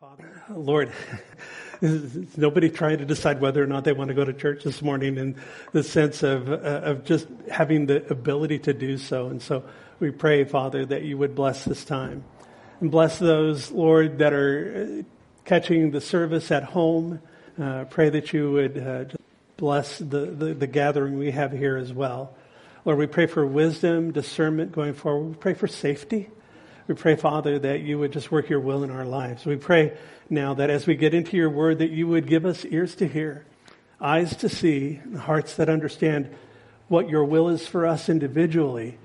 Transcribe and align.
Father, 0.00 0.42
Lord, 0.48 0.90
nobody 1.82 2.70
trying 2.70 2.96
to 2.98 3.04
decide 3.04 3.38
whether 3.38 3.62
or 3.62 3.66
not 3.66 3.84
they 3.84 3.92
want 3.92 4.08
to 4.08 4.14
go 4.14 4.24
to 4.24 4.32
church 4.32 4.64
this 4.64 4.80
morning 4.80 5.18
in 5.18 5.36
the 5.72 5.82
sense 5.82 6.22
of, 6.22 6.50
uh, 6.50 6.54
of 6.54 7.04
just 7.04 7.26
having 7.50 7.84
the 7.84 8.10
ability 8.10 8.60
to 8.60 8.72
do 8.72 8.96
so. 8.96 9.26
And 9.26 9.42
so 9.42 9.62
we 9.98 10.10
pray, 10.10 10.44
Father, 10.44 10.86
that 10.86 11.02
you 11.02 11.18
would 11.18 11.34
bless 11.34 11.66
this 11.66 11.84
time. 11.84 12.24
And 12.80 12.90
bless 12.90 13.18
those, 13.18 13.70
Lord, 13.70 14.16
that 14.20 14.32
are 14.32 15.00
uh, 15.00 15.02
catching 15.44 15.90
the 15.90 16.00
service 16.00 16.50
at 16.50 16.62
home. 16.62 17.20
Uh, 17.60 17.84
pray 17.84 18.08
that 18.08 18.32
you 18.32 18.52
would 18.52 18.78
uh, 18.78 19.04
bless 19.58 19.98
the, 19.98 20.24
the, 20.24 20.54
the 20.54 20.66
gathering 20.66 21.18
we 21.18 21.30
have 21.32 21.52
here 21.52 21.76
as 21.76 21.92
well. 21.92 22.34
Lord, 22.86 22.98
we 22.98 23.06
pray 23.06 23.26
for 23.26 23.44
wisdom, 23.44 24.12
discernment 24.12 24.72
going 24.72 24.94
forward. 24.94 25.28
We 25.28 25.34
pray 25.34 25.52
for 25.52 25.68
safety. 25.68 26.30
We 26.90 26.96
pray, 26.96 27.14
Father, 27.14 27.56
that 27.56 27.82
you 27.82 28.00
would 28.00 28.12
just 28.12 28.32
work 28.32 28.48
your 28.48 28.58
will 28.58 28.82
in 28.82 28.90
our 28.90 29.04
lives. 29.04 29.46
We 29.46 29.54
pray 29.54 29.96
now 30.28 30.54
that 30.54 30.70
as 30.70 30.88
we 30.88 30.96
get 30.96 31.14
into 31.14 31.36
your 31.36 31.48
word, 31.48 31.78
that 31.78 31.92
you 31.92 32.08
would 32.08 32.26
give 32.26 32.44
us 32.44 32.64
ears 32.64 32.96
to 32.96 33.06
hear, 33.06 33.46
eyes 34.00 34.34
to 34.38 34.48
see, 34.48 35.00
hearts 35.16 35.54
that 35.54 35.68
understand 35.68 36.34
what 36.88 37.08
your 37.08 37.24
will 37.24 37.48
is 37.48 37.64
for 37.64 37.86
us 37.86 38.08
individually 38.08 38.98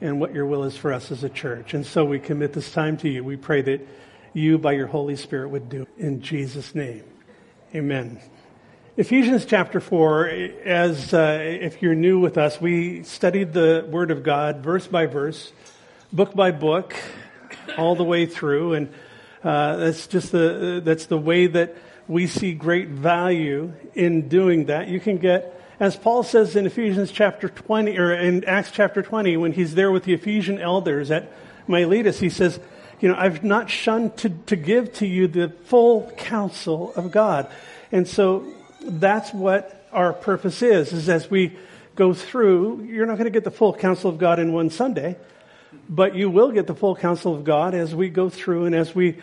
and 0.00 0.18
what 0.18 0.34
your 0.34 0.46
will 0.46 0.64
is 0.64 0.76
for 0.76 0.92
us 0.92 1.12
as 1.12 1.22
a 1.22 1.28
church. 1.28 1.74
And 1.74 1.86
so 1.86 2.04
we 2.04 2.18
commit 2.18 2.54
this 2.54 2.72
time 2.72 2.96
to 2.96 3.08
you. 3.08 3.22
We 3.22 3.36
pray 3.36 3.62
that 3.62 3.86
you, 4.32 4.58
by 4.58 4.72
your 4.72 4.88
Holy 4.88 5.14
Spirit, 5.14 5.50
would 5.50 5.68
do 5.68 5.86
in 5.96 6.22
Jesus' 6.22 6.74
name. 6.74 7.04
Amen. 7.72 8.20
Ephesians 8.96 9.46
chapter 9.46 9.78
4, 9.78 10.26
as 10.64 11.14
uh, 11.14 11.38
if 11.40 11.82
you're 11.82 11.94
new 11.94 12.18
with 12.18 12.36
us, 12.36 12.60
we 12.60 13.04
studied 13.04 13.52
the 13.52 13.86
Word 13.88 14.10
of 14.10 14.24
God 14.24 14.64
verse 14.64 14.88
by 14.88 15.06
verse, 15.06 15.52
book 16.12 16.34
by 16.34 16.50
book, 16.50 16.96
all 17.76 17.94
the 17.94 18.04
way 18.04 18.26
through, 18.26 18.74
and 18.74 18.88
uh, 19.44 19.76
that's 19.76 20.06
just 20.06 20.32
the 20.32 20.80
that's 20.84 21.06
the 21.06 21.18
way 21.18 21.46
that 21.46 21.76
we 22.06 22.26
see 22.26 22.52
great 22.52 22.88
value 22.88 23.72
in 23.94 24.28
doing 24.28 24.66
that. 24.66 24.88
You 24.88 24.98
can 24.98 25.18
get, 25.18 25.60
as 25.78 25.94
Paul 25.94 26.22
says 26.22 26.56
in 26.56 26.66
Ephesians 26.66 27.12
chapter 27.12 27.48
20 27.48 27.98
or 27.98 28.14
in 28.14 28.44
Acts 28.44 28.70
chapter 28.70 29.02
20, 29.02 29.36
when 29.36 29.52
he's 29.52 29.74
there 29.74 29.92
with 29.92 30.04
the 30.04 30.14
Ephesian 30.14 30.58
elders 30.58 31.10
at 31.10 31.30
Miletus, 31.66 32.18
he 32.18 32.30
says, 32.30 32.58
"You 33.00 33.10
know, 33.10 33.14
I've 33.16 33.44
not 33.44 33.70
shunned 33.70 34.16
to 34.18 34.30
to 34.46 34.56
give 34.56 34.92
to 34.94 35.06
you 35.06 35.28
the 35.28 35.50
full 35.64 36.10
counsel 36.16 36.92
of 36.96 37.10
God," 37.10 37.46
and 37.92 38.08
so 38.08 38.44
that's 38.82 39.32
what 39.32 39.86
our 39.92 40.12
purpose 40.12 40.62
is. 40.62 40.92
Is 40.92 41.08
as 41.08 41.30
we 41.30 41.56
go 41.94 42.14
through, 42.14 42.84
you're 42.84 43.06
not 43.06 43.18
going 43.18 43.24
to 43.24 43.30
get 43.30 43.44
the 43.44 43.50
full 43.50 43.74
counsel 43.74 44.10
of 44.10 44.18
God 44.18 44.38
in 44.38 44.52
one 44.52 44.70
Sunday 44.70 45.16
but 45.88 46.14
you 46.14 46.30
will 46.30 46.52
get 46.52 46.66
the 46.66 46.74
full 46.74 46.96
counsel 46.96 47.34
of 47.34 47.44
God 47.44 47.74
as 47.74 47.94
we 47.94 48.08
go 48.08 48.28
through 48.28 48.66
and 48.66 48.74
as 48.74 48.94
we 48.94 49.18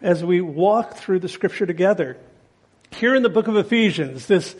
as 0.00 0.22
we 0.22 0.40
walk 0.40 0.96
through 0.96 1.20
the 1.20 1.28
scripture 1.28 1.64
together. 1.64 2.18
Here 2.90 3.14
in 3.14 3.22
the 3.22 3.30
book 3.30 3.48
of 3.48 3.56
Ephesians, 3.56 4.26
this 4.26 4.54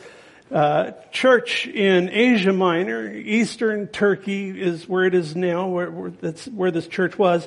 uh, 0.50 0.92
church 1.12 1.66
in 1.66 2.08
Asia 2.08 2.52
Minor, 2.52 3.12
Eastern 3.12 3.88
Turkey 3.88 4.58
is 4.58 4.88
where 4.88 5.04
it 5.04 5.14
is 5.14 5.36
now, 5.36 5.68
where, 5.68 5.90
where 5.90 6.10
that's 6.10 6.46
where 6.46 6.70
this 6.70 6.88
church 6.88 7.18
was. 7.18 7.46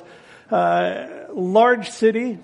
Uh, 0.50 1.06
large 1.32 1.90
city, 1.90 2.38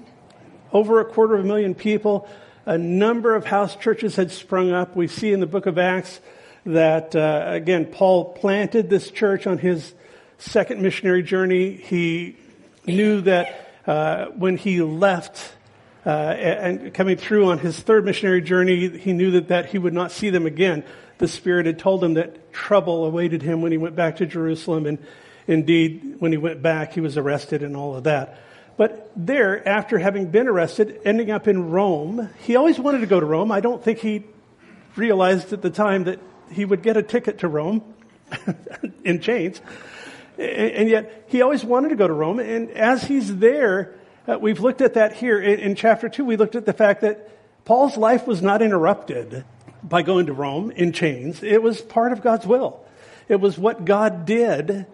over 0.73 1.01
a 1.01 1.05
quarter 1.05 1.37
of 1.37 1.45
a 1.45 1.47
million 1.47 1.75
people. 1.75 2.29
A 2.67 2.77
number 2.77 3.35
of 3.35 3.47
house 3.47 3.77
churches 3.77 4.17
had 4.17 4.31
sprung 4.31 4.73
up. 4.73 4.97
We 4.97 5.07
see 5.07 5.33
in 5.33 5.41
the 5.41 5.47
book 5.47 5.67
of 5.67 5.79
Acts 5.79 6.21
that, 6.67 7.15
uh, 7.15 7.45
again, 7.47 7.87
Paul 7.87 8.33
planted 8.33 8.91
this 8.91 9.11
church 9.11 9.47
on 9.47 9.59
his 9.59 9.95
second 10.45 10.83
missionary 10.83 11.23
journey, 11.23 11.73
he 11.73 12.37
knew 12.87 13.23
that 13.23 13.81
uh, 13.87 14.27
when 14.27 14.57
he 14.57 14.83
left 14.83 15.53
uh, 16.07 16.11
and 16.11 16.93
coming 16.93 17.17
through 17.17 17.47
on 17.47 17.59
his 17.59 17.79
third 17.81 18.05
missionary 18.05 18.43
journey, 18.43 18.99
he 18.99 19.13
knew 19.13 19.33
that, 19.33 19.49
that 19.49 19.67
he 19.67 19.79
would 19.79 19.95
not 19.95 20.13
see 20.13 20.31
them 20.31 20.47
again. 20.47 20.85
The 21.19 21.29
Spirit 21.29 21.67
had 21.67 21.79
told 21.79 22.05
him 22.05 22.15
that 22.15 22.53
trouble 22.53 23.07
awaited 23.07 23.43
him 23.43 23.63
when 23.63 23.73
he 23.73 23.79
went 23.79 23.97
back 23.97 24.17
to 24.17 24.27
Jerusalem, 24.27 24.87
and 24.87 24.99
indeed, 25.47 26.17
when 26.19 26.31
he 26.31 26.39
went 26.39 26.61
back, 26.61 26.93
he 26.93 27.01
was 27.01 27.17
arrested 27.17 27.63
and 27.63 27.77
all 27.77 27.97
of 27.97 28.05
that. 28.05 28.39
But 28.77 29.13
there, 29.17 29.67
after 29.67 29.99
having 29.99 30.31
been 30.31 30.49
arrested, 30.49 31.01
ending 31.05 31.31
up 31.31 31.49
in 31.49 31.71
Rome, 31.71 32.29
he 32.41 32.57
always 32.57 32.79
wanted 32.79 33.01
to 33.01 33.07
go 33.07 33.21
to 33.21 33.27
Rome. 33.27 33.53
I 33.53 33.61
don't 33.61 33.83
think 33.83 34.01
he 34.01 34.25
realized 34.97 35.53
at 35.53 35.63
the 35.63 35.71
time 35.71 36.05
that 36.05 36.19
he 36.51 36.65
would 36.65 36.83
get 36.83 36.97
a 36.97 37.03
ticket 37.03 37.39
to 37.39 37.49
Rome 37.49 37.83
in 39.05 39.21
chains. 39.21 39.61
And 40.39 40.89
yet, 40.89 41.27
he 41.29 41.43
always 41.43 41.65
wanted 41.65 41.91
to 41.91 41.97
go 41.97 42.09
to 42.09 42.13
Rome. 42.13 42.41
And 42.41 42.71
as 42.71 43.05
he's 43.05 43.37
there, 43.37 43.95
uh, 44.27 44.39
we've 44.39 44.61
looked 44.61 44.81
at 44.81 44.95
that 44.95 45.13
here. 45.13 45.41
In, 45.41 45.61
in, 45.61 45.75
chapter 45.77 46.09
2, 46.09 46.25
we 46.25 46.37
looked 46.37 46.57
at 46.57 46.67
the 46.67 46.73
fact 46.73 47.03
that 47.03 47.31
Paul's 47.65 47.97
life 47.97 48.27
was 48.27 48.43
not 48.43 48.63
interrupted 48.63 49.45
by 49.83 50.03
going 50.03 50.27
to 50.27 50.33
Rome 50.33 50.71
in 50.71 50.93
chains. 50.93 51.43
It 51.43 51.63
was 51.63 51.81
part 51.81 52.13
of 52.13 52.23
God's 52.23 52.47
will. 52.47 52.85
It 53.29 53.37
was 53.37 53.57
what 53.57 53.85
God 53.85 54.27
did 54.27 54.87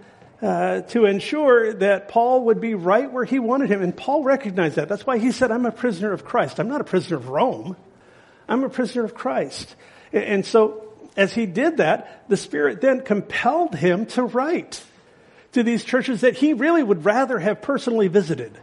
uh, 0.43 0.81
to 0.83 1.05
ensure 1.05 1.73
that 1.75 2.09
Paul 2.09 2.45
would 2.47 2.61
be 2.61 2.75
right 2.75 3.11
where 3.11 3.25
he 3.25 3.39
wanted 3.39 3.71
him. 3.71 3.83
And 3.83 3.97
Paul 3.97 4.23
recognized 4.23 4.77
that. 4.77 4.89
That's 4.89 5.07
why 5.07 5.19
he 5.19 5.33
said, 5.33 5.51
I'm 5.51 5.67
a 5.67 5.73
prisoner 5.73 6.13
of 6.13 6.25
Christ. 6.25 6.59
I'm 6.59 6.69
not 6.69 6.81
a 6.81 6.85
prisoner 6.85 7.17
of 7.17 7.29
Rome. 7.29 7.77
I'm 8.49 8.65
a 8.65 8.71
prisoner 8.71 9.05
of 9.05 9.15
Christ. 9.15 9.75
And, 10.13 10.25
and 10.25 10.47
so, 10.47 10.87
as 11.17 11.33
he 11.33 11.47
did 11.47 11.79
that, 11.79 12.29
the 12.29 12.37
Spirit 12.37 12.81
then 12.81 13.03
compelled 13.03 13.75
him 13.75 14.07
to 14.07 14.23
write 14.23 14.83
to 15.53 15.63
these 15.63 15.85
churches 15.85 16.21
that 16.21 16.37
he 16.37 16.53
really 16.53 16.83
would 16.83 17.05
rather 17.05 17.39
have 17.39 17.63
personally 17.63 18.09
visited. 18.09 18.59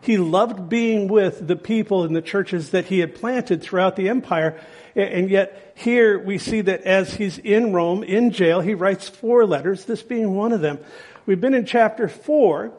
He 0.00 0.18
loved 0.18 0.68
being 0.68 1.08
with 1.08 1.46
the 1.46 1.56
people 1.56 2.04
in 2.04 2.12
the 2.12 2.22
churches 2.22 2.70
that 2.70 2.86
he 2.86 3.00
had 3.00 3.14
planted 3.14 3.62
throughout 3.62 3.96
the 3.96 4.08
empire. 4.08 4.60
And 4.94 5.30
yet 5.30 5.72
here 5.74 6.18
we 6.18 6.38
see 6.38 6.60
that 6.62 6.82
as 6.82 7.14
he's 7.14 7.38
in 7.38 7.72
Rome, 7.72 8.02
in 8.02 8.30
jail, 8.30 8.60
he 8.60 8.74
writes 8.74 9.08
four 9.08 9.44
letters, 9.46 9.84
this 9.84 10.02
being 10.02 10.34
one 10.34 10.52
of 10.52 10.60
them. 10.60 10.78
We've 11.26 11.40
been 11.40 11.54
in 11.54 11.66
chapter 11.66 12.08
four. 12.08 12.72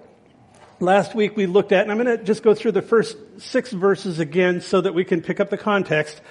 Last 0.79 1.15
week 1.15 1.35
we 1.35 1.47
looked 1.47 1.71
at, 1.71 1.83
and 1.83 1.91
I'm 1.91 1.97
going 2.01 2.17
to 2.17 2.23
just 2.23 2.43
go 2.43 2.53
through 2.53 2.73
the 2.73 2.81
first 2.81 3.17
six 3.39 3.71
verses 3.71 4.19
again 4.19 4.61
so 4.61 4.81
that 4.81 4.93
we 4.93 5.03
can 5.03 5.21
pick 5.21 5.39
up 5.39 5.49
the 5.49 5.57
context. 5.57 6.21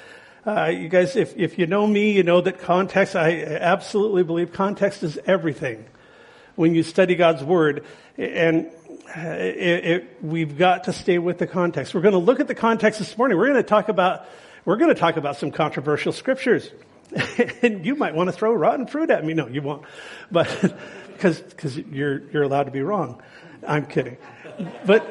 Uh, 0.46 0.66
you 0.66 0.88
guys, 0.88 1.16
if, 1.16 1.36
if 1.36 1.58
you 1.58 1.66
know 1.66 1.86
me, 1.86 2.12
you 2.12 2.22
know 2.22 2.40
that 2.40 2.60
context, 2.60 3.16
I 3.16 3.42
absolutely 3.42 4.22
believe 4.22 4.52
context 4.52 5.02
is 5.02 5.18
everything 5.26 5.84
when 6.56 6.74
you 6.74 6.82
study 6.82 7.14
God's 7.14 7.44
Word. 7.44 7.84
And 8.18 8.70
it, 9.14 9.84
it, 9.84 10.18
we've 10.22 10.58
got 10.58 10.84
to 10.84 10.92
stay 10.92 11.18
with 11.18 11.38
the 11.38 11.46
context. 11.46 11.94
We're 11.94 12.00
going 12.00 12.12
to 12.12 12.18
look 12.18 12.40
at 12.40 12.48
the 12.48 12.54
context 12.54 12.98
this 12.98 13.16
morning. 13.16 13.38
We're 13.38 13.48
going 13.48 13.62
to 13.62 13.68
talk 13.68 13.88
about, 13.88 14.26
we're 14.64 14.76
going 14.76 14.92
to 14.92 14.98
talk 15.00 15.16
about 15.16 15.36
some 15.36 15.50
controversial 15.50 16.12
scriptures. 16.12 16.70
and 17.62 17.86
you 17.86 17.94
might 17.94 18.14
want 18.14 18.28
to 18.28 18.32
throw 18.32 18.52
rotten 18.52 18.86
fruit 18.86 19.10
at 19.10 19.24
me. 19.24 19.34
No, 19.34 19.46
you 19.46 19.62
won't. 19.62 19.84
But, 20.30 20.48
because, 21.12 21.40
because 21.40 21.76
you're, 21.76 22.28
you're 22.30 22.42
allowed 22.42 22.64
to 22.64 22.72
be 22.72 22.82
wrong. 22.82 23.22
I'm 23.66 23.86
kidding. 23.86 24.16
But 24.84 25.06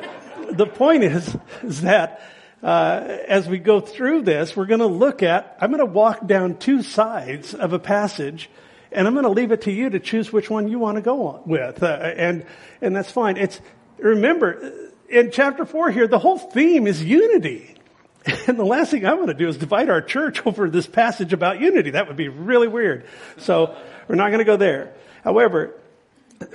the 0.51 0.67
point 0.67 1.03
is, 1.03 1.35
is 1.63 1.81
that, 1.81 2.21
uh, 2.63 3.17
as 3.27 3.47
we 3.47 3.59
go 3.59 3.79
through 3.79 4.23
this, 4.23 4.55
we're 4.55 4.65
going 4.65 4.79
to 4.79 4.87
look 4.87 5.23
at, 5.23 5.57
I'm 5.61 5.69
going 5.69 5.85
to 5.85 5.85
walk 5.85 6.25
down 6.25 6.57
two 6.57 6.81
sides 6.81 7.53
of 7.53 7.73
a 7.73 7.79
passage 7.79 8.49
and 8.95 9.07
I'm 9.07 9.13
going 9.13 9.25
to 9.25 9.29
leave 9.29 9.51
it 9.51 9.63
to 9.63 9.71
you 9.71 9.89
to 9.89 9.99
choose 9.99 10.31
which 10.31 10.49
one 10.49 10.67
you 10.67 10.79
want 10.79 10.95
to 10.95 11.01
go 11.01 11.27
on 11.27 11.41
with. 11.45 11.83
Uh, 11.83 11.87
and, 11.87 12.45
and 12.81 12.95
that's 12.95 13.11
fine. 13.11 13.37
It's, 13.37 13.59
remember, 13.97 14.71
in 15.09 15.31
chapter 15.31 15.65
four 15.65 15.91
here, 15.91 16.07
the 16.07 16.19
whole 16.19 16.39
theme 16.39 16.87
is 16.87 17.03
unity. 17.03 17.71
And 18.47 18.57
the 18.57 18.65
last 18.65 18.89
thing 18.89 19.05
I 19.05 19.13
want 19.13 19.27
to 19.27 19.35
do 19.35 19.47
is 19.47 19.55
divide 19.55 19.87
our 19.87 20.01
church 20.01 20.43
over 20.47 20.67
this 20.67 20.87
passage 20.87 21.31
about 21.31 21.59
unity. 21.59 21.91
That 21.91 22.07
would 22.07 22.17
be 22.17 22.27
really 22.27 22.67
weird. 22.67 23.05
So 23.37 23.77
we're 24.07 24.15
not 24.15 24.29
going 24.29 24.39
to 24.39 24.45
go 24.45 24.57
there. 24.57 24.95
However, 25.23 25.75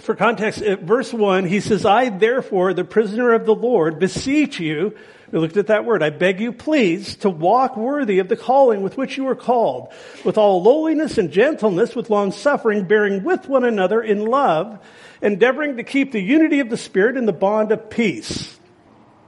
for 0.00 0.16
context, 0.16 0.60
verse 0.60 1.12
one, 1.12 1.44
he 1.44 1.60
says, 1.60 1.84
I 1.84 2.08
therefore, 2.08 2.74
the 2.74 2.82
prisoner 2.82 3.34
of 3.34 3.46
the 3.46 3.54
Lord, 3.54 4.00
beseech 4.00 4.58
you 4.58 4.96
we 5.30 5.38
looked 5.38 5.56
at 5.56 5.68
that 5.68 5.84
word. 5.84 6.02
I 6.02 6.10
beg 6.10 6.40
you, 6.40 6.52
please, 6.52 7.16
to 7.16 7.30
walk 7.30 7.76
worthy 7.76 8.18
of 8.18 8.28
the 8.28 8.36
calling 8.36 8.82
with 8.82 8.96
which 8.96 9.16
you 9.16 9.28
are 9.28 9.36
called, 9.36 9.92
with 10.24 10.36
all 10.36 10.62
lowliness 10.62 11.18
and 11.18 11.30
gentleness, 11.30 11.94
with 11.94 12.10
long 12.10 12.32
suffering, 12.32 12.84
bearing 12.84 13.22
with 13.22 13.48
one 13.48 13.64
another 13.64 14.02
in 14.02 14.26
love, 14.26 14.78
endeavoring 15.22 15.76
to 15.76 15.84
keep 15.84 16.12
the 16.12 16.20
unity 16.20 16.60
of 16.60 16.70
the 16.70 16.76
Spirit 16.76 17.16
in 17.16 17.26
the 17.26 17.32
bond 17.32 17.70
of 17.70 17.90
peace. 17.90 18.58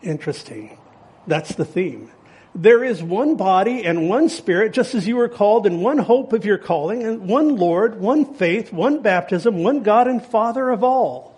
Interesting. 0.02 0.78
That's 1.26 1.54
the 1.54 1.64
theme. 1.64 2.10
There 2.54 2.84
is 2.84 3.02
one 3.02 3.36
body 3.36 3.84
and 3.84 4.10
one 4.10 4.28
spirit, 4.28 4.72
just 4.72 4.94
as 4.94 5.08
you 5.08 5.16
were 5.16 5.28
called 5.28 5.66
in 5.66 5.80
one 5.80 5.96
hope 5.96 6.34
of 6.34 6.44
your 6.44 6.58
calling, 6.58 7.02
and 7.02 7.26
one 7.26 7.56
Lord, 7.56 7.98
one 7.98 8.34
faith, 8.34 8.72
one 8.72 9.00
baptism, 9.00 9.62
one 9.62 9.82
God 9.82 10.06
and 10.06 10.22
Father 10.22 10.68
of 10.68 10.84
all, 10.84 11.34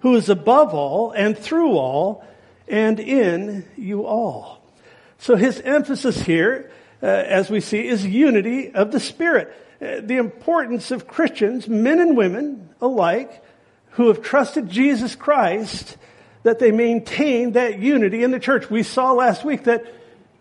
who 0.00 0.16
is 0.16 0.28
above 0.28 0.74
all 0.74 1.12
and 1.12 1.38
through 1.38 1.78
all 1.78 2.26
and 2.70 3.00
in 3.00 3.64
you 3.76 4.06
all. 4.06 4.62
So 5.18 5.36
his 5.36 5.60
emphasis 5.60 6.20
here, 6.22 6.70
uh, 7.02 7.06
as 7.06 7.50
we 7.50 7.60
see, 7.60 7.86
is 7.86 8.06
unity 8.06 8.72
of 8.72 8.92
the 8.92 9.00
Spirit. 9.00 9.52
Uh, 9.82 10.00
the 10.02 10.16
importance 10.16 10.90
of 10.90 11.06
Christians, 11.06 11.68
men 11.68 12.00
and 12.00 12.16
women 12.16 12.70
alike, 12.80 13.44
who 13.92 14.08
have 14.08 14.22
trusted 14.22 14.70
Jesus 14.70 15.14
Christ, 15.14 15.96
that 16.42 16.58
they 16.58 16.70
maintain 16.70 17.52
that 17.52 17.78
unity 17.78 18.22
in 18.22 18.30
the 18.30 18.38
church. 18.38 18.70
We 18.70 18.82
saw 18.82 19.12
last 19.12 19.44
week 19.44 19.64
that 19.64 19.84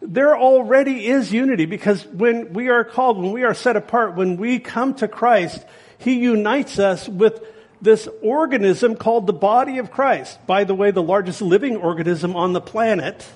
there 0.01 0.37
already 0.37 1.07
is 1.07 1.33
unity 1.33 1.65
because 1.65 2.05
when 2.05 2.53
we 2.53 2.69
are 2.69 2.85
called, 2.85 3.17
when 3.17 3.31
we 3.33 3.43
are 3.43 3.53
set 3.53 3.75
apart, 3.75 4.15
when 4.15 4.37
we 4.37 4.59
come 4.59 4.93
to 4.95 5.07
Christ, 5.07 5.65
He 5.97 6.19
unites 6.19 6.79
us 6.79 7.09
with 7.09 7.41
this 7.81 8.07
organism 8.21 8.95
called 8.95 9.27
the 9.27 9.33
body 9.33 9.77
of 9.77 9.91
Christ. 9.91 10.45
By 10.45 10.63
the 10.63 10.75
way, 10.75 10.91
the 10.91 11.03
largest 11.03 11.41
living 11.41 11.77
organism 11.77 12.35
on 12.35 12.53
the 12.53 12.61
planet. 12.61 13.27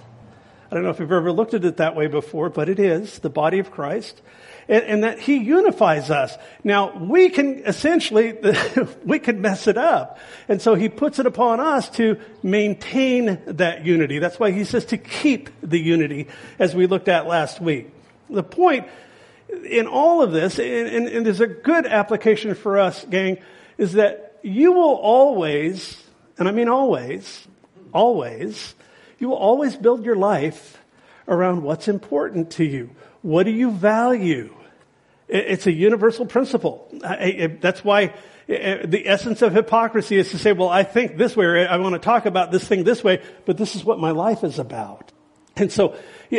I 0.69 0.75
don't 0.75 0.84
know 0.84 0.90
if 0.90 1.00
you've 1.00 1.12
ever 1.12 1.31
looked 1.31 1.54
at 1.54 1.63
it 1.66 1.78
that 1.78 1.95
way 1.95 2.07
before, 2.07 2.50
but 2.50 2.68
it 2.68 2.80
is 2.80 3.19
the 3.19 3.30
body 3.30 3.60
of 3.60 3.72
Christ. 3.72 4.22
And, 4.68 4.84
and 4.86 5.04
that 5.04 5.19
he 5.19 5.38
unifies 5.38 6.10
us. 6.10 6.36
Now, 6.63 6.98
we 6.98 7.30
can 7.30 7.60
essentially, 7.66 8.38
we 9.06 9.19
can 9.19 9.42
mess 9.42 9.68
it 9.68 9.78
up. 9.78 10.19
And 10.48 10.62
so 10.62 10.75
he 10.75 10.90
puts 10.90 11.19
it 11.19 11.25
upon 11.25 11.60
us 11.60 11.90
to 11.92 12.19
maintain 12.42 13.40
that 13.45 13.86
unity. 13.86 14.19
That's 14.19 14.40
why 14.40 14.51
he 14.51 14.63
says 14.63 14.86
to 14.86 14.98
keep 14.98 15.50
the 15.62 15.80
unity, 15.80 16.28
as 16.60 16.75
we 16.75 16.88
looked 16.88 17.07
at 17.07 17.28
last 17.28 17.62
week. 17.62 17.92
The 18.30 18.44
point 18.44 18.88
in 19.69 19.86
all 19.86 20.22
of 20.22 20.31
this, 20.31 20.60
and, 20.60 20.88
and, 20.88 21.07
and 21.07 21.25
there's 21.25 21.42
a 21.42 21.48
good 21.48 21.86
application 21.86 22.56
for 22.56 22.80
us, 22.80 23.06
gang, 23.06 23.38
is 23.78 23.94
that 23.94 24.32
you 24.44 24.74
will 24.74 24.94
always, 24.94 26.04
and 26.38 26.48
I 26.48 26.51
mean 26.51 26.69
always, 26.69 27.48
always, 27.94 28.75
you 29.18 29.30
will 29.30 29.38
always 29.38 29.75
build 29.75 30.06
your 30.06 30.16
life 30.16 30.78
around 31.28 31.63
what's 31.63 31.88
important 31.88 32.51
to 32.51 32.66
you. 32.66 32.92
What 33.22 33.44
do 33.44 33.51
you 33.51 33.72
value? 33.72 34.54
It's 35.30 35.66
a 35.66 35.72
universal 35.72 36.25
principle. 36.25 36.90
That's 36.92 37.84
why 37.84 38.13
the 38.48 39.04
essence 39.07 39.42
of 39.42 39.54
hypocrisy 39.54 40.18
is 40.18 40.31
to 40.31 40.38
say, 40.38 40.51
well, 40.51 40.69
I 40.69 40.84
think 40.84 41.18
this 41.18 41.36
way, 41.36 41.45
or 41.45 41.68
I 41.68 41.78
want 41.78 41.94
to 41.94 42.00
talk 42.00 42.25
about 42.25 42.51
this 42.51 42.68
thing 42.68 42.84
this 42.84 43.04
way, 43.04 43.22
but 43.45 43.57
this 43.57 43.75
is 43.75 43.86
what 43.86 44.00
my 44.00 44.12
life 44.12 44.44
is 44.44 44.60
about. 44.60 45.13
And 45.56 45.72
so 45.72 45.95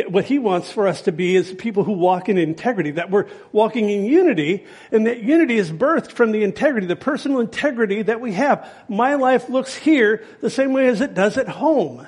what 0.07 0.25
he 0.25 0.39
wants 0.39 0.71
for 0.71 0.87
us 0.87 1.01
to 1.03 1.11
be 1.11 1.35
is 1.35 1.53
people 1.53 1.83
who 1.83 1.93
walk 1.93 2.29
in 2.29 2.37
integrity, 2.37 2.91
that 2.91 3.09
we're 3.09 3.27
walking 3.51 3.89
in 3.89 4.05
unity, 4.05 4.65
and 4.91 5.07
that 5.07 5.23
unity 5.23 5.57
is 5.57 5.71
birthed 5.71 6.11
from 6.11 6.31
the 6.31 6.43
integrity, 6.43 6.87
the 6.87 6.95
personal 6.95 7.39
integrity 7.39 8.01
that 8.01 8.19
we 8.19 8.33
have. 8.33 8.69
My 8.89 9.15
life 9.15 9.49
looks 9.49 9.75
here 9.75 10.23
the 10.41 10.49
same 10.49 10.73
way 10.73 10.87
as 10.87 11.01
it 11.01 11.13
does 11.13 11.37
at 11.37 11.47
home. 11.47 12.07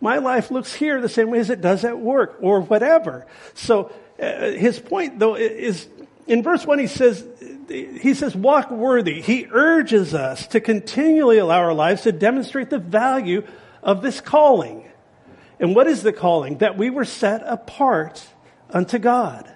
My 0.00 0.18
life 0.18 0.50
looks 0.50 0.74
here 0.74 1.00
the 1.00 1.08
same 1.08 1.30
way 1.30 1.38
as 1.38 1.48
it 1.48 1.60
does 1.60 1.84
at 1.84 1.98
work 1.98 2.38
or 2.40 2.60
whatever. 2.60 3.24
So 3.54 3.92
uh, 4.20 4.50
his 4.50 4.80
point 4.80 5.20
though 5.20 5.36
is 5.36 5.88
in 6.26 6.42
verse 6.42 6.66
1 6.66 6.80
he 6.80 6.86
says 6.88 7.24
he 7.68 8.14
says 8.14 8.34
walk 8.34 8.70
worthy. 8.70 9.22
He 9.22 9.46
urges 9.50 10.12
us 10.12 10.48
to 10.48 10.60
continually 10.60 11.38
allow 11.38 11.60
our 11.60 11.72
lives 11.72 12.02
to 12.02 12.12
demonstrate 12.12 12.68
the 12.68 12.78
value 12.78 13.46
of 13.82 14.02
this 14.02 14.20
calling. 14.20 14.84
And 15.62 15.76
what 15.76 15.86
is 15.86 16.02
the 16.02 16.12
calling? 16.12 16.58
That 16.58 16.76
we 16.76 16.90
were 16.90 17.04
set 17.04 17.42
apart 17.46 18.26
unto 18.68 18.98
God. 18.98 19.48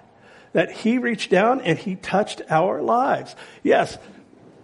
That 0.53 0.71
He 0.71 0.97
reached 0.97 1.29
down 1.29 1.61
and 1.61 1.77
He 1.77 1.95
touched 1.95 2.41
our 2.49 2.81
lives. 2.81 3.35
Yes, 3.61 3.97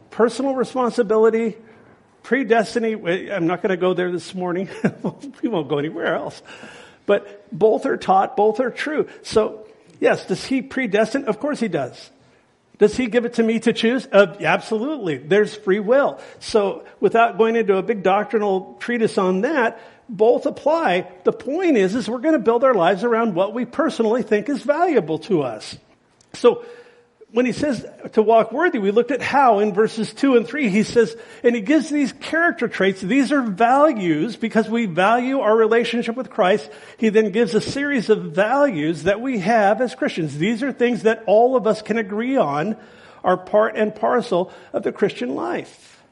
personal 0.10 0.56
responsibility, 0.56 1.57
predestiny. 2.24 3.30
I'm 3.30 3.45
not 3.45 3.62
going 3.62 3.72
to 3.72 3.78
go 3.78 3.94
there 3.94 4.10
this 4.10 4.34
morning. 4.34 4.69
we 5.44 5.50
won't 5.50 5.68
go 5.68 5.78
anywhere 5.78 6.16
else. 6.16 6.42
But 7.06 7.46
both 7.51 7.86
are 7.86 7.98
taught, 7.98 8.38
both 8.38 8.62
are 8.62 8.72
true. 8.72 9.10
So, 9.24 9.68
yes, 10.00 10.25
does 10.25 10.46
He 10.46 10.62
predestine? 10.62 11.25
Of 11.25 11.42
course 11.42 11.60
He 11.60 11.68
does. 11.68 12.10
Does 12.80 12.98
he 12.98 13.06
give 13.07 13.25
it 13.25 13.36
to 13.36 13.44
me 13.44 13.60
to 13.62 13.72
choose? 13.72 14.07
Uh, 14.12 14.36
absolutely. 14.42 15.18
There's 15.18 15.56
free 15.56 15.80
will. 15.80 16.19
So 16.39 16.86
without 17.00 17.38
going 17.38 17.56
into 17.56 17.78
a 17.78 17.84
big 17.84 18.01
doctrinal 18.01 18.75
treatise 18.80 19.18
on 19.18 19.42
that, 19.42 19.80
both 20.09 20.45
apply. 20.45 21.07
The 21.23 21.31
point 21.31 21.77
is, 21.77 21.95
is 21.95 22.09
we're 22.09 22.19
going 22.19 22.33
to 22.33 22.39
build 22.39 22.63
our 22.63 22.73
lives 22.73 23.03
around 23.03 23.35
what 23.35 23.53
we 23.53 23.65
personally 23.65 24.23
think 24.23 24.50
is 24.50 24.61
valuable 24.61 25.19
to 25.19 25.44
us. 25.44 25.77
So 26.33 26.65
when 27.31 27.47
he 27.47 27.51
says 27.51 27.83
to 28.11 28.21
walk 28.21 28.51
worthy, 28.51 28.77
we 28.77 28.91
looked 28.91 29.09
at 29.09 29.21
how 29.21 29.57
in 29.59 29.73
verses 29.73 30.13
two 30.13 30.35
and 30.35 30.45
three, 30.47 30.69
he 30.69 30.83
says, 30.83 31.15
and 31.44 31.55
he 31.55 31.61
gives 31.61 31.89
these 31.89 32.13
character 32.13 32.67
traits. 32.67 33.01
These 33.01 33.31
are 33.31 33.41
values 33.41 34.35
because 34.35 34.69
we 34.69 34.85
value 34.85 35.39
our 35.39 35.55
relationship 35.55 36.15
with 36.15 36.29
Christ. 36.29 36.69
He 36.97 37.09
then 37.09 37.31
gives 37.31 37.55
a 37.55 37.61
series 37.61 38.11
of 38.11 38.33
values 38.33 39.03
that 39.03 39.19
we 39.19 39.39
have 39.39 39.81
as 39.81 39.95
Christians. 39.95 40.38
These 40.38 40.61
are 40.61 40.71
things 40.71 41.03
that 41.03 41.23
all 41.25 41.55
of 41.55 41.65
us 41.65 41.81
can 41.81 41.97
agree 41.97 42.38
on 42.38 42.77
are 43.23 43.38
part 43.38 43.77
and 43.77 43.95
parcel 43.95 44.51
of 44.71 44.83
the 44.83 44.91
Christian 44.91 45.33
life. 45.33 46.03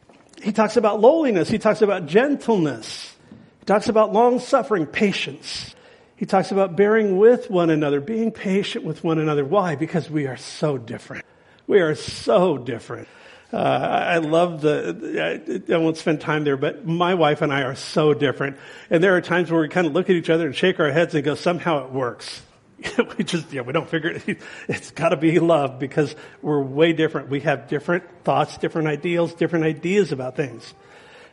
He 0.41 0.51
talks 0.51 0.75
about 0.75 1.01
lowliness. 1.01 1.49
He 1.49 1.59
talks 1.59 1.83
about 1.83 2.07
gentleness. 2.07 3.15
He 3.61 3.65
talks 3.65 3.89
about 3.89 4.11
long 4.11 4.39
suffering, 4.39 4.87
patience. 4.87 5.75
He 6.15 6.25
talks 6.25 6.51
about 6.51 6.75
bearing 6.75 7.17
with 7.17 7.49
one 7.49 7.69
another, 7.69 8.01
being 8.01 8.31
patient 8.31 8.83
with 8.83 9.03
one 9.03 9.19
another. 9.19 9.45
Why? 9.45 9.75
Because 9.75 10.09
we 10.09 10.25
are 10.25 10.37
so 10.37 10.79
different. 10.79 11.25
We 11.67 11.79
are 11.79 11.93
so 11.93 12.57
different. 12.57 13.07
Uh, 13.53 13.57
I 13.57 14.17
love 14.17 14.61
the, 14.61 15.63
I 15.69 15.77
won't 15.77 15.97
spend 15.97 16.21
time 16.21 16.43
there, 16.43 16.57
but 16.57 16.87
my 16.87 17.13
wife 17.13 17.43
and 17.43 17.53
I 17.53 17.61
are 17.61 17.75
so 17.75 18.15
different. 18.15 18.57
And 18.89 19.03
there 19.03 19.15
are 19.15 19.21
times 19.21 19.51
where 19.51 19.61
we 19.61 19.67
kind 19.67 19.85
of 19.85 19.93
look 19.93 20.09
at 20.09 20.15
each 20.15 20.31
other 20.31 20.47
and 20.47 20.55
shake 20.55 20.79
our 20.79 20.91
heads 20.91 21.13
and 21.13 21.23
go, 21.23 21.35
somehow 21.35 21.85
it 21.85 21.91
works. 21.91 22.41
we 23.17 23.23
just, 23.23 23.53
yeah, 23.53 23.61
we 23.61 23.73
don't 23.73 23.87
figure 23.87 24.09
it. 24.09 24.39
It's 24.67 24.89
got 24.89 25.09
to 25.09 25.17
be 25.17 25.37
love 25.39 25.77
because 25.77 26.15
we're 26.41 26.61
way 26.61 26.93
different. 26.93 27.29
We 27.29 27.41
have 27.41 27.67
different 27.67 28.05
thoughts, 28.23 28.57
different 28.57 28.87
ideals, 28.87 29.35
different 29.35 29.65
ideas 29.65 30.11
about 30.11 30.35
things. 30.35 30.73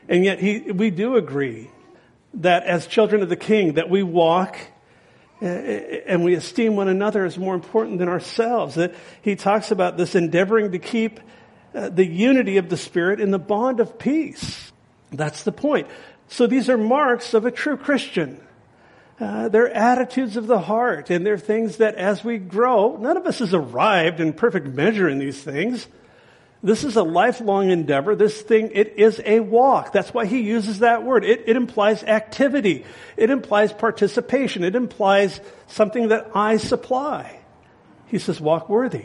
And 0.09 0.25
yet 0.25 0.41
he, 0.41 0.73
we 0.73 0.91
do 0.91 1.17
agree 1.17 1.71
that 2.39 2.65
as 2.65 2.87
children 2.87 3.23
of 3.23 3.29
the 3.29 3.37
King, 3.37 3.75
that 3.75 3.91
we 3.91 4.03
walk 4.03 4.57
eh, 5.41 5.47
eh, 5.47 6.01
and 6.07 6.25
we 6.25 6.35
esteem 6.35 6.77
one 6.77 6.89
another 6.89 7.25
as 7.25 7.39
more 7.39 7.55
important 7.55 7.99
than 7.99 8.09
ourselves. 8.09 8.77
That 8.77 8.95
he 9.23 9.37
talks 9.37 9.71
about 9.71 9.97
this 9.97 10.15
endeavoring 10.15 10.73
to 10.73 10.79
keep 10.79 11.21
uh, 11.75 11.89
the 11.89 12.07
unity 12.07 12.57
of 12.57 12.69
the 12.69 12.77
Spirit 12.77 13.21
in 13.21 13.31
the 13.31 13.39
bond 13.39 13.81
of 13.81 13.99
peace. 13.99 14.73
That's 15.11 15.43
the 15.43 15.53
point. 15.53 15.89
So 16.29 16.47
these 16.47 16.69
are 16.69 16.79
marks 16.79 17.35
of 17.35 17.47
a 17.47 17.51
true 17.51 17.77
Christian. 17.77 18.41
Uh, 19.21 19.49
they're 19.49 19.73
attitudes 19.73 20.37
of 20.37 20.47
the 20.47 20.61
heart, 20.61 21.11
and 21.11 21.27
they're 21.27 21.39
things 21.39 21.79
that 21.79 21.97
as 21.97 22.23
we 22.23 22.39
grow, 22.39 22.97
none 22.97 23.17
of 23.17 23.27
us 23.27 23.41
has 23.41 23.53
arrived 23.53 24.21
in 24.21 24.33
perfect 24.33 24.69
measure 24.69 25.09
in 25.09 25.19
these 25.19 25.43
things. 25.43 25.89
This 26.63 26.83
is 26.83 26.97
a 26.97 27.03
lifelong 27.03 27.71
endeavor. 27.71 28.17
This 28.17 28.41
thing, 28.43 28.73
it 28.75 28.95
is 28.97 29.21
a 29.25 29.39
walk. 29.41 29.93
That's 29.93 30.13
why 30.13 30.27
he 30.27 30.41
uses 30.41 30.81
that 30.81 31.05
word. 31.05 31.25
It, 31.25 31.45
it, 31.47 31.57
implies 31.57 32.03
activity. 32.03 32.85
It 33.17 33.31
implies 33.31 33.73
participation. 33.73 34.65
It 34.65 34.75
implies 34.75 35.41
something 35.69 36.09
that 36.09 36.33
I 36.35 36.57
supply. 36.57 37.39
He 38.07 38.19
says, 38.19 38.41
walk 38.41 38.69
worthy. 38.69 39.05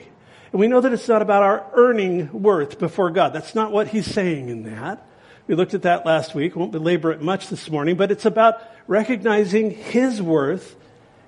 And 0.51 0.59
we 0.59 0.67
know 0.67 0.81
that 0.81 0.93
it's 0.93 1.07
not 1.07 1.21
about 1.21 1.43
our 1.43 1.65
earning 1.73 2.41
worth 2.41 2.79
before 2.79 3.11
God. 3.11 3.33
That's 3.33 3.53
not 3.53 3.71
what 3.71 3.87
he's 3.87 4.07
saying 4.07 4.49
in 4.49 4.63
that. 4.63 5.05
We 5.45 5.55
looked 5.55 5.73
at 5.73 5.83
that 5.83 6.05
last 6.05 6.33
week. 6.33 6.55
Won't 6.55 6.71
belabor 6.71 7.11
it 7.11 7.21
much 7.21 7.49
this 7.49 7.69
morning, 7.69 7.97
but 7.97 8.11
it's 8.11 8.25
about 8.25 8.61
recognizing 8.87 9.71
his 9.71 10.21
worth 10.21 10.75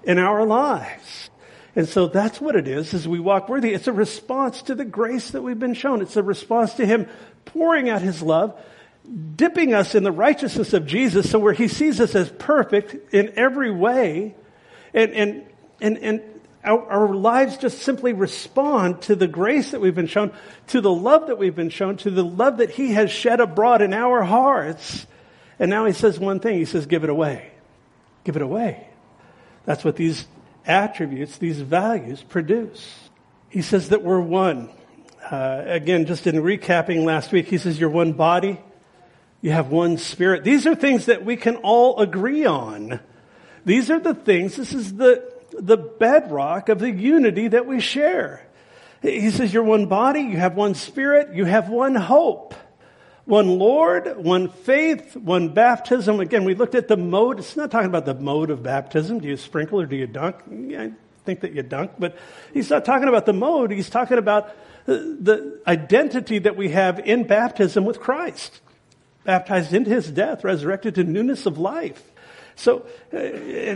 in 0.03 0.17
our 0.17 0.46
lives. 0.46 1.29
And 1.75 1.89
so 1.89 2.08
that's 2.08 2.39
what 2.39 2.55
it 2.55 2.67
is 2.67 2.94
as 2.94 3.08
we 3.08 3.20
walk 3.20 3.50
worthy. 3.50 3.74
It's 3.74 3.88
a 3.88 3.94
response 3.94 4.62
to 4.63 4.75
the 4.75 4.86
grace 4.86 5.32
that 5.32 5.41
we've 5.41 5.60
been 5.60 5.74
shown. 5.74 6.01
It's 6.01 6.15
a 6.15 6.24
response 6.24 6.74
to 6.75 6.86
Him 6.86 7.08
pouring 7.44 7.89
out 7.89 8.01
His 8.01 8.22
love, 8.22 8.58
dipping 9.36 9.74
us 9.74 9.94
in 9.94 10.03
the 10.03 10.12
righteousness 10.12 10.72
of 10.74 10.86
Jesus 10.86 11.29
so 11.29 11.38
where 11.38 11.53
He 11.53 11.67
sees 11.67 12.00
us 12.00 12.15
as 12.15 12.29
perfect 12.29 13.13
in 13.13 13.34
every 13.36 13.72
way. 13.72 14.36
And, 14.94 15.12
and, 15.12 15.46
and, 15.82 15.98
and 15.98 16.22
our, 16.63 16.89
our 16.89 17.13
lives 17.13 17.58
just 17.58 17.79
simply 17.79 18.13
respond 18.13 19.01
to 19.03 19.15
the 19.15 19.27
grace 19.27 19.72
that 19.72 19.82
we've 19.82 19.94
been 19.94 20.08
shown, 20.08 20.32
to 20.67 20.79
the 20.79 20.94
love 20.94 21.27
that 21.27 21.38
we've 21.38 21.55
been 21.55 21.70
shown, 21.70 21.98
to 21.98 22.10
the 22.10 22.24
love 22.24 22.58
that 22.58 22.72
He 22.72 22.94
has 22.94 23.12
shed 23.12 23.41
abroad 23.41 23.82
in 23.82 23.94
our 23.94 24.24
hearts. 24.24 25.05
And 25.60 25.70
now 25.70 25.86
He 25.86 25.94
says 25.94 26.17
one 26.17 26.39
thing. 26.39 26.58
He 26.58 26.65
says, 26.65 26.86
give 26.86 27.03
it 27.03 27.10
away. 27.10 27.51
Give 28.24 28.38
it 28.38 28.41
away. 28.41 28.88
That's 29.65 29.84
what 29.84 29.98
these 29.98 30.25
attributes, 30.65 31.38
these 31.38 31.62
values 31.62 32.24
produce. 32.24 33.10
He 33.50 33.62
says 33.62 33.89
that 33.89 34.03
we're 34.03 34.19
one. 34.19 34.69
Uh, 35.29 35.63
again, 35.65 36.05
just 36.05 36.27
in 36.27 36.36
recapping 36.36 37.03
last 37.03 37.31
week, 37.31 37.48
he 37.48 37.57
says 37.57 37.79
you're 37.79 37.89
one 37.89 38.13
body, 38.13 38.60
you 39.41 39.51
have 39.51 39.69
one 39.69 39.98
spirit. 39.98 40.43
These 40.43 40.67
are 40.67 40.75
things 40.75 41.05
that 41.05 41.25
we 41.25 41.36
can 41.36 41.57
all 41.57 42.00
agree 42.00 42.45
on. 42.45 43.00
These 43.65 43.89
are 43.89 44.00
the 44.00 44.13
things, 44.13 44.55
this 44.55 44.74
is 44.74 44.95
the, 44.95 45.31
the 45.51 45.77
bedrock 45.77 46.69
of 46.69 46.79
the 46.79 46.91
unity 46.91 47.48
that 47.48 47.65
we 47.65 47.79
share. 47.79 48.45
He 49.01 49.31
says 49.31 49.53
you're 49.53 49.63
one 49.63 49.86
body, 49.86 50.22
you 50.22 50.38
have 50.38 50.55
one 50.55 50.75
spirit, 50.75 51.36
you 51.36 51.45
have 51.45 51.69
one 51.69 51.95
hope. 51.95 52.55
One 53.25 53.58
Lord, 53.58 54.17
one 54.17 54.50
faith, 54.50 55.15
one 55.15 55.50
baptism. 55.50 56.20
Again, 56.20 56.44
we 56.44 56.53
looked 56.53 56.75
at 56.75 56.88
the 56.88 56.96
mode. 56.98 57.39
It's 57.39 57.55
not 57.58 57.72
talking 57.72 57.89
about 57.89 58.05
the 58.05 58.13
mode 58.13 58.51
of 58.51 58.62
baptism. 58.62 59.20
Do 59.20 59.27
you 59.27 59.36
sprinkle 59.36 59.82
or 59.82 59.88
do 59.88 59.96
you 59.96 60.05
dunk? 60.05 60.36
I 60.77 60.91
think 61.25 61.41
that 61.41 61.53
you 61.53 61.63
dunk, 61.63 61.94
but 61.98 62.15
he's 62.53 62.70
not 62.70 62.86
talking 62.86 63.08
about 63.08 63.25
the 63.25 63.34
mode. 63.34 63.72
He's 63.72 63.89
talking 63.89 64.20
about 64.20 64.55
the 64.86 65.60
identity 65.65 66.38
that 66.38 66.55
we 66.55 66.70
have 66.70 67.00
in 67.00 67.25
baptism 67.25 67.84
with 67.84 68.00
Christ. 68.00 68.62
baptized 69.25 69.74
into 69.74 69.89
his 69.89 70.10
death, 70.10 70.44
resurrected 70.44 70.96
to 70.96 71.03
newness 71.03 71.46
of 71.46 71.58
life. 71.58 72.12
So, 72.58 72.86
uh, 73.12 73.18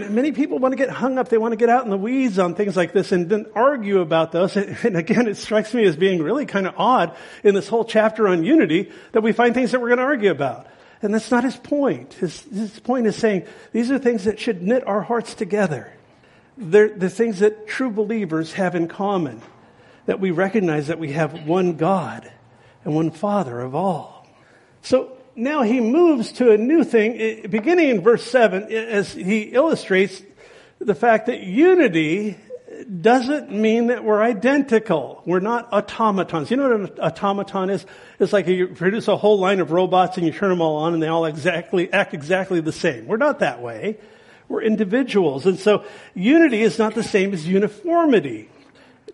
many 0.09 0.31
people 0.31 0.57
want 0.57 0.71
to 0.71 0.77
get 0.77 0.89
hung 0.89 1.17
up. 1.17 1.27
They 1.27 1.37
want 1.37 1.51
to 1.51 1.57
get 1.57 1.67
out 1.67 1.83
in 1.83 1.89
the 1.89 1.97
weeds 1.97 2.39
on 2.39 2.55
things 2.55 2.77
like 2.77 2.93
this 2.93 3.11
and 3.11 3.29
then 3.29 3.47
argue 3.53 3.99
about 3.99 4.31
those. 4.31 4.55
And 4.83 4.95
again, 4.95 5.27
it 5.27 5.35
strikes 5.35 5.73
me 5.73 5.83
as 5.83 5.97
being 5.97 6.23
really 6.23 6.45
kind 6.45 6.65
of 6.65 6.75
odd 6.77 7.15
in 7.43 7.55
this 7.55 7.67
whole 7.67 7.83
chapter 7.83 8.27
on 8.27 8.43
unity 8.43 8.89
that 9.11 9.21
we 9.21 9.33
find 9.33 9.53
things 9.53 9.71
that 9.71 9.81
we're 9.81 9.89
going 9.89 9.99
to 9.99 10.05
argue 10.05 10.31
about. 10.31 10.67
And 11.01 11.13
that's 11.13 11.29
not 11.29 11.43
his 11.43 11.57
point. 11.57 12.13
His, 12.13 12.41
his 12.43 12.79
point 12.79 13.05
is 13.07 13.15
saying 13.15 13.45
these 13.73 13.91
are 13.91 13.99
things 13.99 14.23
that 14.23 14.39
should 14.39 14.61
knit 14.61 14.87
our 14.87 15.01
hearts 15.01 15.33
together. 15.33 15.93
They're 16.57 16.89
the 16.89 17.09
things 17.09 17.39
that 17.39 17.67
true 17.67 17.89
believers 17.89 18.53
have 18.53 18.75
in 18.75 18.87
common. 18.87 19.41
That 20.05 20.19
we 20.19 20.31
recognize 20.31 20.87
that 20.87 20.99
we 20.99 21.11
have 21.11 21.45
one 21.45 21.75
God 21.75 22.31
and 22.83 22.95
one 22.95 23.11
Father 23.11 23.59
of 23.59 23.75
all. 23.75 24.27
So 24.81 25.18
now 25.39 25.63
he 25.63 25.79
moves 25.79 26.31
to 26.33 26.51
a 26.51 26.57
new 26.57 26.83
thing, 26.83 27.47
beginning 27.49 27.89
in 27.89 28.01
verse 28.01 28.23
7, 28.23 28.63
as 28.71 29.13
he 29.13 29.41
illustrates 29.43 30.21
the 30.79 30.95
fact 30.95 31.27
that 31.27 31.41
unity 31.41 32.37
doesn't 33.01 33.51
mean 33.51 33.87
that 33.87 34.03
we're 34.03 34.21
identical. 34.21 35.21
We're 35.25 35.39
not 35.39 35.71
automatons. 35.73 36.51
You 36.51 36.57
know 36.57 36.69
what 36.69 36.79
an 36.79 36.99
automaton 36.99 37.69
is? 37.69 37.85
It's 38.19 38.31
like 38.31 38.47
you 38.47 38.67
produce 38.67 39.07
a 39.07 39.17
whole 39.17 39.39
line 39.39 39.59
of 39.59 39.71
robots 39.71 40.17
and 40.17 40.25
you 40.25 40.31
turn 40.31 40.49
them 40.49 40.61
all 40.61 40.77
on 40.77 40.93
and 40.93 41.03
they 41.03 41.07
all 41.07 41.25
exactly, 41.25 41.91
act 41.91 42.13
exactly 42.13 42.61
the 42.61 42.71
same. 42.71 43.07
We're 43.07 43.17
not 43.17 43.39
that 43.39 43.61
way. 43.61 43.97
We're 44.47 44.61
individuals. 44.61 45.45
And 45.45 45.59
so 45.59 45.83
unity 46.13 46.61
is 46.61 46.79
not 46.79 46.95
the 46.95 47.03
same 47.03 47.33
as 47.33 47.47
uniformity. 47.47 48.49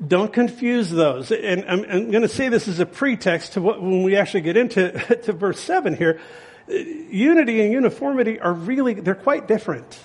Don't 0.05 0.33
confuse 0.33 0.89
those. 0.89 1.31
And 1.31 1.65
I'm, 1.65 1.83
I'm 1.83 2.11
going 2.11 2.23
to 2.23 2.29
say 2.29 2.49
this 2.49 2.67
as 2.67 2.79
a 2.79 2.85
pretext 2.85 3.53
to 3.53 3.61
what, 3.61 3.81
when 3.81 4.03
we 4.03 4.15
actually 4.17 4.41
get 4.41 4.57
into 4.57 4.91
to 5.23 5.33
verse 5.33 5.59
7 5.59 5.95
here. 5.95 6.19
Unity 6.67 7.61
and 7.61 7.71
uniformity 7.71 8.39
are 8.39 8.53
really, 8.53 8.95
they're 8.95 9.15
quite 9.15 9.47
different. 9.47 9.99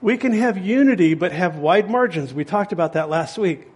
We 0.00 0.16
can 0.16 0.32
have 0.32 0.58
unity 0.58 1.14
but 1.14 1.32
have 1.32 1.56
wide 1.56 1.90
margins. 1.90 2.32
We 2.32 2.44
talked 2.44 2.72
about 2.72 2.94
that 2.94 3.08
last 3.08 3.38
week. 3.38 3.68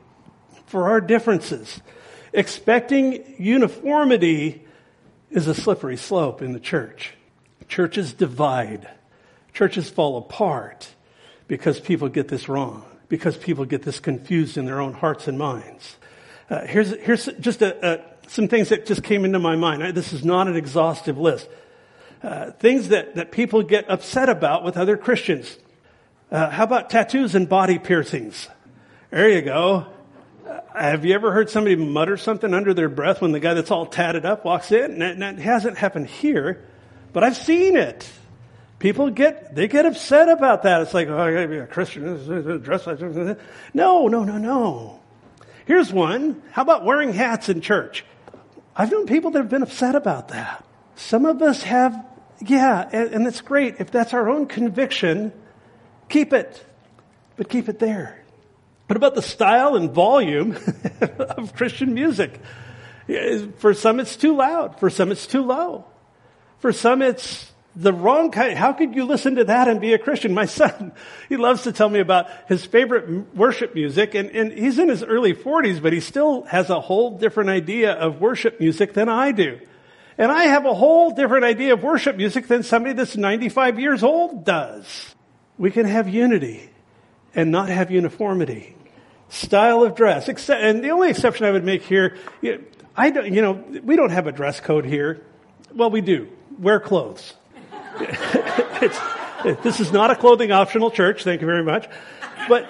For 0.67 0.89
our 0.89 1.01
differences. 1.01 1.81
Expecting 2.33 3.37
uniformity 3.39 4.65
is 5.31 5.47
a 5.47 5.55
slippery 5.55 5.97
slope 5.97 6.43
in 6.43 6.53
the 6.53 6.61
church. 6.61 7.13
Churches 7.69 8.13
divide. 8.13 8.89
Churches 9.53 9.91
fall 9.91 10.17
apart 10.17 10.89
because 11.47 11.79
people 11.79 12.09
get 12.09 12.29
this 12.29 12.49
wrong 12.49 12.85
because 13.15 13.37
people 13.37 13.65
get 13.65 13.83
this 13.83 14.01
confused 14.01 14.57
in 14.59 14.65
their 14.65 14.81
own 14.81 14.93
hearts 14.93 15.29
and 15.29 15.39
minds. 15.39 15.97
Uh, 16.51 16.67
here's, 16.67 16.91
here's 16.97 17.27
just 17.39 17.63
a, 17.63 17.95
a, 17.95 18.01
some 18.29 18.49
things 18.49 18.71
that 18.71 18.87
just 18.87 19.05
came 19.05 19.25
into 19.25 19.39
my 19.39 19.55
mind. 19.55 19.85
I, 19.85 19.93
this 19.93 20.13
is 20.13 20.25
not 20.25 20.49
an 20.49 20.57
exhaustive 20.57 21.17
list. 21.17 21.49
Uh, 22.25 22.51
things 22.51 22.89
that, 22.89 23.15
that 23.15 23.31
people 23.31 23.63
get 23.63 23.89
upset 23.89 24.29
about 24.29 24.65
with 24.65 24.77
other 24.77 24.97
Christians. 24.97 25.57
Uh, 26.29 26.51
how 26.51 26.65
about 26.65 26.91
tattoos 26.91 27.37
and 27.37 27.49
body 27.49 27.79
piercings? 27.79 28.49
There 29.11 29.31
you 29.31 29.43
go. 29.43 29.87
Uh, 30.45 30.61
have 30.75 31.05
you 31.05 31.15
ever 31.15 31.31
heard 31.31 31.51
somebody 31.51 31.77
mutter 31.77 32.17
something 32.17 32.53
under 32.53 32.75
their 32.75 32.89
breath 32.89 33.21
when 33.23 33.31
the 33.31 33.39
guy 33.39 33.55
that's 33.55 33.71
all 33.71 33.87
tatted 33.87 34.27
up 34.27 34.45
walks 34.45 34.73
in? 34.73 35.01
And 35.01 35.23
that 35.23 35.39
hasn't 35.39 35.79
happened 35.79 36.09
here, 36.09 36.65
but 37.13 37.23
I've 37.23 37.37
seen 37.37 37.77
it. 37.77 38.11
People 38.79 39.11
get, 39.11 39.55
they 39.55 39.69
get 39.69 39.87
upset 39.87 40.29
about 40.29 40.65
that. 40.65 40.83
It's 40.83 40.95
like, 40.95 41.09
oh, 41.09 41.19
I 41.19 41.33
gotta 41.33 41.49
be 41.49 41.59
a 41.59 41.67
Christian, 41.67 42.61
dress 42.61 42.87
like 42.87 43.01
No, 43.01 44.09
no, 44.09 44.25
no, 44.25 44.39
no. 44.39 45.01
Here's 45.65 45.93
one. 45.93 46.43
How 46.51 46.63
about 46.63 46.85
wearing 46.85 47.13
hats 47.13 47.49
in 47.49 47.61
church? 47.61 48.05
I've 48.77 48.91
known 48.91 49.07
people 49.07 49.31
that 49.31 49.39
have 49.39 49.49
been 49.49 49.63
upset 49.63 49.95
about 49.95 50.29
that. 50.29 50.65
Some 50.97 51.25
of 51.25 51.41
us 51.41 51.63
have, 51.63 52.05
yeah, 52.41 52.89
and, 52.93 53.15
and 53.15 53.27
it's 53.27 53.41
great. 53.41 53.77
If 53.79 53.91
that's 53.91 54.13
our 54.13 54.29
own 54.29 54.47
conviction, 54.47 55.33
keep 56.09 56.33
it. 56.33 56.65
But 57.37 57.49
keep 57.49 57.69
it 57.69 57.79
there. 57.79 58.23
What 58.87 58.97
about 58.97 59.15
the 59.15 59.23
style 59.23 59.77
and 59.77 59.91
volume 59.91 60.59
of 61.19 61.55
Christian 61.55 61.95
music? 61.95 62.39
For 63.59 63.75
some, 63.75 64.01
it's 64.01 64.17
too 64.17 64.37
loud. 64.37 64.79
For 64.79 64.91
some, 64.91 65.11
it's 65.11 65.27
too 65.27 65.43
low. 65.43 65.87
For 66.59 66.73
some, 66.73 67.01
it's 67.01 67.53
the 67.77 67.93
wrong 67.93 68.31
kind. 68.31 68.57
How 68.57 68.73
could 68.73 68.95
you 68.95 69.05
listen 69.05 69.37
to 69.37 69.45
that 69.45 69.69
and 69.69 69.81
be 69.81 69.95
a 69.95 69.99
Christian? 69.99 70.35
My 70.35 70.47
son, 70.47 70.93
he 71.29 71.37
loves 71.37 71.63
to 71.63 71.73
tell 71.73 71.89
me 71.89 72.01
about 72.01 72.29
his 72.47 72.65
favorite 72.65 73.35
worship 73.35 73.75
music, 73.75 74.15
and, 74.15 74.31
and 74.31 74.53
he's 74.53 74.79
in 74.79 74.89
his 74.89 75.03
early 75.03 75.35
40s, 75.35 75.83
but 75.83 75.93
he 75.93 76.01
still 76.01 76.43
has 76.45 76.71
a 76.71 76.81
whole 76.81 77.19
different 77.19 77.51
idea 77.51 77.93
of 77.93 78.21
worship 78.21 78.61
music 78.61 78.93
than 78.93 79.09
I 79.09 79.33
do. 79.33 79.61
And 80.17 80.31
I 80.31 80.45
have 80.45 80.65
a 80.65 80.75
whole 80.75 81.11
different 81.11 81.45
idea 81.45 81.73
of 81.73 81.83
worship 81.83 82.17
music 82.17 82.47
than 82.47 82.63
somebody 82.63 82.95
that's 82.95 83.17
95 83.17 83.81
years 83.81 84.05
old 84.05 84.45
does. 84.45 85.15
We 85.59 85.71
can 85.71 85.87
have 85.87 86.09
unity 86.09 86.71
and 87.35 87.51
not 87.51 87.69
have 87.69 87.91
uniformity. 87.91 88.77
Style 89.29 89.83
of 89.83 89.97
dress. 89.97 90.29
except, 90.29 90.63
And 90.63 90.85
the 90.85 90.91
only 90.91 91.11
exception 91.11 91.47
I 91.47 91.51
would 91.51 91.65
make 91.65 91.83
here, 91.83 92.17
I 92.97 93.11
don't, 93.11 93.33
you 93.33 93.43
know, 93.43 93.53
we 93.83 93.97
don't 93.97 94.11
have 94.11 94.29
a 94.29 94.33
dress 94.33 94.61
code 94.61 94.85
here. 94.85 95.25
Well, 95.75 95.91
we 95.91 96.01
do. 96.01 96.29
Wear 96.59 96.79
clothes. 96.79 97.35
This 99.63 99.81
is 99.81 99.93
not 99.93 100.11
a 100.11 100.17
clothing 100.17 100.53
optional 100.53 100.91
church. 100.91 101.25
Thank 101.25 101.41
you 101.41 101.47
very 101.47 101.65
much. 101.65 101.89
But 102.49 102.69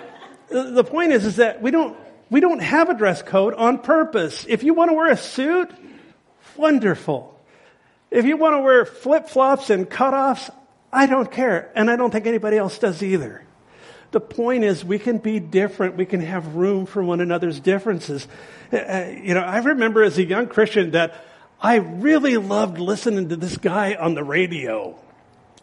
the 0.48 0.84
point 0.84 1.12
is, 1.12 1.24
is 1.24 1.36
that 1.36 1.62
we 1.62 1.70
don't, 1.70 1.96
we 2.30 2.40
don't 2.40 2.60
have 2.60 2.90
a 2.90 2.94
dress 2.94 3.22
code 3.22 3.54
on 3.54 3.78
purpose. 3.78 4.46
If 4.48 4.62
you 4.62 4.74
want 4.74 4.90
to 4.90 4.94
wear 4.94 5.10
a 5.10 5.16
suit, 5.16 5.70
wonderful. 6.56 7.30
If 8.10 8.24
you 8.26 8.36
want 8.36 8.54
to 8.54 8.60
wear 8.60 8.84
flip 8.84 9.28
flops 9.28 9.70
and 9.70 9.88
cutoffs, 9.88 10.50
I 10.92 11.06
don't 11.06 11.30
care. 11.30 11.72
And 11.74 11.90
I 11.90 11.96
don't 11.96 12.10
think 12.10 12.26
anybody 12.26 12.56
else 12.56 12.78
does 12.78 13.02
either. 13.02 13.42
The 14.12 14.20
point 14.20 14.62
is, 14.62 14.84
we 14.84 15.00
can 15.00 15.18
be 15.18 15.40
different. 15.40 15.96
We 15.96 16.06
can 16.06 16.20
have 16.20 16.54
room 16.54 16.86
for 16.86 17.02
one 17.02 17.20
another's 17.20 17.58
differences. 17.58 18.28
Uh, 18.72 18.76
uh 18.76 19.14
you 19.20 19.34
know, 19.34 19.40
I 19.40 19.58
remember 19.58 20.04
as 20.04 20.18
a 20.18 20.24
young 20.24 20.46
Christian 20.46 20.92
that 20.92 21.24
I 21.60 21.76
really 21.76 22.36
loved 22.36 22.78
listening 22.78 23.30
to 23.30 23.36
this 23.36 23.56
guy 23.56 23.94
on 23.94 24.14
the 24.14 24.22
radio. 24.22 24.96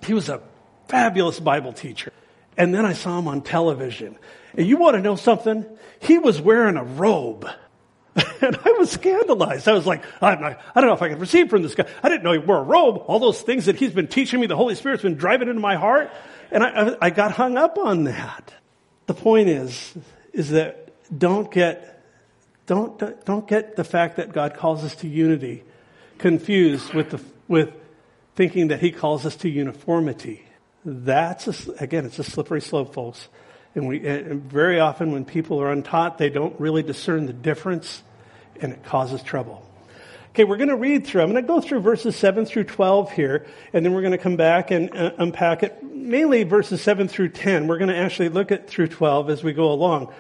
He 0.04 0.14
was 0.14 0.30
a 0.30 0.42
fabulous 0.88 1.40
Bible 1.40 1.74
teacher. 1.74 2.12
And 2.58 2.74
then 2.74 2.86
I 2.86 2.94
saw 2.94 3.18
him 3.20 3.28
on 3.28 3.42
television. 3.42 4.18
And 4.56 4.68
you 4.68 4.78
want 4.78 4.96
to 4.96 5.02
know 5.02 5.16
something? 5.16 5.66
He 6.00 6.18
was 6.18 6.42
wearing 6.42 6.76
a 6.76 6.84
robe. 6.84 7.48
and 8.42 8.58
I 8.66 8.72
was 8.72 8.92
scandalized. 8.92 9.68
I 9.68 9.74
was 9.74 9.88
like, 9.88 10.04
I'm 10.22 10.42
not, 10.42 10.60
I 10.76 10.82
don't 10.82 10.90
know 10.90 10.96
if 10.96 11.02
I 11.02 11.10
can 11.10 11.20
receive 11.20 11.50
from 11.50 11.64
this 11.64 11.76
guy. 11.76 11.86
I 12.04 12.10
didn't 12.10 12.24
know 12.24 12.34
he 12.34 12.40
wore 12.40 12.58
a 12.58 12.64
robe. 12.64 13.04
All 13.08 13.20
those 13.20 13.42
things 13.42 13.66
that 13.66 13.78
he's 13.78 13.94
been 13.94 14.08
teaching 14.08 14.42
me, 14.42 14.48
the 14.48 14.58
Holy 14.58 14.76
Spirit's 14.76 15.04
been 15.04 15.16
driving 15.16 15.48
into 15.48 15.62
my 15.62 15.76
heart. 15.76 16.12
And 16.52 16.64
I, 16.64 16.98
I 17.02 17.10
got 17.10 17.32
hung 17.32 17.58
up 17.58 17.78
on 17.78 18.04
that. 18.04 18.54
The 19.06 19.14
point 19.14 19.48
is, 19.48 19.94
is 20.34 20.50
that 20.50 20.94
don't 21.18 21.50
get, 21.50 22.04
don't, 22.66 23.26
don't 23.26 23.48
get 23.48 23.78
the 23.78 23.86
fact 23.86 24.18
that 24.18 24.34
God 24.34 24.56
calls 24.56 24.84
us 24.84 24.96
to 24.98 25.08
unity 25.08 25.64
confused 26.18 26.94
with 26.94 27.10
the, 27.12 27.22
with 27.48 27.74
thinking 28.36 28.70
that 28.70 28.80
he 28.80 28.92
calls 28.92 29.26
us 29.26 29.36
to 29.38 29.50
uniformity. 29.50 30.46
That's, 30.86 31.48
a, 31.48 31.72
again, 31.80 32.06
it's 32.06 32.20
a 32.20 32.24
slippery 32.24 32.62
slope, 32.62 32.94
folks. 32.94 33.28
And 33.76 33.88
we, 33.88 34.06
and 34.06 34.44
very 34.44 34.80
often 34.80 35.12
when 35.12 35.26
people 35.26 35.62
are 35.62 35.72
untaught, 35.72 36.18
they 36.18 36.30
don't 36.30 36.60
really 36.60 36.84
discern 36.84 37.26
the 37.26 37.34
difference 37.34 38.04
and 38.60 38.74
it 38.74 38.84
causes 38.84 39.24
trouble. 39.24 39.66
Okay, 40.32 40.46
we're 40.46 40.58
going 40.58 40.70
to 40.70 40.78
read 40.78 41.06
through. 41.06 41.22
I'm 41.22 41.32
going 41.32 41.44
to 41.44 41.48
go 41.48 41.60
through 41.60 41.82
verses 41.82 42.16
7 42.16 42.46
through 42.46 42.64
12 42.64 43.12
here, 43.12 43.46
and 43.74 43.86
then 43.86 43.94
we're 43.94 44.02
going 44.02 44.14
to 44.14 44.18
come 44.18 44.38
back 44.38 44.72
and 44.72 44.96
uh, 44.96 45.12
unpack 45.18 45.62
it. 45.64 45.84
Mainly 45.84 46.44
verses 46.44 46.82
7 46.82 47.10
through 47.10 47.30
10. 47.30 47.68
We're 47.68 47.78
going 47.78 47.90
to 47.90 47.98
actually 47.98 48.30
look 48.30 48.52
at 48.52 48.70
through 48.70 48.88
12 48.88 49.30
as 49.30 49.44
we 49.44 49.52
go 49.52 49.74
along. 49.74 50.14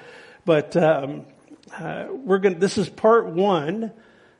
But 0.44 0.75
um, 0.75 1.25
uh, 1.74 2.08
we're 2.12 2.39
going. 2.39 2.60
This 2.60 2.77
is 2.77 2.89
part 2.89 3.27
one 3.27 3.94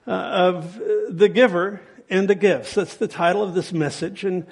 uh, 0.06 0.12
of 0.12 0.82
the 1.10 1.30
giver 1.30 1.80
and 2.12 2.28
the 2.28 2.36
gifts. 2.36 2.76
That's 2.76 2.98
the 2.98 3.08
title 3.08 3.42
of 3.42 3.56
this 3.56 3.74
message. 3.74 4.24
And 4.24 4.46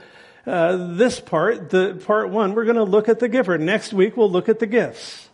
uh, 0.47 0.95
this 0.95 1.19
part, 1.19 1.69
the 1.69 2.01
part 2.05 2.29
one, 2.29 2.55
we're 2.55 2.65
going 2.65 2.77
to 2.77 2.83
look 2.83 3.09
at 3.09 3.19
the 3.19 3.27
giver. 3.27 3.57
Next 3.57 3.93
week, 3.93 4.17
we'll 4.17 4.31
look 4.31 4.49
at 4.49 4.57
the 4.57 4.65
gifts. 4.65 5.29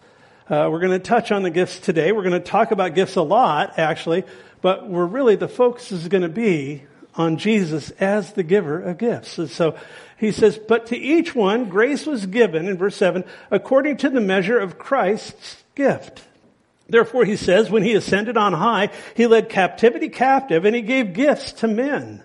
Uh, 0.50 0.68
we're 0.72 0.80
going 0.80 0.92
to 0.92 1.00
touch 1.00 1.32
on 1.32 1.44
the 1.44 1.50
gifts 1.50 1.80
today. 1.80 2.12
We're 2.12 2.24
going 2.24 2.34
to 2.34 2.40
talk 2.40 2.72
about 2.72 2.96
gifts 2.96 3.16
a 3.16 3.22
lot, 3.22 3.80
actually, 3.80 4.26
but 4.62 4.90
we're 4.90 5.06
really, 5.06 5.36
the 5.36 5.48
focus 5.48 5.92
is 5.92 6.08
going 6.08 6.24
to 6.24 6.30
be 6.30 6.84
on 7.16 7.38
Jesus 7.38 7.92
as 7.92 8.34
the 8.34 8.44
giver 8.44 8.82
of 8.82 8.98
gifts. 8.98 9.38
And 9.38 9.50
so 9.50 9.78
he 10.18 10.32
says, 10.32 10.58
but 10.58 10.88
to 10.88 10.98
each 10.98 11.34
one, 11.34 11.70
grace 11.70 12.06
was 12.06 12.26
given, 12.26 12.68
in 12.68 12.78
verse 12.78 12.96
7, 12.98 13.24
according 13.50 13.98
to 13.98 14.10
the 14.10 14.22
measure 14.22 14.60
of 14.60 14.78
Christ's 14.78 15.64
gift. 15.76 16.25
Therefore, 16.88 17.26
he 17.26 17.36
says, 17.36 17.70
when 17.70 17.84
he 17.84 17.94
ascended 17.94 18.38
on 18.38 18.54
high, 18.54 18.90
he 19.16 19.28
led 19.28 19.50
captivity 19.50 20.10
captive 20.10 20.66
and 20.66 20.76
he 20.76 20.82
gave 20.82 21.14
gifts 21.14 21.54
to 21.54 21.68
men. 21.68 22.24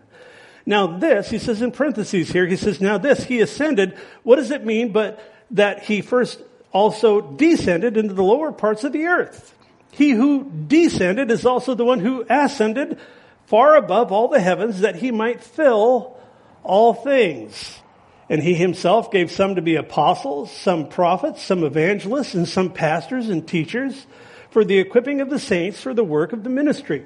Now 0.66 0.98
this, 0.98 1.30
he 1.30 1.38
says 1.38 1.62
in 1.62 1.72
parentheses 1.72 2.30
here, 2.30 2.46
he 2.46 2.56
says, 2.56 2.80
now 2.80 2.98
this, 2.98 3.24
he 3.24 3.40
ascended. 3.40 3.96
What 4.22 4.36
does 4.36 4.50
it 4.50 4.64
mean 4.64 4.92
but 4.92 5.20
that 5.52 5.82
he 5.82 6.02
first 6.02 6.40
also 6.72 7.20
descended 7.20 7.96
into 7.96 8.14
the 8.14 8.22
lower 8.22 8.52
parts 8.52 8.84
of 8.84 8.92
the 8.92 9.06
earth? 9.06 9.54
He 9.92 10.10
who 10.10 10.50
descended 10.68 11.30
is 11.30 11.46
also 11.46 11.74
the 11.74 11.84
one 11.84 11.98
who 11.98 12.24
ascended 12.28 12.98
far 13.46 13.76
above 13.76 14.12
all 14.12 14.28
the 14.28 14.40
heavens 14.40 14.80
that 14.80 14.96
he 14.96 15.10
might 15.10 15.42
fill 15.42 16.16
all 16.62 16.94
things. 16.94 17.80
And 18.28 18.40
he 18.40 18.54
himself 18.54 19.10
gave 19.10 19.32
some 19.32 19.56
to 19.56 19.62
be 19.62 19.74
apostles, 19.74 20.52
some 20.52 20.88
prophets, 20.88 21.42
some 21.42 21.64
evangelists, 21.64 22.34
and 22.34 22.48
some 22.48 22.72
pastors 22.72 23.28
and 23.28 23.48
teachers 23.48 24.06
for 24.50 24.64
the 24.64 24.78
equipping 24.78 25.20
of 25.20 25.30
the 25.30 25.38
saints 25.38 25.80
for 25.80 25.94
the 25.94 26.04
work 26.04 26.32
of 26.32 26.44
the 26.44 26.50
ministry, 26.50 27.04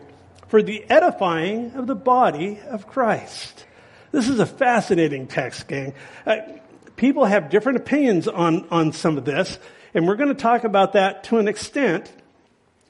for 0.48 0.62
the 0.62 0.84
edifying 0.90 1.72
of 1.72 1.86
the 1.86 1.94
body 1.94 2.58
of 2.68 2.86
Christ. 2.86 3.66
This 4.12 4.28
is 4.28 4.38
a 4.38 4.46
fascinating 4.46 5.26
text, 5.26 5.68
gang. 5.68 5.94
Uh, 6.26 6.36
people 6.96 7.24
have 7.24 7.50
different 7.50 7.78
opinions 7.78 8.28
on, 8.28 8.68
on 8.70 8.92
some 8.92 9.18
of 9.18 9.24
this, 9.24 9.58
and 9.92 10.06
we're 10.06 10.16
going 10.16 10.28
to 10.28 10.40
talk 10.40 10.64
about 10.64 10.94
that 10.94 11.24
to 11.24 11.38
an 11.38 11.48
extent. 11.48 12.12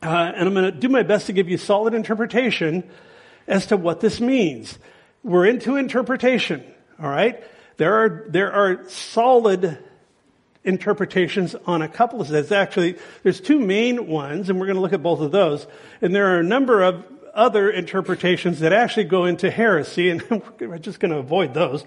Uh, 0.03 0.33
and 0.35 0.49
I'm 0.49 0.55
going 0.55 0.71
to 0.71 0.79
do 0.79 0.89
my 0.89 1.03
best 1.03 1.27
to 1.27 1.33
give 1.33 1.49
you 1.49 1.57
solid 1.57 1.95
interpretation 1.95 2.89
as 3.47 3.67
to 3.67 3.77
what 3.77 4.01
this 4.01 4.21
means. 4.21 4.79
We're 5.23 5.47
into 5.47 5.77
interpretation, 5.77 6.63
all 7.01 7.09
right? 7.09 7.43
There 7.79 7.95
are, 7.95 8.27
there 8.29 8.53
are 8.53 8.89
solid 8.89 9.79
interpretations 10.65 11.55
on 11.67 11.83
a 11.83 11.89
couple 11.89 12.21
of 12.21 12.29
this. 12.29 12.51
Actually, 12.51 12.97
there's 13.23 13.41
two 13.41 13.61
main 13.61 14.07
ones, 14.07 14.49
and 14.49 14.59
we're 14.59 14.67
going 14.67 14.77
to 14.77 14.83
look 14.83 14.93
at 14.93 15.03
both 15.03 15.21
of 15.21 15.31
those. 15.31 15.67
And 16.01 16.15
there 16.15 16.35
are 16.35 16.41
a 16.41 16.45
number 16.45 16.83
of 16.83 17.05
other 17.35 17.71
interpretations 17.71 18.61
that 18.61 18.73
actually 18.73 19.05
go 19.05 19.27
into 19.27 19.51
heresy, 19.51 20.11
and 20.11 20.23
we're 20.61 20.79
just 20.79 21.01
going 21.01 21.13
to 21.13 21.19
avoid 21.19 21.55
those. 21.55 21.85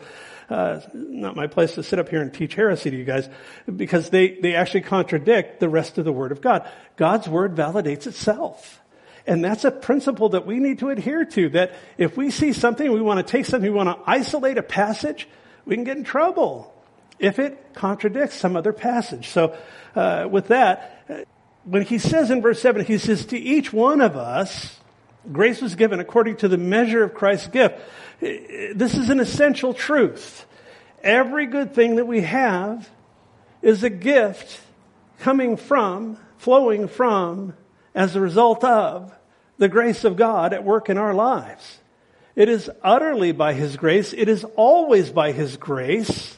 Uh, 0.50 0.79
not 0.93 1.36
my 1.36 1.48
place 1.48 1.74
to 1.74 1.84
sit 1.84 2.00
up 2.00 2.07
here 2.07 2.22
and 2.22 2.34
teach 2.34 2.55
heresy 2.55 2.89
to 2.89 2.96
you 2.96 3.03
guys, 3.03 3.27
because 3.75 4.10
they, 4.12 4.36
they 4.36 4.55
actually 4.55 4.81
contradict 4.81 5.60
the 5.60 5.67
rest 5.67 5.98
of 5.98 6.05
the 6.05 6.12
Word 6.12 6.31
of 6.31 6.39
God. 6.39 6.69
God's 6.96 7.27
Word 7.27 7.55
validates 7.55 8.07
itself. 8.07 8.81
And 9.25 9.43
that's 9.43 9.65
a 9.65 9.72
principle 9.72 10.29
that 10.29 10.46
we 10.46 10.60
need 10.60 10.79
to 10.79 10.89
adhere 10.89 11.25
to, 11.25 11.50
that 11.50 11.74
if 11.98 12.15
we 12.15 12.31
see 12.31 12.53
something, 12.53 12.89
we 12.89 13.01
want 13.01 13.25
to 13.25 13.29
take 13.29 13.46
something, 13.46 13.69
we 13.69 13.75
want 13.75 13.89
to 13.89 14.10
isolate 14.10 14.57
a 14.57 14.63
passage, 14.63 15.27
we 15.65 15.75
can 15.75 15.84
get 15.84 15.98
in 15.98 16.05
trouble 16.05 16.74
if 17.19 17.39
it 17.39 17.74
contradicts 17.74 18.36
some 18.36 18.55
other 18.55 18.74
passage. 18.74 19.29
So, 19.29 19.57
uh, 19.95 20.27
with 20.29 20.47
that, 20.47 21.03
uh, 21.09 21.15
when 21.63 21.81
he 21.81 21.97
says 21.97 22.31
in 22.31 22.41
verse 22.41 22.62
7, 22.62 22.86
he 22.86 22.97
says, 22.97 23.25
To 23.27 23.38
each 23.38 23.74
one 23.74 24.01
of 24.01 24.15
us, 24.15 24.77
grace 25.31 25.62
was 25.62 25.75
given 25.75 26.00
according 26.00 26.38
to 26.38 26.47
the 26.47 26.57
measure 26.57 27.03
of 27.03 27.13
Christ's 27.13 27.47
gift. 27.47 27.79
This 28.19 28.95
is 28.95 29.09
an 29.09 29.19
essential 29.19 29.74
truth. 29.74 30.45
Every 31.03 31.45
good 31.45 31.74
thing 31.74 31.97
that 31.97 32.05
we 32.05 32.21
have 32.21 32.89
is 33.62 33.83
a 33.83 33.89
gift 33.89 34.59
coming 35.19 35.57
from, 35.57 36.17
flowing 36.38 36.88
from, 36.88 37.53
as 37.93 38.15
a 38.15 38.21
result 38.21 38.63
of 38.63 39.13
the 39.57 39.67
grace 39.67 40.03
of 40.03 40.15
God 40.15 40.53
at 40.53 40.63
work 40.63 40.89
in 40.89 40.97
our 40.97 41.13
lives. 41.13 41.79
It 42.36 42.50
is 42.50 42.69
utterly 42.83 43.31
by 43.31 43.53
His 43.53 43.77
grace. 43.77 44.13
It 44.13 44.29
is 44.29 44.45
always 44.55 45.09
by 45.09 45.31
His 45.31 45.57
grace. 45.57 46.38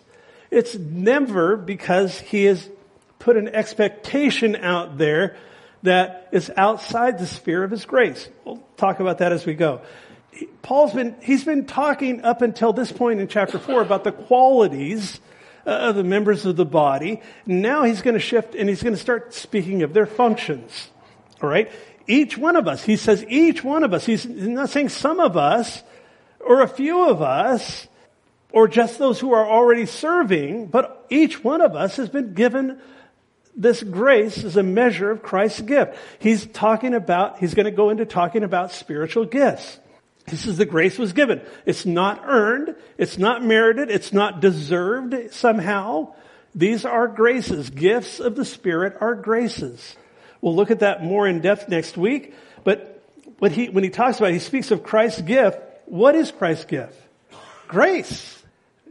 It's 0.52 0.76
never 0.76 1.56
because 1.56 2.20
He 2.20 2.46
has 2.46 2.68
put 3.20 3.38
an 3.38 3.50
expectation 3.50 4.56
out 4.56 4.98
there 4.98 5.36
that 5.84 6.30
is 6.32 6.52
outside 6.58 7.20
the 7.20 7.28
sphere 7.28 7.64
of 7.64 7.72
His 7.72 7.86
grace. 7.86 8.30
We'll 8.46 8.64
talk 8.78 9.00
about 9.00 9.20
that 9.20 9.32
as 9.32 9.46
we 9.46 9.54
go. 9.54 9.82
Paul's 10.62 10.94
been, 10.94 11.16
he's 11.22 11.44
been 11.44 11.66
talking 11.66 12.24
up 12.24 12.42
until 12.42 12.74
this 12.74 12.92
point 12.92 13.20
in 13.20 13.28
chapter 13.28 13.60
4 13.60 13.82
about 13.82 14.04
the 14.04 14.12
qualities 14.12 15.20
uh, 15.66 15.72
of 15.72 15.96
the 15.96 16.04
members 16.04 16.46
of 16.46 16.56
the 16.56 16.66
body. 16.66 17.22
Now 17.46 17.84
he's 17.84 18.02
going 18.02 18.14
to 18.14 18.20
shift 18.20 18.56
and 18.56 18.70
he's 18.70 18.82
going 18.82 18.96
to 18.96 19.00
start 19.00 19.34
speaking 19.34 19.84
of 19.84 19.94
their 19.94 20.06
functions. 20.06 20.90
All 21.42 21.50
right? 21.50 21.72
Each 22.08 22.38
one 22.38 22.56
of 22.56 22.68
us. 22.68 22.84
He 22.84 22.96
says 22.96 23.24
each 23.28 23.64
one 23.64 23.84
of 23.84 23.94
us. 23.94 24.06
He's 24.06 24.26
not 24.26 24.70
saying 24.70 24.90
some 24.90 25.20
of 25.20 25.38
us 25.38 25.84
or 26.40 26.62
a 26.62 26.68
few 26.68 27.10
of 27.10 27.22
us 27.22 27.88
or 28.52 28.68
just 28.68 28.98
those 28.98 29.20
who 29.20 29.34
are 29.34 29.48
already 29.48 29.86
serving, 29.86 30.68
but 30.68 31.06
each 31.10 31.44
one 31.44 31.62
of 31.62 31.76
us 31.76 31.98
has 31.98 32.10
been 32.10 32.34
given 32.34 32.80
this 33.56 33.84
grace 33.84 34.44
as 34.44 34.58
a 34.58 34.64
measure 34.64 35.12
of 35.12 35.22
Christ's 35.22 35.62
gift. 35.62 35.98
He's 36.20 36.46
talking 36.46 36.94
about, 36.94 37.40
he's 37.40 37.54
going 37.54 37.66
to 37.66 37.72
go 37.72 37.90
into 37.90 38.06
talking 38.06 38.44
about 38.44 38.72
spiritual 38.72 39.26
gifts. 39.26 39.80
He 40.28 40.36
says 40.36 40.58
the 40.58 40.66
grace 40.66 40.98
was 40.98 41.14
given. 41.14 41.42
It's 41.66 41.86
not 41.86 42.22
earned. 42.26 42.76
It's 42.98 43.18
not 43.18 43.44
merited. 43.44 43.90
It's 43.90 44.14
not 44.14 44.42
deserved 44.42 45.34
somehow. 45.34 46.14
These 46.56 46.86
are 46.86 47.08
graces. 47.08 47.70
Gifts 47.70 48.20
of 48.20 48.36
the 48.36 48.46
Spirit 48.46 48.98
are 49.02 49.16
graces. 49.16 49.96
We'll 50.42 50.56
look 50.56 50.72
at 50.72 50.80
that 50.80 51.04
more 51.04 51.28
in 51.28 51.42
depth 51.42 51.68
next 51.68 51.98
week. 51.98 52.34
But 52.64 53.04
when 53.40 53.52
he, 53.52 53.70
when 53.70 53.84
he 53.84 53.90
talks 53.90 54.18
about 54.18 54.30
it, 54.30 54.34
he 54.34 54.40
speaks 54.40 54.72
of 54.72 54.84
Christ's 54.84 55.22
gift. 55.22 55.60
What 55.86 56.16
is 56.16 56.32
Christ's 56.32 56.66
gift? 56.66 56.96
Grace. 57.68 58.39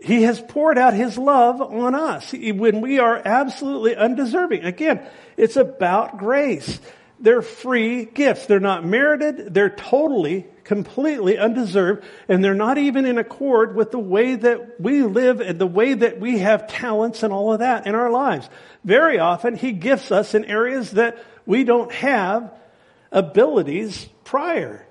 He 0.03 0.23
has 0.23 0.41
poured 0.41 0.79
out 0.79 0.95
His 0.95 1.19
love 1.19 1.61
on 1.61 1.95
us 1.95 2.33
when 2.33 2.81
we 2.81 2.99
are 2.99 3.21
absolutely 3.25 3.97
undeserving. 3.97 4.65
Again, 4.65 5.05
it's 5.37 5.57
about 5.57 6.19
grace. 6.19 6.81
They're 7.21 7.43
free 7.43 8.05
gifts. 8.05 8.47
They're 8.47 8.61
not 8.61 8.85
merited. 8.85 9.53
They're 9.53 9.71
totally, 9.71 10.47
completely 10.63 11.37
undeserved. 11.37 12.05
And 12.29 12.45
they're 12.45 12.55
not 12.55 12.79
even 12.79 13.07
in 13.07 13.19
accord 13.19 13.75
with 13.75 13.91
the 13.91 13.99
way 13.99 14.37
that 14.37 14.81
we 14.81 15.03
live 15.03 15.41
and 15.41 15.59
the 15.59 15.67
way 15.67 15.95
that 15.95 16.21
we 16.21 16.39
have 16.39 16.69
talents 16.69 17.25
and 17.25 17.33
all 17.33 17.53
of 17.53 17.59
that 17.59 17.87
in 17.87 17.97
our 17.97 18.11
lives. 18.11 18.49
Very 18.85 19.19
often, 19.19 19.57
He 19.57 19.73
gifts 19.73 20.13
us 20.13 20.35
in 20.35 20.45
areas 20.45 20.93
that 20.93 21.19
we 21.45 21.65
don't 21.65 21.91
have 21.91 22.53
abilities 23.11 24.09
prior. 24.23 24.87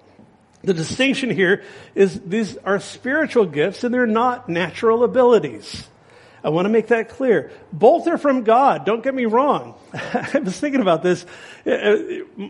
The 0.63 0.73
distinction 0.73 1.29
here 1.29 1.63
is 1.95 2.19
these 2.21 2.57
are 2.57 2.79
spiritual 2.79 3.45
gifts 3.45 3.83
and 3.83 3.93
they're 3.93 4.07
not 4.07 4.49
natural 4.49 5.03
abilities. 5.03 5.87
I 6.43 6.49
want 6.49 6.65
to 6.65 6.69
make 6.69 6.87
that 6.87 7.09
clear. 7.09 7.51
Both 7.73 8.07
are 8.07 8.17
from 8.17 8.43
God. 8.43 8.85
Don't 8.85 9.03
get 9.03 9.13
me 9.13 9.25
wrong. 9.25 9.75
I 9.93 10.39
was 10.43 10.59
thinking 10.59 10.81
about 10.81 11.03
this. 11.03 11.25
Uh, 11.65 11.71
uh, 11.71 11.97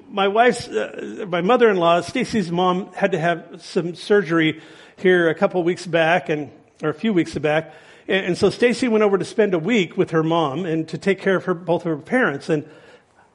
my 0.09 0.27
wife's, 0.27 0.67
uh, 0.67 1.25
my 1.27 1.41
mother-in-law, 1.41 2.01
Stacy's 2.01 2.51
mom, 2.51 2.91
had 2.93 3.13
to 3.13 3.19
have 3.19 3.61
some 3.61 3.95
surgery 3.95 4.61
here 4.97 5.29
a 5.29 5.35
couple 5.35 5.63
weeks 5.63 5.87
back, 5.87 6.29
and 6.29 6.51
or 6.83 6.89
a 6.89 6.93
few 6.93 7.13
weeks 7.13 7.33
back. 7.35 7.73
And, 8.07 8.27
and 8.27 8.37
so 8.37 8.49
Stacy 8.49 8.87
went 8.87 9.03
over 9.03 9.17
to 9.17 9.25
spend 9.25 9.53
a 9.53 9.59
week 9.59 9.97
with 9.97 10.11
her 10.11 10.23
mom 10.23 10.65
and 10.65 10.87
to 10.89 10.97
take 10.97 11.21
care 11.21 11.37
of 11.37 11.45
her 11.45 11.53
both 11.53 11.85
of 11.85 11.97
her 11.97 11.97
parents. 11.97 12.49
And 12.49 12.67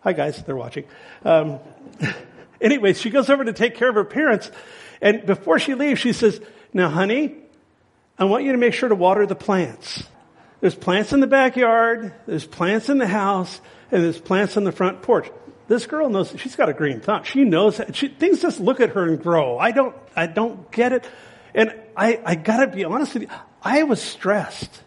Hi, 0.05 0.13
guys. 0.13 0.43
They're 0.43 0.57
watching. 0.57 0.85
Um, 1.25 1.61
anyway, 2.63 2.95
she 2.95 3.11
goes 3.11 3.29
over 3.29 3.45
to 3.45 3.53
take 3.53 3.75
care 3.75 3.89
of 3.89 3.95
her 3.95 4.05
parents. 4.05 4.51
And 5.01 5.27
before 5.27 5.59
she 5.59 5.75
leaves, 5.75 6.01
she 6.01 6.13
says, 6.13 6.41
Now, 6.73 6.89
honey, 6.89 7.35
I 8.19 8.25
want 8.25 8.45
you 8.45 8.53
to 8.53 8.59
make 8.59 8.75
sure 8.75 8.89
to 8.89 8.95
water 8.95 9.27
the 9.27 9.35
plants. 9.35 10.05
There's 10.61 10.75
plants 10.75 11.13
in 11.13 11.21
the 11.21 11.27
backyard, 11.27 12.15
there's 12.27 12.47
plants 12.47 12.89
in 12.89 12.99
the 12.99 13.07
house, 13.07 13.61
and 13.91 14.05
there's 14.05 14.21
plants 14.21 14.57
on 14.57 14.65
the 14.65 14.73
front 14.73 15.03
porch. 15.03 15.29
This 15.67 15.87
girl 15.87 16.09
knows, 16.09 16.33
she's 16.39 16.55
got 16.55 16.69
a 16.69 16.73
green 16.73 17.01
thumb. 17.01 17.25
She 17.25 17.45
knows 17.45 17.79
that. 17.79 17.97
She, 17.97 18.09
things 18.09 18.41
just 18.41 18.61
look 18.61 18.81
at 18.81 18.91
her 18.91 19.05
and 19.05 19.21
grow. 19.21 19.59
I 19.59 19.73
don't, 19.73 19.97
I 20.15 20.27
don't 20.27 20.71
get 20.71 20.93
it. 20.93 21.09
And 21.55 21.75
I, 21.97 22.21
I 22.25 22.35
gotta 22.37 22.69
be 22.69 22.85
honest 22.85 23.15
with 23.15 23.25
you, 23.25 23.29
I 23.63 23.83
was 23.83 24.01
stressed. 24.01 24.83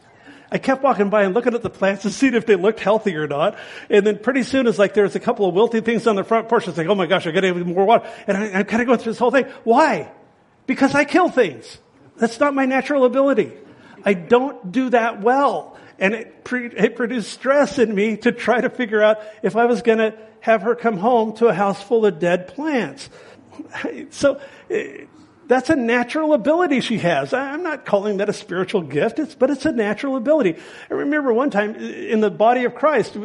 I 0.51 0.57
kept 0.57 0.83
walking 0.83 1.09
by 1.09 1.23
and 1.23 1.33
looking 1.33 1.53
at 1.55 1.61
the 1.61 1.69
plants 1.69 2.03
to 2.03 2.11
see 2.11 2.27
if 2.27 2.45
they 2.45 2.55
looked 2.55 2.79
healthy 2.79 3.15
or 3.15 3.27
not. 3.27 3.57
And 3.89 4.05
then 4.05 4.19
pretty 4.19 4.43
soon 4.43 4.67
it's 4.67 4.77
like 4.77 4.93
there's 4.93 5.15
a 5.15 5.19
couple 5.19 5.47
of 5.47 5.55
wilty 5.55 5.83
things 5.83 6.05
on 6.07 6.15
the 6.15 6.23
front 6.23 6.49
porch. 6.49 6.67
It's 6.67 6.77
like, 6.77 6.87
oh 6.87 6.95
my 6.95 7.07
gosh, 7.07 7.25
I 7.27 7.31
gotta 7.31 7.47
have 7.47 7.65
more 7.65 7.85
water. 7.85 8.09
And 8.27 8.37
I, 8.37 8.59
I 8.59 8.63
kind 8.63 8.81
of 8.81 8.87
going 8.87 8.99
through 8.99 9.13
this 9.13 9.19
whole 9.19 9.31
thing. 9.31 9.45
Why? 9.63 10.11
Because 10.67 10.93
I 10.93 11.03
kill 11.05 11.29
things. 11.29 11.79
That's 12.17 12.39
not 12.39 12.53
my 12.53 12.65
natural 12.65 13.05
ability. 13.05 13.51
I 14.03 14.13
don't 14.13 14.71
do 14.71 14.91
that 14.91 15.21
well. 15.21 15.77
And 15.97 16.13
it, 16.13 16.43
pre- 16.43 16.67
it 16.67 16.95
produced 16.95 17.31
stress 17.31 17.79
in 17.79 17.93
me 17.93 18.17
to 18.17 18.31
try 18.31 18.61
to 18.61 18.69
figure 18.69 19.01
out 19.01 19.19
if 19.41 19.55
I 19.55 19.65
was 19.65 19.81
gonna 19.81 20.13
have 20.41 20.61
her 20.61 20.75
come 20.75 20.97
home 20.97 21.35
to 21.37 21.47
a 21.47 21.53
house 21.53 21.81
full 21.81 22.05
of 22.05 22.19
dead 22.19 22.47
plants. 22.47 23.09
So, 24.11 24.41
eh, 24.69 25.05
that's 25.47 25.69
a 25.69 25.75
natural 25.75 26.33
ability 26.33 26.81
she 26.81 26.97
has. 26.99 27.33
I'm 27.33 27.63
not 27.63 27.85
calling 27.85 28.17
that 28.17 28.29
a 28.29 28.33
spiritual 28.33 28.81
gift, 28.81 29.19
it's, 29.19 29.35
but 29.35 29.49
it's 29.49 29.65
a 29.65 29.71
natural 29.71 30.15
ability. 30.15 30.57
I 30.89 30.93
remember 30.93 31.33
one 31.33 31.49
time 31.49 31.75
in 31.75 32.19
the 32.19 32.31
body 32.31 32.65
of 32.65 32.75
Christ, 32.75 33.17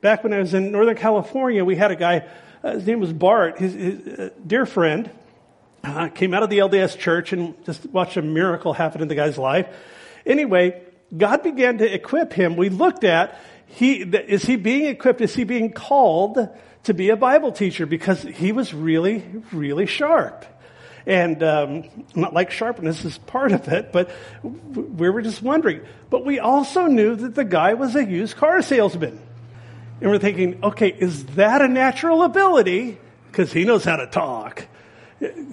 back 0.00 0.24
when 0.24 0.32
I 0.32 0.38
was 0.38 0.54
in 0.54 0.72
Northern 0.72 0.96
California, 0.96 1.64
we 1.64 1.76
had 1.76 1.90
a 1.90 1.96
guy, 1.96 2.26
uh, 2.62 2.72
his 2.72 2.86
name 2.86 3.00
was 3.00 3.12
Bart, 3.12 3.58
his, 3.58 3.74
his 3.74 4.18
uh, 4.18 4.30
dear 4.46 4.66
friend, 4.66 5.10
uh, 5.84 6.08
came 6.08 6.34
out 6.34 6.42
of 6.42 6.50
the 6.50 6.58
LDS 6.58 6.98
church 6.98 7.32
and 7.32 7.54
just 7.64 7.86
watched 7.86 8.16
a 8.16 8.22
miracle 8.22 8.72
happen 8.72 9.00
in 9.02 9.08
the 9.08 9.14
guy's 9.14 9.38
life. 9.38 9.68
Anyway, 10.26 10.82
God 11.16 11.42
began 11.42 11.78
to 11.78 11.92
equip 11.92 12.32
him. 12.32 12.56
We 12.56 12.68
looked 12.68 13.04
at, 13.04 13.40
he, 13.66 14.02
is 14.02 14.42
he 14.42 14.56
being 14.56 14.86
equipped? 14.86 15.20
Is 15.20 15.34
he 15.34 15.44
being 15.44 15.72
called 15.72 16.48
to 16.84 16.94
be 16.94 17.10
a 17.10 17.16
Bible 17.16 17.52
teacher? 17.52 17.86
Because 17.86 18.22
he 18.22 18.52
was 18.52 18.74
really, 18.74 19.24
really 19.52 19.86
sharp. 19.86 20.44
And 21.08 21.42
um, 21.42 21.84
not 22.14 22.34
like 22.34 22.50
sharpness 22.50 23.02
is 23.06 23.16
part 23.16 23.52
of 23.52 23.66
it, 23.68 23.92
but 23.92 24.10
we 24.42 25.08
were 25.08 25.22
just 25.22 25.42
wondering. 25.42 25.80
But 26.10 26.26
we 26.26 26.38
also 26.38 26.84
knew 26.84 27.16
that 27.16 27.34
the 27.34 27.46
guy 27.46 27.72
was 27.72 27.96
a 27.96 28.04
used 28.04 28.36
car 28.36 28.60
salesman. 28.60 29.18
And 30.02 30.10
we're 30.10 30.18
thinking, 30.18 30.62
okay, 30.62 30.88
is 30.88 31.24
that 31.36 31.62
a 31.62 31.66
natural 31.66 32.22
ability? 32.22 32.98
Because 33.30 33.50
he 33.50 33.64
knows 33.64 33.84
how 33.84 33.96
to 33.96 34.06
talk. 34.06 34.66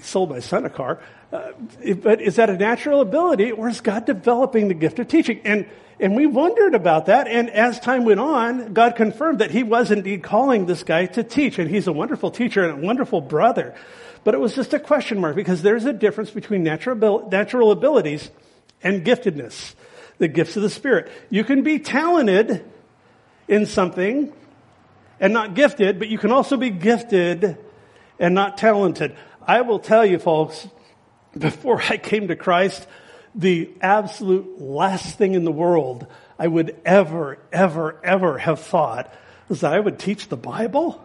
sold 0.02 0.30
my 0.30 0.42
son 0.42 0.66
a 0.66 0.70
car. 0.70 1.00
Uh, 1.32 1.54
but 2.02 2.22
is 2.22 2.36
that 2.36 2.50
a 2.50 2.58
natural 2.58 3.00
ability 3.00 3.54
or 3.54 3.70
is 3.70 3.80
God 3.80 4.06
developing 4.06 4.68
the 4.68 4.74
gift 4.74 5.00
of 5.00 5.08
teaching? 5.08 5.40
And, 5.46 5.68
and 6.02 6.18
we 6.18 6.26
wondered 6.26 6.76
about 6.76 7.06
that. 7.06 7.30
And 7.30 7.50
as 7.50 7.80
time 7.80 8.04
went 8.04 8.20
on, 8.20 8.74
God 8.74 8.98
confirmed 8.98 9.40
that 9.40 9.52
he 9.52 9.64
was 9.64 9.90
indeed 9.90 10.22
calling 10.22 10.66
this 10.66 10.84
guy 10.84 11.06
to 11.06 11.24
teach. 11.24 11.60
And 11.60 11.70
he's 11.70 11.88
a 11.88 11.94
wonderful 11.94 12.30
teacher 12.30 12.68
and 12.68 12.84
a 12.84 12.86
wonderful 12.86 13.22
brother. 13.22 13.74
But 14.26 14.34
it 14.34 14.40
was 14.40 14.56
just 14.56 14.74
a 14.74 14.80
question 14.80 15.22
mark 15.22 15.36
because 15.36 15.62
there's 15.62 15.86
a 15.86 15.94
difference 15.94 16.32
between 16.32 16.64
natural, 16.64 17.30
natural 17.30 17.72
abilities 17.72 18.32
and 18.84 19.06
giftedness, 19.06 19.76
the 20.18 20.28
gifts 20.28 20.58
of 20.58 20.64
the 20.64 20.70
Spirit. 20.70 21.12
You 21.30 21.44
can 21.44 21.62
be 21.62 21.78
talented 21.78 22.66
in 23.48 23.68
something 23.68 24.34
and 25.20 25.32
not 25.32 25.54
gifted, 25.54 26.00
but 26.00 26.08
you 26.08 26.18
can 26.18 26.32
also 26.32 26.58
be 26.58 26.72
gifted 26.72 27.56
and 28.20 28.34
not 28.34 28.58
talented. 28.58 29.16
I 29.46 29.62
will 29.62 29.80
tell 29.80 30.04
you, 30.04 30.18
folks, 30.18 30.68
before 31.38 31.80
I 31.88 31.98
came 31.98 32.30
to 32.30 32.36
Christ, 32.36 32.88
the 33.36 33.70
absolute 33.80 34.60
last 34.60 35.20
thing 35.20 35.36
in 35.36 35.44
the 35.44 35.52
world 35.52 36.08
I 36.40 36.48
would 36.48 36.76
ever, 36.84 37.38
ever, 37.54 38.00
ever 38.04 38.40
have 38.40 38.60
thought 38.60 39.14
was 39.50 39.62
that 39.62 39.72
I 39.72 39.80
would 39.80 40.00
teach 40.00 40.30
the 40.30 40.38
Bible. 40.38 41.00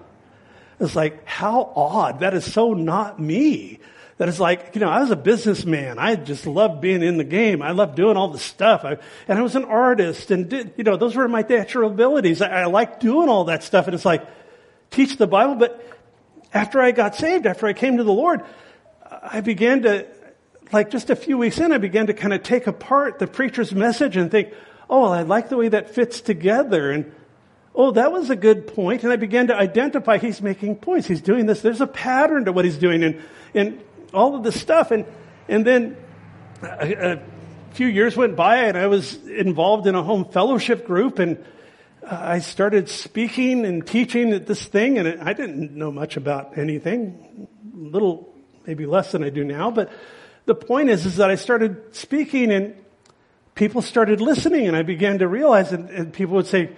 It's 0.81 0.97
like, 0.97 1.27
how 1.27 1.73
odd. 1.77 2.21
That 2.21 2.35
is 2.35 2.51
so 2.51 2.73
not 2.73 3.21
me. 3.21 3.81
That 4.17 4.29
is 4.29 4.41
like, 4.41 4.71
you 4.75 4.81
know, 4.81 4.89
I 4.89 5.01
was 5.01 5.11
a 5.11 5.17
businessman. 5.17 5.99
I 5.99 6.15
just 6.17 6.47
loved 6.47 6.81
being 6.81 7.03
in 7.03 7.17
the 7.17 7.25
game. 7.25 7.63
I 7.63 7.71
loved 7.71 7.95
doing 7.95 8.17
all 8.17 8.29
the 8.29 8.39
stuff. 8.39 8.85
I, 8.85 8.99
and 9.29 9.39
I 9.39 9.43
was 9.43 9.57
an 9.57 9.65
artist 9.65 10.31
and 10.31 10.49
did, 10.49 10.75
you 10.77 10.85
know, 10.85 10.97
those 10.97 11.17
were 11.17 11.29
my 11.29 11.43
natural 11.49 11.91
abilities. 11.91 12.43
I, 12.43 12.63
I 12.63 12.65
liked 12.67 13.01
doing 13.01 13.29
all 13.29 13.45
that 13.45 13.63
stuff. 13.63 13.87
And 13.87 13.95
it's 13.95 14.05
like, 14.05 14.27
teach 14.91 15.17
the 15.17 15.27
Bible. 15.27 15.55
But 15.55 15.83
after 16.53 16.81
I 16.81 16.91
got 16.91 17.15
saved, 17.15 17.47
after 17.47 17.67
I 17.67 17.73
came 17.73 17.97
to 17.97 18.05
the 18.05 18.13
Lord, 18.13 18.43
I 19.23 19.41
began 19.41 19.83
to 19.83 20.07
like 20.73 20.91
just 20.91 21.11
a 21.11 21.17
few 21.17 21.37
weeks 21.39 21.59
in, 21.59 21.73
I 21.73 21.79
began 21.79 22.07
to 22.07 22.15
kind 22.15 22.33
of 22.33 22.43
take 22.43 22.67
apart 22.67 23.19
the 23.19 23.27
preacher's 23.27 23.75
message 23.75 24.17
and 24.17 24.31
think, 24.31 24.53
oh, 24.89 25.03
well, 25.03 25.13
I 25.13 25.23
like 25.23 25.49
the 25.49 25.57
way 25.57 25.69
that 25.69 25.95
fits 25.95 26.21
together. 26.21 26.91
And, 26.91 27.13
oh, 27.75 27.93
that 27.93 28.13
was 28.13 28.31
a 28.31 28.37
good 28.37 28.67
point. 28.67 29.05
And 29.05 29.13
I 29.13 29.17
began 29.17 29.49
to 29.49 29.57
identify 29.57 30.19
he's 30.19 30.43
making 30.43 30.77
points. 30.77 31.07
He's 31.07 31.21
doing 31.21 31.47
this. 31.47 31.61
There's 31.63 31.81
a 31.81 31.87
pattern 31.87 32.47
to 32.47 32.53
what 32.53 32.65
he's 32.65 32.79
doing 32.79 33.03
and, 33.03 33.23
and 33.55 33.83
all 34.13 34.35
of 34.35 34.43
this 34.43 34.61
stuff. 34.61 34.91
And, 34.91 35.05
and 35.49 35.65
then 35.65 35.97
a, 36.63 37.13
a 37.13 37.23
few 37.73 37.87
years 37.87 38.17
went 38.17 38.37
by 38.37 38.65
and 38.65 38.77
I 38.77 38.87
was 38.87 39.15
involved 39.27 39.87
in 39.87 39.95
a 39.95 40.03
home 40.03 40.25
fellowship 40.25 40.87
group 40.87 41.19
and 41.19 41.45
uh, 42.03 42.19
I 42.21 42.39
started 42.41 42.89
speaking 42.89 43.65
and 43.65 43.87
teaching 43.87 44.33
at 44.33 44.47
this 44.47 44.65
thing 44.65 44.99
and 44.99 45.21
I 45.21 45.33
didn't 45.33 45.73
know 45.73 45.93
much 45.93 46.17
about 46.17 46.59
anything, 46.59 47.49
little, 47.73 48.35
maybe 48.67 48.87
less 48.87 49.13
than 49.13 49.23
I 49.23 49.31
do 49.31 49.45
now, 49.45 49.71
but 49.71 49.91
the 50.47 50.55
point 50.55 50.91
is, 50.91 51.07
is 51.07 51.17
that 51.17 51.31
I 51.31 51.37
started 51.37 51.95
speaking 51.95 52.51
and 52.51 52.75
people 53.55 53.83
started 53.83 54.21
listening 54.21 54.67
and 54.67 54.77
I 54.77 54.83
began 54.83 55.19
to 55.19 55.29
realize 55.29 55.73
and, 55.73 55.89
and 55.91 56.13
people 56.13 56.35
would 56.35 56.47
say, 56.47 56.71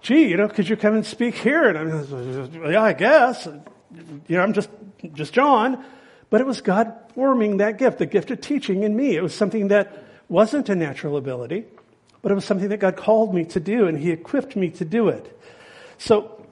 gee, 0.00 0.28
you 0.28 0.36
know, 0.36 0.48
could 0.48 0.68
you 0.68 0.76
come 0.76 0.94
and 0.94 1.04
speak 1.04 1.34
here? 1.34 1.68
And 1.68 1.78
I'm, 1.78 2.70
yeah, 2.70 2.82
I 2.82 2.92
guess. 2.92 3.46
You 3.46 4.36
know, 4.36 4.42
I'm 4.42 4.52
just, 4.52 4.68
just 5.14 5.32
John. 5.32 5.84
But 6.30 6.40
it 6.40 6.46
was 6.46 6.60
God 6.60 6.94
forming 7.14 7.58
that 7.58 7.78
gift, 7.78 7.98
the 7.98 8.06
gift 8.06 8.30
of 8.30 8.40
teaching 8.40 8.82
in 8.82 8.94
me. 8.94 9.16
It 9.16 9.22
was 9.22 9.34
something 9.34 9.68
that 9.68 10.04
wasn't 10.28 10.68
a 10.68 10.74
natural 10.74 11.16
ability, 11.16 11.64
but 12.22 12.30
it 12.30 12.34
was 12.34 12.44
something 12.44 12.68
that 12.68 12.78
God 12.78 12.96
called 12.96 13.34
me 13.34 13.44
to 13.46 13.60
do 13.60 13.86
and 13.86 13.98
He 13.98 14.10
equipped 14.10 14.54
me 14.54 14.70
to 14.70 14.84
do 14.84 15.08
it. 15.08 15.38
So 15.96 16.46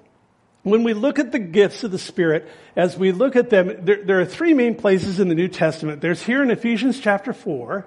when 0.62 0.82
we 0.82 0.94
look 0.94 1.18
at 1.18 1.30
the 1.30 1.38
gifts 1.38 1.84
of 1.84 1.90
the 1.90 1.98
Spirit, 1.98 2.48
as 2.74 2.96
we 2.96 3.12
look 3.12 3.36
at 3.36 3.50
them, 3.50 3.84
there, 3.84 4.02
there, 4.02 4.20
are 4.20 4.24
three 4.24 4.54
main 4.54 4.74
places 4.74 5.20
in 5.20 5.28
the 5.28 5.34
New 5.34 5.48
Testament. 5.48 6.00
There's 6.00 6.22
here 6.22 6.42
in 6.42 6.50
Ephesians 6.50 6.98
chapter 6.98 7.32
4, 7.32 7.86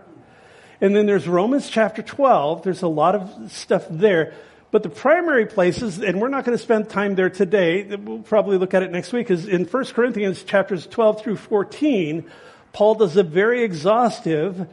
and 0.79 0.95
then 0.95 1.05
there's 1.05 1.27
Romans 1.27 1.69
chapter 1.69 2.01
12. 2.01 2.63
There's 2.63 2.81
a 2.81 2.87
lot 2.87 3.15
of 3.15 3.51
stuff 3.51 3.85
there. 3.89 4.33
But 4.71 4.83
the 4.83 4.89
primary 4.89 5.47
places, 5.47 5.99
and 5.99 6.21
we're 6.21 6.29
not 6.29 6.45
going 6.45 6.57
to 6.57 6.63
spend 6.63 6.89
time 6.89 7.15
there 7.15 7.29
today, 7.29 7.83
we'll 7.83 8.19
probably 8.19 8.57
look 8.57 8.75
at 8.75 8.83
it 8.83 8.91
next 8.91 9.11
week, 9.11 9.31
is 9.31 9.47
in 9.47 9.65
1 9.65 9.85
Corinthians 9.85 10.43
chapters 10.43 10.85
12 10.85 11.23
through 11.23 11.37
14, 11.37 12.29
Paul 12.71 12.95
does 12.95 13.17
a 13.17 13.23
very 13.23 13.63
exhaustive 13.63 14.67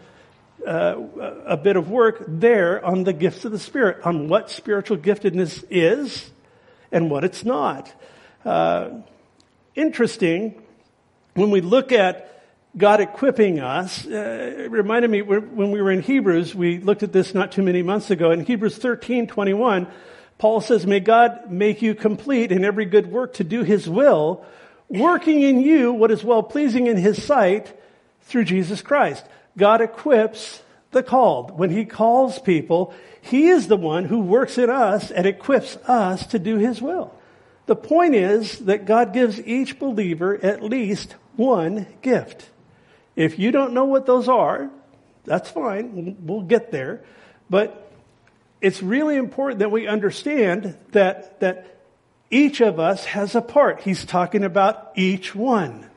uh, 0.66 0.96
a 1.46 1.56
bit 1.56 1.76
of 1.76 1.88
work 1.90 2.24
there 2.28 2.84
on 2.84 3.04
the 3.04 3.12
gifts 3.14 3.46
of 3.46 3.52
the 3.52 3.58
Spirit, 3.58 4.04
on 4.04 4.28
what 4.28 4.50
spiritual 4.50 4.98
giftedness 4.98 5.64
is, 5.70 6.30
and 6.92 7.10
what 7.10 7.24
it's 7.24 7.44
not. 7.44 7.90
Uh, 8.44 8.90
interesting, 9.74 10.62
when 11.34 11.50
we 11.50 11.62
look 11.62 11.90
at 11.92 12.35
God 12.76 13.00
equipping 13.00 13.60
us, 13.60 14.06
uh, 14.06 14.54
it 14.58 14.70
reminded 14.70 15.10
me 15.10 15.22
when 15.22 15.70
we 15.70 15.80
were 15.80 15.90
in 15.90 16.02
Hebrews, 16.02 16.54
we 16.54 16.78
looked 16.78 17.02
at 17.02 17.12
this 17.12 17.34
not 17.34 17.52
too 17.52 17.62
many 17.62 17.82
months 17.82 18.10
ago. 18.10 18.30
In 18.30 18.44
Hebrews 18.44 18.76
13, 18.76 19.26
21, 19.26 19.86
Paul 20.38 20.60
says, 20.60 20.86
May 20.86 21.00
God 21.00 21.50
make 21.50 21.80
you 21.80 21.94
complete 21.94 22.52
in 22.52 22.64
every 22.64 22.84
good 22.84 23.10
work 23.10 23.34
to 23.34 23.44
do 23.44 23.62
his 23.62 23.88
will, 23.88 24.44
working 24.88 25.42
in 25.42 25.60
you 25.60 25.92
what 25.92 26.10
is 26.10 26.22
well 26.22 26.42
pleasing 26.42 26.86
in 26.86 26.96
his 26.96 27.22
sight 27.22 27.78
through 28.22 28.44
Jesus 28.44 28.82
Christ. 28.82 29.24
God 29.56 29.80
equips 29.80 30.62
the 30.90 31.02
called. 31.02 31.58
When 31.58 31.70
he 31.70 31.86
calls 31.86 32.38
people, 32.38 32.92
he 33.26 33.48
is 33.48 33.66
the 33.66 33.76
one 33.76 34.04
who 34.04 34.20
works 34.20 34.56
in 34.56 34.70
us 34.70 35.10
and 35.10 35.26
equips 35.26 35.76
us 35.88 36.26
to 36.28 36.38
do 36.38 36.58
His 36.58 36.80
will. 36.80 37.12
The 37.66 37.74
point 37.74 38.14
is 38.14 38.60
that 38.60 38.86
God 38.86 39.12
gives 39.12 39.40
each 39.40 39.80
believer 39.80 40.38
at 40.44 40.62
least 40.62 41.16
one 41.34 41.88
gift. 42.02 42.48
If 43.16 43.38
you 43.38 43.50
don't 43.50 43.72
know 43.72 43.86
what 43.86 44.06
those 44.06 44.28
are, 44.28 44.70
that's 45.24 45.50
fine. 45.50 46.16
We'll 46.20 46.42
get 46.42 46.70
there. 46.70 47.02
But 47.50 47.90
it's 48.60 48.82
really 48.82 49.16
important 49.16 49.60
that 49.60 49.70
we 49.70 49.88
understand 49.88 50.76
that, 50.92 51.40
that 51.40 51.78
each 52.30 52.60
of 52.60 52.78
us 52.78 53.04
has 53.06 53.34
a 53.34 53.42
part. 53.42 53.80
He's 53.80 54.04
talking 54.04 54.44
about 54.44 54.92
each 54.94 55.34
one. 55.34 55.88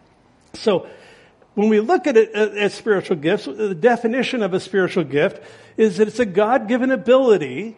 So 0.53 0.87
when 1.55 1.69
we 1.69 1.79
look 1.79 2.07
at 2.07 2.17
it 2.17 2.35
uh, 2.35 2.51
as 2.55 2.73
spiritual 2.73 3.17
gifts, 3.17 3.45
the 3.45 3.75
definition 3.75 4.43
of 4.43 4.53
a 4.53 4.59
spiritual 4.59 5.03
gift 5.03 5.43
is 5.77 5.97
that 5.97 6.07
it's 6.07 6.19
a 6.19 6.25
God-given 6.25 6.91
ability 6.91 7.75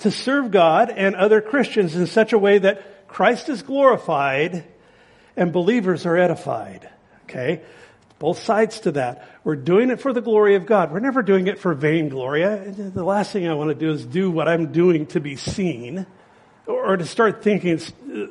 to 0.00 0.10
serve 0.10 0.50
God 0.50 0.90
and 0.90 1.14
other 1.14 1.40
Christians 1.40 1.96
in 1.96 2.06
such 2.06 2.32
a 2.32 2.38
way 2.38 2.58
that 2.58 3.08
Christ 3.08 3.48
is 3.48 3.62
glorified 3.62 4.64
and 5.36 5.52
believers 5.52 6.06
are 6.06 6.16
edified. 6.16 6.88
Okay? 7.24 7.62
Both 8.24 8.42
sides 8.42 8.80
to 8.80 8.92
that. 8.92 9.28
We're 9.44 9.54
doing 9.54 9.90
it 9.90 10.00
for 10.00 10.14
the 10.14 10.22
glory 10.22 10.54
of 10.54 10.64
God. 10.64 10.90
We're 10.90 11.00
never 11.00 11.20
doing 11.20 11.46
it 11.46 11.58
for 11.58 11.74
vainglory. 11.74 12.42
The 12.42 13.04
last 13.04 13.32
thing 13.32 13.46
I 13.46 13.52
want 13.52 13.68
to 13.68 13.74
do 13.74 13.90
is 13.90 14.06
do 14.06 14.30
what 14.30 14.48
I'm 14.48 14.72
doing 14.72 15.04
to 15.08 15.20
be 15.20 15.36
seen 15.36 16.06
or 16.66 16.96
to 16.96 17.04
start 17.04 17.42
thinking 17.42 17.78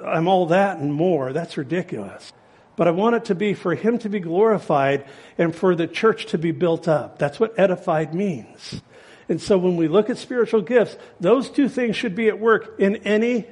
I'm 0.03 0.27
all 0.27 0.47
that 0.47 0.79
and 0.79 0.91
more. 0.91 1.31
That's 1.31 1.57
ridiculous. 1.57 2.33
But 2.75 2.87
I 2.87 2.89
want 2.89 3.17
it 3.17 3.25
to 3.25 3.35
be 3.35 3.53
for 3.53 3.75
Him 3.75 3.99
to 3.99 4.09
be 4.09 4.19
glorified 4.19 5.05
and 5.37 5.55
for 5.55 5.75
the 5.75 5.85
church 5.85 6.25
to 6.31 6.39
be 6.39 6.49
built 6.49 6.87
up. 6.87 7.19
That's 7.19 7.39
what 7.39 7.53
edified 7.59 8.15
means. 8.15 8.81
And 9.29 9.39
so 9.39 9.59
when 9.59 9.75
we 9.77 9.87
look 9.87 10.09
at 10.09 10.17
spiritual 10.17 10.63
gifts, 10.63 10.97
those 11.19 11.51
two 11.51 11.69
things 11.69 11.95
should 11.95 12.15
be 12.15 12.29
at 12.29 12.39
work 12.39 12.79
in 12.79 12.95
any 13.05 13.45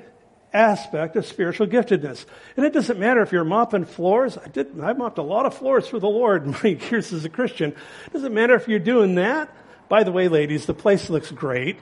aspect 0.53 1.15
of 1.15 1.25
spiritual 1.25 1.67
giftedness. 1.67 2.25
And 2.57 2.65
it 2.65 2.73
doesn't 2.73 2.99
matter 2.99 3.21
if 3.21 3.31
you're 3.31 3.43
mopping 3.43 3.85
floors. 3.85 4.37
I 4.37 4.47
did, 4.47 4.79
I 4.79 4.93
mopped 4.93 5.17
a 5.17 5.23
lot 5.23 5.45
of 5.45 5.53
floors 5.53 5.87
for 5.87 5.99
the 5.99 6.09
Lord 6.09 6.43
in 6.45 6.51
my 6.51 6.77
years 6.89 7.13
as 7.13 7.25
a 7.25 7.29
Christian. 7.29 7.71
It 7.71 8.13
doesn't 8.13 8.33
matter 8.33 8.55
if 8.55 8.67
you're 8.67 8.79
doing 8.79 9.15
that. 9.15 9.49
By 9.89 10.03
the 10.03 10.11
way, 10.11 10.27
ladies, 10.27 10.65
the 10.65 10.73
place 10.73 11.09
looks 11.09 11.31
great. 11.31 11.77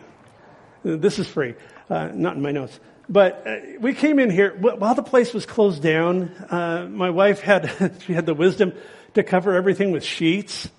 This 0.84 1.20
is 1.20 1.28
free. 1.28 1.56
Uh, 1.90 2.10
not 2.14 2.36
in 2.36 2.42
my 2.42 2.52
notes. 2.52 2.80
But 3.08 3.44
uh, 3.46 3.58
we 3.80 3.94
came 3.94 4.20
in 4.20 4.30
here 4.30 4.56
while 4.56 4.96
the 4.96 5.04
place 5.04 5.34
was 5.34 5.46
closed 5.46 5.82
down. 5.82 6.30
Uh, 6.50 6.88
my 6.90 7.10
wife 7.10 7.40
had 7.40 7.96
she 8.06 8.14
had 8.14 8.26
the 8.26 8.36
wisdom 8.36 8.74
to 9.16 9.24
cover 9.24 9.54
everything 9.56 9.92
with 9.92 10.04
sheets. 10.04 10.70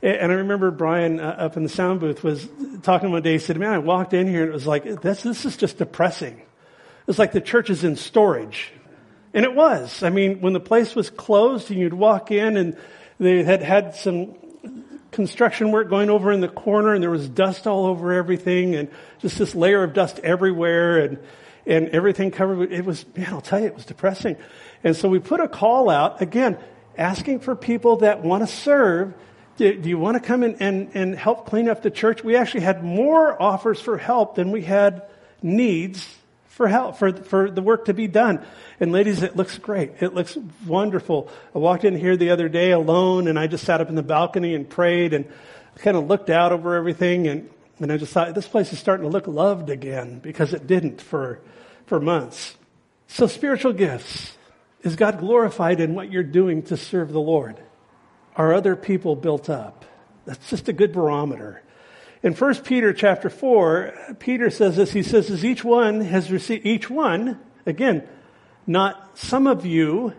And 0.00 0.30
I 0.30 0.36
remember 0.36 0.70
Brian 0.70 1.18
uh, 1.18 1.24
up 1.38 1.56
in 1.56 1.64
the 1.64 1.68
sound 1.68 1.98
booth 1.98 2.22
was 2.22 2.48
talking 2.82 3.10
one 3.10 3.22
day. 3.22 3.32
He 3.32 3.38
said, 3.38 3.58
"Man, 3.58 3.72
I 3.72 3.78
walked 3.78 4.14
in 4.14 4.28
here 4.28 4.42
and 4.42 4.50
it 4.50 4.54
was 4.54 4.66
like 4.66 4.84
this. 5.00 5.22
This 5.22 5.44
is 5.44 5.56
just 5.56 5.78
depressing. 5.78 6.42
It's 7.08 7.18
like 7.18 7.32
the 7.32 7.40
church 7.40 7.70
is 7.70 7.82
in 7.82 7.96
storage." 7.96 8.70
And 9.34 9.44
it 9.44 9.54
was. 9.54 10.02
I 10.02 10.10
mean, 10.10 10.40
when 10.40 10.52
the 10.52 10.60
place 10.60 10.94
was 10.94 11.10
closed 11.10 11.70
and 11.70 11.78
you'd 11.78 11.94
walk 11.94 12.30
in 12.30 12.56
and 12.56 12.76
they 13.18 13.42
had 13.42 13.62
had 13.62 13.94
some 13.94 14.34
construction 15.10 15.70
work 15.70 15.88
going 15.88 16.10
over 16.10 16.32
in 16.32 16.40
the 16.40 16.48
corner 16.48 16.94
and 16.94 17.02
there 17.02 17.10
was 17.10 17.28
dust 17.28 17.66
all 17.66 17.86
over 17.86 18.12
everything 18.12 18.74
and 18.74 18.88
just 19.20 19.38
this 19.38 19.54
layer 19.54 19.82
of 19.82 19.92
dust 19.92 20.18
everywhere 20.20 20.98
and 20.98 21.18
and 21.66 21.90
everything 21.90 22.30
covered. 22.30 22.72
It 22.72 22.84
was, 22.84 23.04
man, 23.14 23.26
I'll 23.30 23.42
tell 23.42 23.60
you, 23.60 23.66
it 23.66 23.74
was 23.74 23.84
depressing. 23.84 24.36
And 24.82 24.96
so 24.96 25.08
we 25.08 25.18
put 25.18 25.40
a 25.40 25.48
call 25.48 25.90
out, 25.90 26.22
again, 26.22 26.58
asking 26.96 27.40
for 27.40 27.54
people 27.54 27.96
that 27.98 28.22
want 28.22 28.42
to 28.42 28.46
serve. 28.46 29.12
Do, 29.58 29.74
do 29.74 29.88
you 29.88 29.98
want 29.98 30.16
to 30.16 30.26
come 30.26 30.42
in 30.42 30.56
and, 30.60 30.90
and 30.94 31.14
help 31.14 31.46
clean 31.46 31.68
up 31.68 31.82
the 31.82 31.90
church? 31.90 32.24
We 32.24 32.36
actually 32.36 32.62
had 32.62 32.82
more 32.82 33.40
offers 33.40 33.80
for 33.80 33.98
help 33.98 34.36
than 34.36 34.50
we 34.50 34.62
had 34.62 35.02
needs 35.42 36.17
for 36.58 36.66
help, 36.66 36.96
for, 36.96 37.12
for 37.12 37.52
the 37.52 37.62
work 37.62 37.84
to 37.84 37.94
be 37.94 38.08
done. 38.08 38.44
And 38.80 38.90
ladies, 38.90 39.22
it 39.22 39.36
looks 39.36 39.56
great. 39.58 39.92
It 40.00 40.12
looks 40.12 40.36
wonderful. 40.66 41.30
I 41.54 41.58
walked 41.60 41.84
in 41.84 41.96
here 41.96 42.16
the 42.16 42.30
other 42.30 42.48
day 42.48 42.72
alone 42.72 43.28
and 43.28 43.38
I 43.38 43.46
just 43.46 43.64
sat 43.64 43.80
up 43.80 43.88
in 43.88 43.94
the 43.94 44.02
balcony 44.02 44.56
and 44.56 44.68
prayed 44.68 45.14
and 45.14 45.24
kind 45.76 45.96
of 45.96 46.08
looked 46.08 46.30
out 46.30 46.50
over 46.50 46.74
everything 46.74 47.28
and, 47.28 47.48
and 47.78 47.92
I 47.92 47.96
just 47.96 48.12
thought, 48.12 48.34
this 48.34 48.48
place 48.48 48.72
is 48.72 48.80
starting 48.80 49.04
to 49.04 49.08
look 49.08 49.28
loved 49.28 49.70
again 49.70 50.18
because 50.18 50.52
it 50.52 50.66
didn't 50.66 51.00
for, 51.00 51.40
for 51.86 52.00
months. 52.00 52.56
So 53.06 53.28
spiritual 53.28 53.72
gifts. 53.72 54.36
Is 54.82 54.96
God 54.96 55.20
glorified 55.20 55.78
in 55.78 55.94
what 55.94 56.10
you're 56.10 56.24
doing 56.24 56.64
to 56.64 56.76
serve 56.76 57.12
the 57.12 57.20
Lord? 57.20 57.62
Are 58.34 58.52
other 58.52 58.74
people 58.74 59.14
built 59.14 59.48
up? 59.48 59.84
That's 60.24 60.50
just 60.50 60.68
a 60.68 60.72
good 60.72 60.90
barometer. 60.90 61.62
In 62.22 62.34
1 62.34 62.54
Peter 62.56 62.92
chapter 62.92 63.30
4, 63.30 64.16
Peter 64.18 64.50
says 64.50 64.76
this. 64.76 64.92
He 64.92 65.02
says, 65.02 65.30
as 65.30 65.44
each 65.44 65.62
one 65.62 66.00
has 66.00 66.30
received, 66.30 66.66
each 66.66 66.90
one, 66.90 67.38
again, 67.64 68.08
not 68.66 69.16
some 69.18 69.46
of 69.46 69.64
you, 69.64 70.12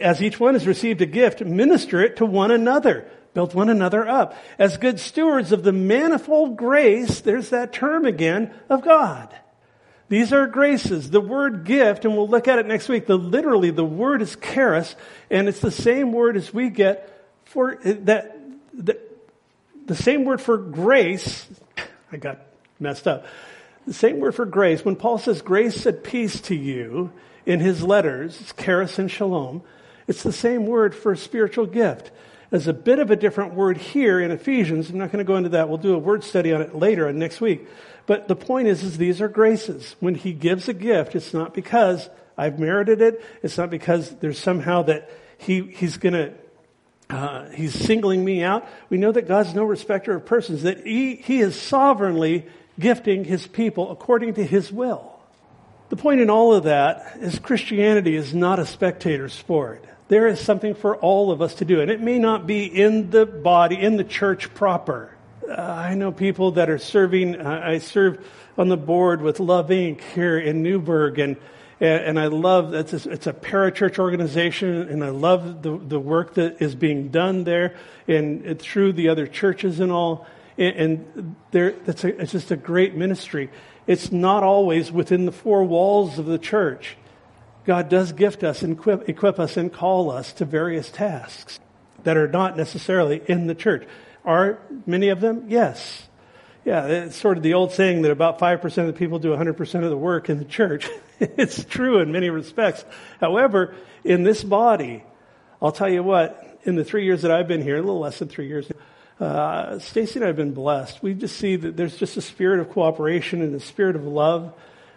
as 0.00 0.20
each 0.20 0.40
one 0.40 0.54
has 0.54 0.66
received 0.66 1.00
a 1.00 1.06
gift, 1.06 1.40
minister 1.42 2.00
it 2.02 2.16
to 2.16 2.26
one 2.26 2.50
another. 2.50 3.08
Build 3.34 3.54
one 3.54 3.68
another 3.68 4.08
up. 4.08 4.34
As 4.58 4.78
good 4.78 4.98
stewards 4.98 5.52
of 5.52 5.62
the 5.62 5.72
manifold 5.72 6.56
grace, 6.56 7.20
there's 7.20 7.50
that 7.50 7.72
term 7.72 8.04
again, 8.04 8.52
of 8.68 8.82
God. 8.82 9.34
These 10.08 10.32
are 10.32 10.46
graces. 10.46 11.10
The 11.10 11.20
word 11.20 11.64
gift, 11.64 12.04
and 12.04 12.16
we'll 12.16 12.28
look 12.28 12.48
at 12.48 12.58
it 12.58 12.66
next 12.66 12.88
week, 12.88 13.06
the 13.06 13.18
literally, 13.18 13.70
the 13.70 13.84
word 13.84 14.22
is 14.22 14.36
charis, 14.36 14.96
and 15.30 15.48
it's 15.48 15.60
the 15.60 15.70
same 15.70 16.12
word 16.12 16.36
as 16.36 16.54
we 16.54 16.70
get 16.70 17.28
for 17.44 17.76
that, 17.84 18.40
that 18.74 19.05
the 19.86 19.94
same 19.94 20.24
word 20.24 20.40
for 20.40 20.58
grace, 20.58 21.46
I 22.12 22.16
got 22.16 22.40
messed 22.78 23.06
up. 23.06 23.26
The 23.86 23.94
same 23.94 24.18
word 24.18 24.34
for 24.34 24.44
grace, 24.44 24.84
when 24.84 24.96
Paul 24.96 25.18
says 25.18 25.42
grace 25.42 25.86
and 25.86 26.02
peace 26.02 26.40
to 26.42 26.54
you 26.54 27.12
in 27.44 27.60
his 27.60 27.82
letters, 27.82 28.40
it's 28.40 28.52
charis 28.52 28.98
and 28.98 29.10
shalom, 29.10 29.62
it's 30.08 30.22
the 30.22 30.32
same 30.32 30.66
word 30.66 30.94
for 30.94 31.14
spiritual 31.14 31.66
gift. 31.66 32.10
There's 32.50 32.68
a 32.68 32.72
bit 32.72 32.98
of 32.98 33.10
a 33.10 33.16
different 33.16 33.54
word 33.54 33.76
here 33.76 34.20
in 34.20 34.30
Ephesians. 34.30 34.90
I'm 34.90 34.98
not 34.98 35.10
going 35.10 35.24
to 35.24 35.28
go 35.28 35.36
into 35.36 35.50
that. 35.50 35.68
We'll 35.68 35.78
do 35.78 35.94
a 35.94 35.98
word 35.98 36.22
study 36.22 36.52
on 36.52 36.62
it 36.62 36.74
later 36.74 37.12
next 37.12 37.40
week. 37.40 37.66
But 38.06 38.28
the 38.28 38.36
point 38.36 38.68
is, 38.68 38.84
is 38.84 38.98
these 38.98 39.20
are 39.20 39.28
graces. 39.28 39.96
When 39.98 40.14
he 40.14 40.32
gives 40.32 40.68
a 40.68 40.72
gift, 40.72 41.16
it's 41.16 41.34
not 41.34 41.54
because 41.54 42.08
I've 42.38 42.58
merited 42.58 43.00
it. 43.00 43.24
It's 43.42 43.58
not 43.58 43.68
because 43.68 44.10
there's 44.16 44.38
somehow 44.38 44.82
that 44.82 45.10
he, 45.38 45.62
he's 45.62 45.96
going 45.96 46.14
to 46.14 46.34
uh, 47.08 47.48
he's 47.50 47.74
singling 47.74 48.24
me 48.24 48.42
out. 48.42 48.66
We 48.90 48.98
know 48.98 49.12
that 49.12 49.28
God's 49.28 49.54
no 49.54 49.64
respecter 49.64 50.14
of 50.14 50.26
persons, 50.26 50.62
that 50.62 50.86
he, 50.86 51.16
he 51.16 51.40
is 51.40 51.60
sovereignly 51.60 52.46
gifting 52.78 53.24
his 53.24 53.46
people 53.46 53.90
according 53.90 54.34
to 54.34 54.44
his 54.44 54.72
will. 54.72 55.12
The 55.88 55.96
point 55.96 56.20
in 56.20 56.30
all 56.30 56.52
of 56.52 56.64
that 56.64 57.18
is 57.20 57.38
Christianity 57.38 58.16
is 58.16 58.34
not 58.34 58.58
a 58.58 58.66
spectator 58.66 59.28
sport. 59.28 59.84
There 60.08 60.26
is 60.26 60.40
something 60.40 60.74
for 60.74 60.96
all 60.96 61.30
of 61.30 61.40
us 61.40 61.56
to 61.56 61.64
do, 61.64 61.80
and 61.80 61.90
it 61.90 62.00
may 62.00 62.18
not 62.18 62.46
be 62.46 62.64
in 62.64 63.10
the 63.10 63.24
body, 63.24 63.80
in 63.80 63.96
the 63.96 64.04
church 64.04 64.52
proper. 64.54 65.12
Uh, 65.48 65.52
I 65.52 65.94
know 65.94 66.10
people 66.10 66.52
that 66.52 66.68
are 66.68 66.78
serving, 66.78 67.40
uh, 67.40 67.60
I 67.64 67.78
serve 67.78 68.24
on 68.58 68.68
the 68.68 68.76
board 68.76 69.22
with 69.22 69.38
Love 69.38 69.68
Inc. 69.68 70.00
here 70.14 70.38
in 70.38 70.62
Newberg, 70.62 71.18
and 71.18 71.36
and, 71.80 72.04
and 72.04 72.20
I 72.20 72.26
love 72.26 72.74
it's 72.74 72.92
a, 72.92 73.10
it's 73.10 73.26
a 73.26 73.32
parachurch 73.32 73.98
organization, 73.98 74.88
and 74.88 75.04
I 75.04 75.10
love 75.10 75.62
the 75.62 75.76
the 75.76 76.00
work 76.00 76.34
that 76.34 76.62
is 76.62 76.74
being 76.74 77.08
done 77.08 77.44
there 77.44 77.76
and, 78.08 78.58
through 78.58 78.94
the 78.94 79.08
other 79.08 79.26
churches 79.26 79.80
and 79.80 79.92
all. 79.92 80.26
And, 80.58 80.76
and 80.76 81.36
there, 81.50 81.72
that's 81.72 82.04
a, 82.04 82.20
it's 82.20 82.32
just 82.32 82.50
a 82.50 82.56
great 82.56 82.94
ministry. 82.94 83.50
It's 83.86 84.10
not 84.10 84.42
always 84.42 84.90
within 84.90 85.26
the 85.26 85.32
four 85.32 85.64
walls 85.64 86.18
of 86.18 86.26
the 86.26 86.38
church. 86.38 86.96
God 87.66 87.88
does 87.88 88.12
gift 88.12 88.42
us 88.42 88.62
and 88.62 88.74
equip, 88.74 89.08
equip 89.08 89.38
us 89.38 89.56
and 89.56 89.72
call 89.72 90.10
us 90.10 90.32
to 90.34 90.44
various 90.44 90.90
tasks 90.90 91.60
that 92.04 92.16
are 92.16 92.28
not 92.28 92.56
necessarily 92.56 93.20
in 93.26 93.48
the 93.48 93.54
church. 93.54 93.86
Are 94.24 94.58
many 94.86 95.08
of 95.08 95.20
them? 95.20 95.44
Yes. 95.48 96.08
Yeah, 96.64 96.86
it's 96.86 97.16
sort 97.16 97.36
of 97.36 97.42
the 97.42 97.54
old 97.54 97.72
saying 97.72 98.02
that 98.02 98.10
about 98.10 98.38
5% 98.38 98.64
of 98.78 98.86
the 98.86 98.92
people 98.92 99.18
do 99.18 99.30
100% 99.30 99.84
of 99.84 99.90
the 99.90 99.96
work 99.96 100.28
in 100.28 100.38
the 100.38 100.44
church. 100.44 100.88
it's 101.20 101.64
true 101.64 102.00
in 102.00 102.12
many 102.12 102.30
respects. 102.30 102.84
However, 103.20 103.74
in 104.04 104.22
this 104.22 104.42
body, 104.44 105.02
I'll 105.60 105.72
tell 105.72 105.88
you 105.88 106.02
what, 106.02 106.60
in 106.64 106.76
the 106.76 106.84
three 106.84 107.04
years 107.04 107.22
that 107.22 107.30
I've 107.30 107.48
been 107.48 107.62
here, 107.62 107.76
a 107.76 107.80
little 107.80 108.00
less 108.00 108.18
than 108.18 108.28
three 108.28 108.48
years, 108.48 108.70
uh, 109.18 109.78
Stacy 109.78 110.16
and 110.16 110.24
I 110.24 110.26
have 110.28 110.36
been 110.36 110.52
blessed. 110.52 111.02
We 111.02 111.14
just 111.14 111.36
see 111.36 111.56
that 111.56 111.76
there's 111.76 111.96
just 111.96 112.16
a 112.16 112.20
spirit 112.20 112.60
of 112.60 112.70
cooperation 112.70 113.40
and 113.40 113.54
a 113.54 113.60
spirit 113.60 113.96
of 113.96 114.04
love 114.04 114.52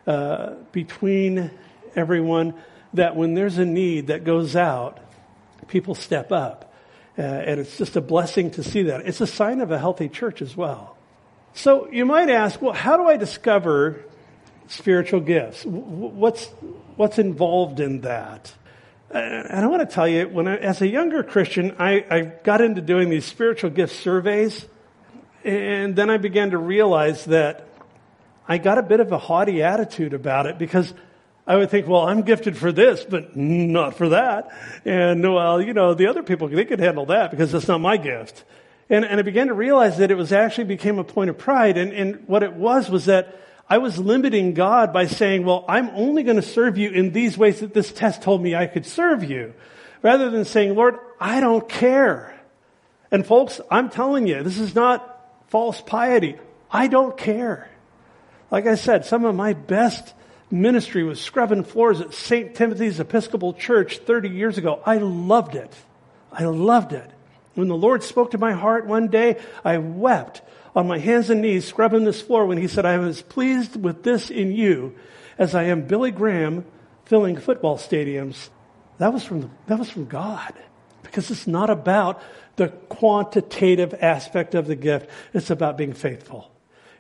uh, 0.06 0.56
between 0.72 1.52
everyone 1.96 2.54
that 2.94 3.16
when 3.16 3.34
there's 3.34 3.58
a 3.58 3.66
need 3.66 4.08
that 4.08 4.24
goes 4.24 4.56
out, 4.56 5.00
people 5.68 5.96
step 5.96 6.32
up. 6.32 6.74
Uh, 7.18 7.22
and 7.22 7.60
it's 7.60 7.78
just 7.78 7.96
a 7.96 8.02
blessing 8.02 8.52
to 8.52 8.64
see 8.64 8.84
that. 8.84 9.06
It's 9.06 9.22
a 9.22 9.28
sign 9.28 9.62
of 9.62 9.72
a 9.72 9.78
healthy 9.78 10.10
church 10.10 10.42
as 10.42 10.56
well. 10.56 10.98
So 11.54 11.90
you 11.92 12.06
might 12.06 12.30
ask, 12.30 12.62
well, 12.62 12.74
how 12.74 12.98
do 12.98 13.08
I 13.08 13.18
discover 13.18 14.04
spiritual 14.70 15.20
gifts? 15.20 15.66
What's, 15.66 16.46
what's 16.96 17.20
involved 17.20 17.80
in 17.80 18.02
that? 18.02 18.54
And 19.12 19.66
I 19.66 19.68
want 19.68 19.88
to 19.88 19.94
tell 19.94 20.08
you, 20.08 20.28
when 20.28 20.48
I, 20.48 20.58
as 20.58 20.82
a 20.82 20.88
younger 20.88 21.24
Christian, 21.24 21.76
I, 21.80 22.06
I 22.10 22.22
got 22.22 22.62
into 22.62 22.82
doing 22.82 23.10
these 23.10 23.26
spiritual 23.26 23.72
gift 23.72 23.96
surveys, 23.96 24.66
and 25.44 25.96
then 25.96 26.10
I 26.10 26.18
began 26.18 26.52
to 26.52 26.58
realize 26.58 27.26
that 27.26 27.68
I 28.48 28.60
got 28.60 28.78
a 28.78 28.84
bit 28.84 29.00
of 29.00 29.12
a 29.12 29.18
haughty 29.18 29.64
attitude 29.64 30.14
about 30.14 30.46
it 30.46 30.60
because 30.60 30.94
I 31.48 31.56
would 31.56 31.72
think, 31.72 31.88
well, 31.88 32.08
I'm 32.08 32.22
gifted 32.22 32.56
for 32.56 32.72
this, 32.72 33.04
but 33.04 33.36
not 33.36 33.96
for 33.96 34.10
that. 34.10 34.52
And 34.86 35.24
well, 35.24 35.60
you 35.60 35.74
know, 35.74 35.96
the 35.96 36.08
other 36.08 36.22
people, 36.22 36.48
they 36.48 36.66
could 36.66 36.80
handle 36.80 37.08
that 37.08 37.32
because 37.32 37.52
that's 37.52 37.68
not 37.68 37.82
my 37.82 37.98
gift. 37.98 38.44
And, 38.92 39.06
and 39.06 39.20
I 39.20 39.24
began 39.24 39.48
to 39.48 39.54
realize 39.56 39.98
that 39.98 40.12
it 40.12 40.16
was 40.16 40.32
actually 40.32 40.66
became 40.66 41.00
a 41.00 41.04
point 41.04 41.32
of 41.32 41.38
pride. 41.40 41.78
And, 41.78 41.92
and 41.94 42.28
what 42.28 42.44
it 42.44 42.54
was 42.54 42.90
was 42.90 43.06
that 43.06 43.40
I 43.70 43.78
was 43.78 44.00
limiting 44.00 44.56
God 44.56 44.92
by 44.92 45.06
saying, 45.06 45.46
well, 45.46 45.64
I'm 45.68 45.90
only 45.90 46.24
going 46.24 46.38
to 46.38 46.42
serve 46.42 46.78
you 46.78 46.90
in 46.90 47.12
these 47.12 47.38
ways 47.38 47.60
that 47.60 47.74
this 47.74 47.92
test 47.92 48.24
told 48.24 48.42
me 48.42 48.56
I 48.56 48.66
could 48.66 48.86
serve 48.86 49.24
you. 49.24 49.54
Rather 50.02 50.32
than 50.32 50.46
saying, 50.46 50.76
Lord, 50.76 50.98
I 51.20 51.40
don't 51.40 51.68
care. 51.70 52.36
And 53.12 53.26
folks, 53.26 53.62
I'm 53.70 53.90
telling 53.90 54.26
you, 54.26 54.42
this 54.42 54.58
is 54.58 54.74
not 54.74 55.06
false 55.50 55.82
piety. 55.82 56.38
I 56.72 56.88
don't 56.88 57.16
care. 57.16 57.70
Like 58.50 58.66
I 58.66 58.76
said, 58.76 59.06
some 59.06 59.26
of 59.26 59.36
my 59.36 59.54
best 59.54 60.14
ministry 60.50 61.04
was 61.04 61.22
scrubbing 61.22 61.64
floors 61.64 62.02
at 62.02 62.14
St. 62.14 62.56
Timothy's 62.56 63.00
Episcopal 63.00 63.54
Church 63.54 64.00
30 64.00 64.30
years 64.30 64.58
ago. 64.58 64.82
I 64.84 64.98
loved 64.98 65.56
it. 65.56 65.72
I 66.32 66.46
loved 66.46 66.94
it. 66.94 67.10
When 67.54 67.68
the 67.68 67.76
Lord 67.76 68.04
spoke 68.04 68.32
to 68.32 68.38
my 68.38 68.54
heart 68.54 68.88
one 68.88 69.10
day, 69.10 69.38
I 69.64 69.78
wept 69.78 70.42
on 70.76 70.88
my 70.88 71.00
hands 71.00 71.30
and 71.30 71.42
knees 71.42 71.66
scrubbing 71.66 72.04
this 72.04 72.22
floor 72.22 72.46
when 72.46 72.58
he 72.58 72.68
said, 72.68 72.86
I 72.86 72.94
am 72.94 73.08
as 73.08 73.22
pleased 73.22 73.82
with 73.82 74.04
this 74.04 74.30
in 74.30 74.52
you 74.52 74.96
as 75.38 75.56
I 75.56 75.64
am 75.64 75.88
Billy 75.88 76.12
Graham 76.12 76.66
filling 77.06 77.38
football 77.38 77.78
stadiums. 77.78 78.50
That 78.98 79.14
was 79.14 79.24
from, 79.24 79.42
the, 79.42 79.50
that 79.68 79.80
was 79.80 79.90
from 79.90 80.06
God. 80.06 80.54
Because 81.02 81.32
it's 81.32 81.48
not 81.48 81.70
about 81.70 82.22
the 82.58 82.68
quantitative 82.68 83.96
aspect 84.02 84.54
of 84.54 84.68
the 84.68 84.76
gift. 84.76 85.10
It's 85.34 85.50
about 85.50 85.78
being 85.78 85.94
faithful. 85.94 86.52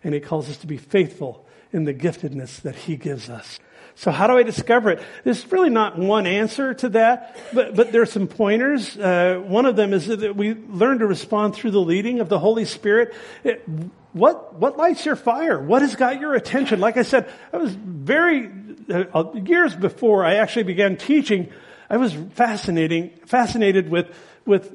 And 0.03 0.13
he 0.13 0.19
calls 0.19 0.49
us 0.49 0.58
to 0.58 0.67
be 0.67 0.77
faithful 0.77 1.45
in 1.71 1.84
the 1.84 1.93
giftedness 1.93 2.62
that 2.62 2.75
he 2.75 2.95
gives 2.95 3.29
us. 3.29 3.60
So 3.99 4.12
how 4.12 4.27
do 4.27 4.38
I 4.38 4.43
discover 4.43 4.91
it? 4.91 5.01
There's 5.25 5.51
really 5.51 5.69
not 5.69 5.97
one 5.97 6.25
answer 6.25 6.73
to 6.73 6.89
that, 6.89 7.35
but, 7.53 7.75
but 7.75 7.91
there 7.91 8.01
are 8.01 8.05
some 8.05 8.27
pointers. 8.27 8.97
Uh, 8.97 9.43
one 9.45 9.65
of 9.65 9.75
them 9.75 9.91
is 9.91 10.07
that 10.07 10.38
we 10.38 10.53
learn 10.53 10.99
to 10.99 11.05
respond 11.05 11.53
through 11.53 11.71
the 11.71 11.81
leading 11.81 12.21
of 12.21 12.29
the 12.29 12.39
Holy 12.39 12.63
Spirit. 12.63 13.13
It, 13.43 13.67
what, 14.13 14.55
what 14.55 14.77
lights 14.77 15.05
your 15.05 15.17
fire? 15.17 15.62
What 15.62 15.81
has 15.81 15.97
got 15.97 16.21
your 16.21 16.33
attention? 16.33 16.79
Like 16.79 16.95
I 16.95 17.01
said, 17.01 17.29
I 17.51 17.57
was 17.57 17.73
very, 17.75 18.49
uh, 18.89 19.33
years 19.33 19.75
before 19.75 20.23
I 20.23 20.35
actually 20.35 20.63
began 20.63 20.95
teaching, 20.95 21.51
I 21.89 21.97
was 21.97 22.13
fascinating, 22.35 23.09
fascinated 23.25 23.89
with, 23.89 24.15
with 24.45 24.71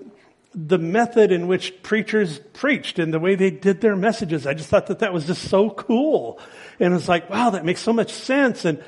the 0.54 0.76
method 0.76 1.32
in 1.32 1.46
which 1.46 1.82
preachers 1.82 2.40
preached 2.52 2.98
and 2.98 3.14
the 3.14 3.20
way 3.20 3.36
they 3.36 3.50
did 3.50 3.80
their 3.80 3.96
messages. 3.96 4.46
I 4.46 4.52
just 4.52 4.68
thought 4.68 4.88
that 4.88 4.98
that 4.98 5.14
was 5.14 5.26
just 5.26 5.48
so 5.48 5.70
cool. 5.70 6.38
And 6.78 6.92
it's 6.92 7.08
like, 7.08 7.30
wow, 7.30 7.48
that 7.48 7.64
makes 7.64 7.80
so 7.80 7.94
much 7.94 8.12
sense. 8.12 8.66
And 8.66 8.84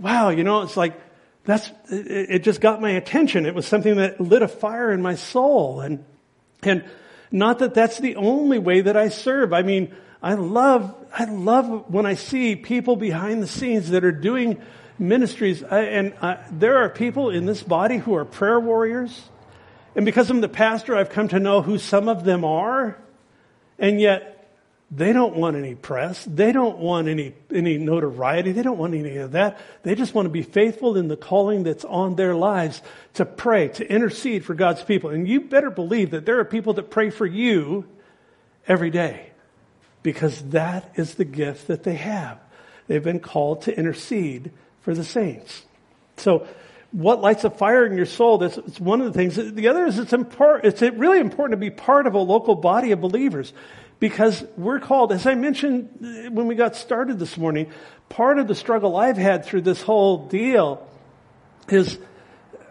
wow, 0.00 0.30
you 0.30 0.44
know, 0.44 0.62
it's 0.62 0.76
like, 0.76 1.00
that's, 1.44 1.70
it, 1.90 2.40
just 2.40 2.60
got 2.60 2.80
my 2.80 2.90
attention. 2.90 3.46
It 3.46 3.54
was 3.54 3.66
something 3.66 3.96
that 3.96 4.20
lit 4.20 4.42
a 4.42 4.48
fire 4.48 4.92
in 4.92 5.02
my 5.02 5.14
soul. 5.14 5.80
And, 5.80 6.04
and 6.62 6.84
not 7.30 7.60
that 7.60 7.74
that's 7.74 7.98
the 7.98 8.16
only 8.16 8.58
way 8.58 8.82
that 8.82 8.96
I 8.96 9.08
serve. 9.08 9.52
I 9.52 9.62
mean, 9.62 9.94
I 10.22 10.34
love, 10.34 10.94
I 11.12 11.24
love 11.24 11.90
when 11.92 12.06
I 12.06 12.14
see 12.14 12.56
people 12.56 12.96
behind 12.96 13.42
the 13.42 13.46
scenes 13.46 13.90
that 13.90 14.04
are 14.04 14.12
doing 14.12 14.60
ministries. 14.98 15.62
I, 15.62 15.80
and 15.80 16.14
I, 16.20 16.44
there 16.50 16.78
are 16.78 16.90
people 16.90 17.30
in 17.30 17.46
this 17.46 17.62
body 17.62 17.96
who 17.96 18.14
are 18.14 18.24
prayer 18.24 18.60
warriors. 18.60 19.28
And 19.96 20.04
because 20.04 20.30
I'm 20.30 20.40
the 20.40 20.48
pastor, 20.48 20.94
I've 20.94 21.10
come 21.10 21.28
to 21.28 21.40
know 21.40 21.62
who 21.62 21.78
some 21.78 22.08
of 22.08 22.24
them 22.24 22.44
are. 22.44 22.98
And 23.78 24.00
yet, 24.00 24.39
They 24.92 25.12
don't 25.12 25.36
want 25.36 25.56
any 25.56 25.76
press. 25.76 26.24
They 26.24 26.50
don't 26.50 26.78
want 26.78 27.06
any, 27.06 27.32
any 27.54 27.78
notoriety. 27.78 28.50
They 28.50 28.62
don't 28.62 28.78
want 28.78 28.94
any 28.94 29.18
of 29.18 29.32
that. 29.32 29.60
They 29.84 29.94
just 29.94 30.14
want 30.14 30.26
to 30.26 30.30
be 30.30 30.42
faithful 30.42 30.96
in 30.96 31.06
the 31.06 31.16
calling 31.16 31.62
that's 31.62 31.84
on 31.84 32.16
their 32.16 32.34
lives 32.34 32.82
to 33.14 33.24
pray, 33.24 33.68
to 33.68 33.88
intercede 33.88 34.44
for 34.44 34.54
God's 34.54 34.82
people. 34.82 35.10
And 35.10 35.28
you 35.28 35.42
better 35.42 35.70
believe 35.70 36.10
that 36.10 36.26
there 36.26 36.40
are 36.40 36.44
people 36.44 36.72
that 36.74 36.90
pray 36.90 37.10
for 37.10 37.24
you 37.24 37.86
every 38.66 38.90
day 38.90 39.30
because 40.02 40.42
that 40.50 40.90
is 40.96 41.14
the 41.14 41.24
gift 41.24 41.68
that 41.68 41.84
they 41.84 41.94
have. 41.94 42.40
They've 42.88 43.02
been 43.02 43.20
called 43.20 43.62
to 43.62 43.76
intercede 43.76 44.50
for 44.80 44.92
the 44.92 45.04
saints. 45.04 45.62
So, 46.16 46.48
what 46.90 47.20
lights 47.20 47.44
a 47.44 47.50
fire 47.50 47.86
in 47.86 47.96
your 47.96 48.06
soul? 48.06 48.38
That's 48.38 48.58
it's 48.58 48.80
one 48.80 49.00
of 49.00 49.06
the 49.06 49.12
things. 49.12 49.36
The 49.36 49.68
other 49.68 49.86
is 49.86 50.00
it's 50.00 50.12
important. 50.12 50.64
It's 50.64 50.82
really 50.98 51.20
important 51.20 51.52
to 51.52 51.56
be 51.56 51.70
part 51.70 52.08
of 52.08 52.14
a 52.14 52.18
local 52.18 52.56
body 52.56 52.90
of 52.90 53.00
believers 53.00 53.52
because 54.00 54.44
we're 54.56 54.80
called, 54.80 55.12
as 55.12 55.26
I 55.26 55.34
mentioned 55.34 55.90
uh, 56.02 56.30
when 56.30 56.46
we 56.46 56.54
got 56.56 56.74
started 56.74 57.18
this 57.18 57.36
morning, 57.36 57.70
part 58.08 58.38
of 58.38 58.48
the 58.48 58.54
struggle 58.54 58.96
I've 58.96 59.18
had 59.18 59.44
through 59.44 59.60
this 59.60 59.82
whole 59.82 60.26
deal 60.26 60.86
is 61.68 61.98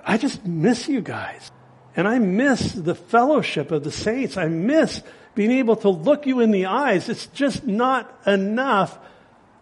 I 0.03 0.17
just 0.17 0.45
miss 0.45 0.89
you 0.89 1.01
guys. 1.01 1.51
And 1.95 2.07
I 2.07 2.19
miss 2.19 2.71
the 2.71 2.95
fellowship 2.95 3.71
of 3.71 3.83
the 3.83 3.91
saints. 3.91 4.37
I 4.37 4.47
miss 4.47 5.01
being 5.35 5.51
able 5.51 5.75
to 5.77 5.89
look 5.89 6.25
you 6.25 6.39
in 6.39 6.51
the 6.51 6.65
eyes. 6.65 7.09
It's 7.09 7.27
just 7.27 7.65
not 7.65 8.11
enough 8.25 8.97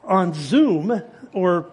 on 0.04 0.34
Zoom 0.34 1.02
or 1.34 1.70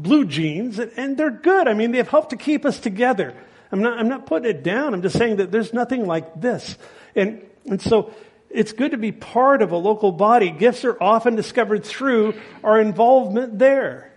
BlueJeans, 0.00 0.92
and 0.96 1.16
they're 1.16 1.30
good. 1.30 1.68
I 1.68 1.74
mean, 1.74 1.92
they've 1.92 2.08
helped 2.08 2.30
to 2.30 2.36
keep 2.36 2.64
us 2.64 2.78
together. 2.78 3.34
I'm 3.70 3.82
not, 3.82 3.98
I'm 3.98 4.08
not 4.08 4.26
putting 4.26 4.50
it 4.50 4.62
down. 4.62 4.94
I'm 4.94 5.02
just 5.02 5.16
saying 5.16 5.36
that 5.36 5.50
there's 5.50 5.72
nothing 5.72 6.06
like 6.06 6.40
this. 6.40 6.76
And, 7.14 7.44
and 7.66 7.80
so 7.80 8.12
it's 8.50 8.72
good 8.72 8.92
to 8.92 8.96
be 8.96 9.12
part 9.12 9.62
of 9.62 9.72
a 9.72 9.76
local 9.76 10.12
body. 10.12 10.50
Gifts 10.50 10.84
are 10.84 10.96
often 11.02 11.36
discovered 11.36 11.84
through 11.84 12.34
our 12.64 12.80
involvement 12.80 13.58
there. 13.58 14.12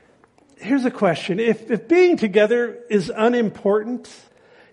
Here's 0.57 0.85
a 0.85 0.91
question. 0.91 1.39
If, 1.39 1.69
if 1.69 1.87
being 1.87 2.17
together 2.17 2.79
is 2.89 3.11
unimportant, 3.13 4.09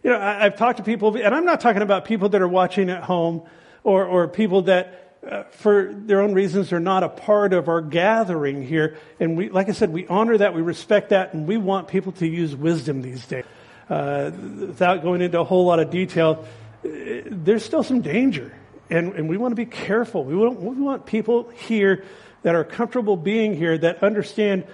you 0.02 0.10
know, 0.10 0.20
I, 0.20 0.44
have 0.44 0.56
talked 0.56 0.76
to 0.76 0.84
people, 0.84 1.16
and 1.16 1.34
I'm 1.34 1.44
not 1.44 1.60
talking 1.60 1.82
about 1.82 2.04
people 2.04 2.28
that 2.30 2.42
are 2.42 2.48
watching 2.48 2.90
at 2.90 3.02
home 3.02 3.42
or, 3.82 4.04
or 4.04 4.28
people 4.28 4.62
that, 4.62 5.16
uh, 5.26 5.44
for 5.44 5.92
their 5.92 6.20
own 6.20 6.34
reasons, 6.34 6.72
are 6.72 6.80
not 6.80 7.02
a 7.02 7.08
part 7.08 7.52
of 7.52 7.68
our 7.68 7.80
gathering 7.80 8.62
here. 8.62 8.98
And 9.18 9.36
we, 9.36 9.48
like 9.48 9.68
I 9.68 9.72
said, 9.72 9.92
we 9.92 10.06
honor 10.06 10.36
that, 10.38 10.54
we 10.54 10.62
respect 10.62 11.08
that, 11.08 11.34
and 11.34 11.48
we 11.48 11.56
want 11.56 11.88
people 11.88 12.12
to 12.12 12.26
use 12.26 12.54
wisdom 12.54 13.02
these 13.02 13.26
days. 13.26 13.44
Uh, 13.90 14.30
without 14.34 15.02
going 15.02 15.22
into 15.22 15.40
a 15.40 15.44
whole 15.44 15.64
lot 15.64 15.80
of 15.80 15.90
detail, 15.90 16.46
uh, 16.84 16.88
there's 17.26 17.64
still 17.64 17.82
some 17.82 18.02
danger 18.02 18.54
and, 18.90 19.12
and 19.14 19.28
we 19.28 19.36
want 19.36 19.52
to 19.52 19.56
be 19.56 19.66
careful. 19.66 20.24
We 20.24 20.34
want, 20.34 20.60
we 20.60 20.76
want 20.76 21.06
people 21.06 21.48
here 21.50 22.04
that 22.42 22.54
are 22.54 22.64
comfortable 22.64 23.16
being 23.16 23.54
here 23.54 23.76
that 23.78 24.02
understand 24.02 24.66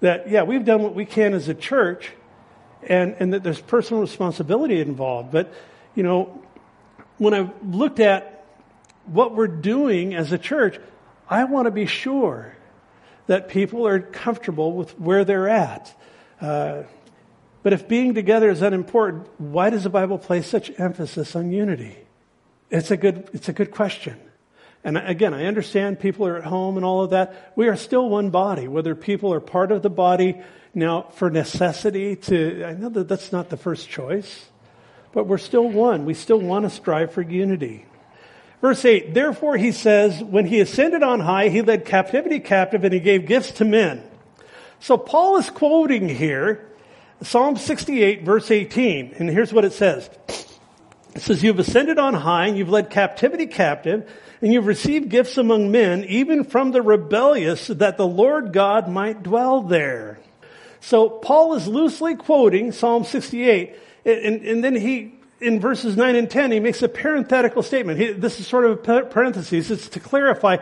that, 0.00 0.30
yeah, 0.30 0.42
we've 0.42 0.64
done 0.64 0.82
what 0.82 0.94
we 0.94 1.04
can 1.04 1.34
as 1.34 1.48
a 1.48 1.54
church 1.54 2.12
and, 2.82 3.16
and 3.18 3.32
that 3.34 3.42
there's 3.42 3.60
personal 3.60 4.00
responsibility 4.00 4.80
involved. 4.80 5.32
But, 5.32 5.52
you 5.94 6.02
know, 6.02 6.42
when 7.18 7.34
I've 7.34 7.50
looked 7.64 8.00
at 8.00 8.46
what 9.06 9.34
we're 9.34 9.48
doing 9.48 10.14
as 10.14 10.32
a 10.32 10.38
church, 10.38 10.78
I 11.28 11.44
want 11.44 11.66
to 11.66 11.70
be 11.70 11.86
sure 11.86 12.54
that 13.26 13.48
people 13.48 13.86
are 13.86 14.00
comfortable 14.00 14.72
with 14.72 14.98
where 14.98 15.24
they're 15.24 15.48
at. 15.48 15.94
Uh, 16.40 16.84
but 17.62 17.72
if 17.72 17.88
being 17.88 18.14
together 18.14 18.48
is 18.48 18.62
unimportant, 18.62 19.28
why 19.38 19.68
does 19.70 19.82
the 19.82 19.90
Bible 19.90 20.16
place 20.16 20.46
such 20.46 20.70
emphasis 20.78 21.36
on 21.36 21.50
unity? 21.50 21.98
It's 22.70 22.90
a 22.90 22.96
good, 22.96 23.28
it's 23.32 23.48
a 23.48 23.52
good 23.52 23.70
question. 23.70 24.16
And 24.84 24.96
again, 24.96 25.34
I 25.34 25.46
understand 25.46 25.98
people 26.00 26.26
are 26.26 26.36
at 26.36 26.44
home 26.44 26.76
and 26.76 26.84
all 26.84 27.02
of 27.02 27.10
that. 27.10 27.52
We 27.56 27.68
are 27.68 27.76
still 27.76 28.08
one 28.08 28.30
body, 28.30 28.68
whether 28.68 28.94
people 28.94 29.32
are 29.32 29.40
part 29.40 29.72
of 29.72 29.82
the 29.82 29.90
body 29.90 30.40
now 30.74 31.02
for 31.12 31.30
necessity 31.30 32.16
to, 32.16 32.64
I 32.64 32.74
know 32.74 32.88
that 32.90 33.08
that's 33.08 33.32
not 33.32 33.48
the 33.48 33.56
first 33.56 33.88
choice, 33.88 34.46
but 35.12 35.26
we're 35.26 35.38
still 35.38 35.68
one. 35.68 36.04
We 36.04 36.14
still 36.14 36.40
want 36.40 36.64
to 36.64 36.70
strive 36.70 37.12
for 37.12 37.22
unity. 37.22 37.86
Verse 38.60 38.84
8, 38.84 39.14
therefore 39.14 39.56
he 39.56 39.72
says, 39.72 40.22
when 40.22 40.46
he 40.46 40.60
ascended 40.60 41.02
on 41.02 41.20
high, 41.20 41.48
he 41.48 41.62
led 41.62 41.84
captivity 41.84 42.40
captive 42.40 42.84
and 42.84 42.92
he 42.92 43.00
gave 43.00 43.26
gifts 43.26 43.52
to 43.52 43.64
men. 43.64 44.02
So 44.80 44.96
Paul 44.96 45.38
is 45.38 45.50
quoting 45.50 46.08
here 46.08 46.64
Psalm 47.22 47.56
68 47.56 48.22
verse 48.22 48.50
18, 48.50 49.14
and 49.18 49.28
here's 49.28 49.52
what 49.52 49.64
it 49.64 49.72
says. 49.72 50.08
It 51.18 51.22
says, 51.22 51.42
You've 51.42 51.58
ascended 51.58 51.98
on 51.98 52.14
high, 52.14 52.46
and 52.46 52.56
you've 52.56 52.68
led 52.68 52.90
captivity 52.90 53.46
captive, 53.48 54.08
and 54.40 54.52
you've 54.52 54.66
received 54.66 55.08
gifts 55.08 55.36
among 55.36 55.72
men, 55.72 56.04
even 56.04 56.44
from 56.44 56.70
the 56.70 56.80
rebellious, 56.80 57.66
that 57.66 57.96
the 57.96 58.06
Lord 58.06 58.52
God 58.52 58.88
might 58.88 59.24
dwell 59.24 59.62
there. 59.62 60.20
So 60.78 61.08
Paul 61.08 61.54
is 61.54 61.66
loosely 61.66 62.14
quoting 62.14 62.70
Psalm 62.70 63.02
68, 63.02 63.74
and, 64.04 64.42
and 64.46 64.62
then 64.62 64.76
he, 64.76 65.18
in 65.40 65.58
verses 65.58 65.96
9 65.96 66.14
and 66.14 66.30
10, 66.30 66.52
he 66.52 66.60
makes 66.60 66.82
a 66.82 66.88
parenthetical 66.88 67.64
statement. 67.64 67.98
He, 67.98 68.12
this 68.12 68.38
is 68.38 68.46
sort 68.46 68.66
of 68.66 68.88
a 68.88 69.02
parenthesis. 69.02 69.72
It's 69.72 69.88
to 69.88 69.98
clarify 69.98 70.58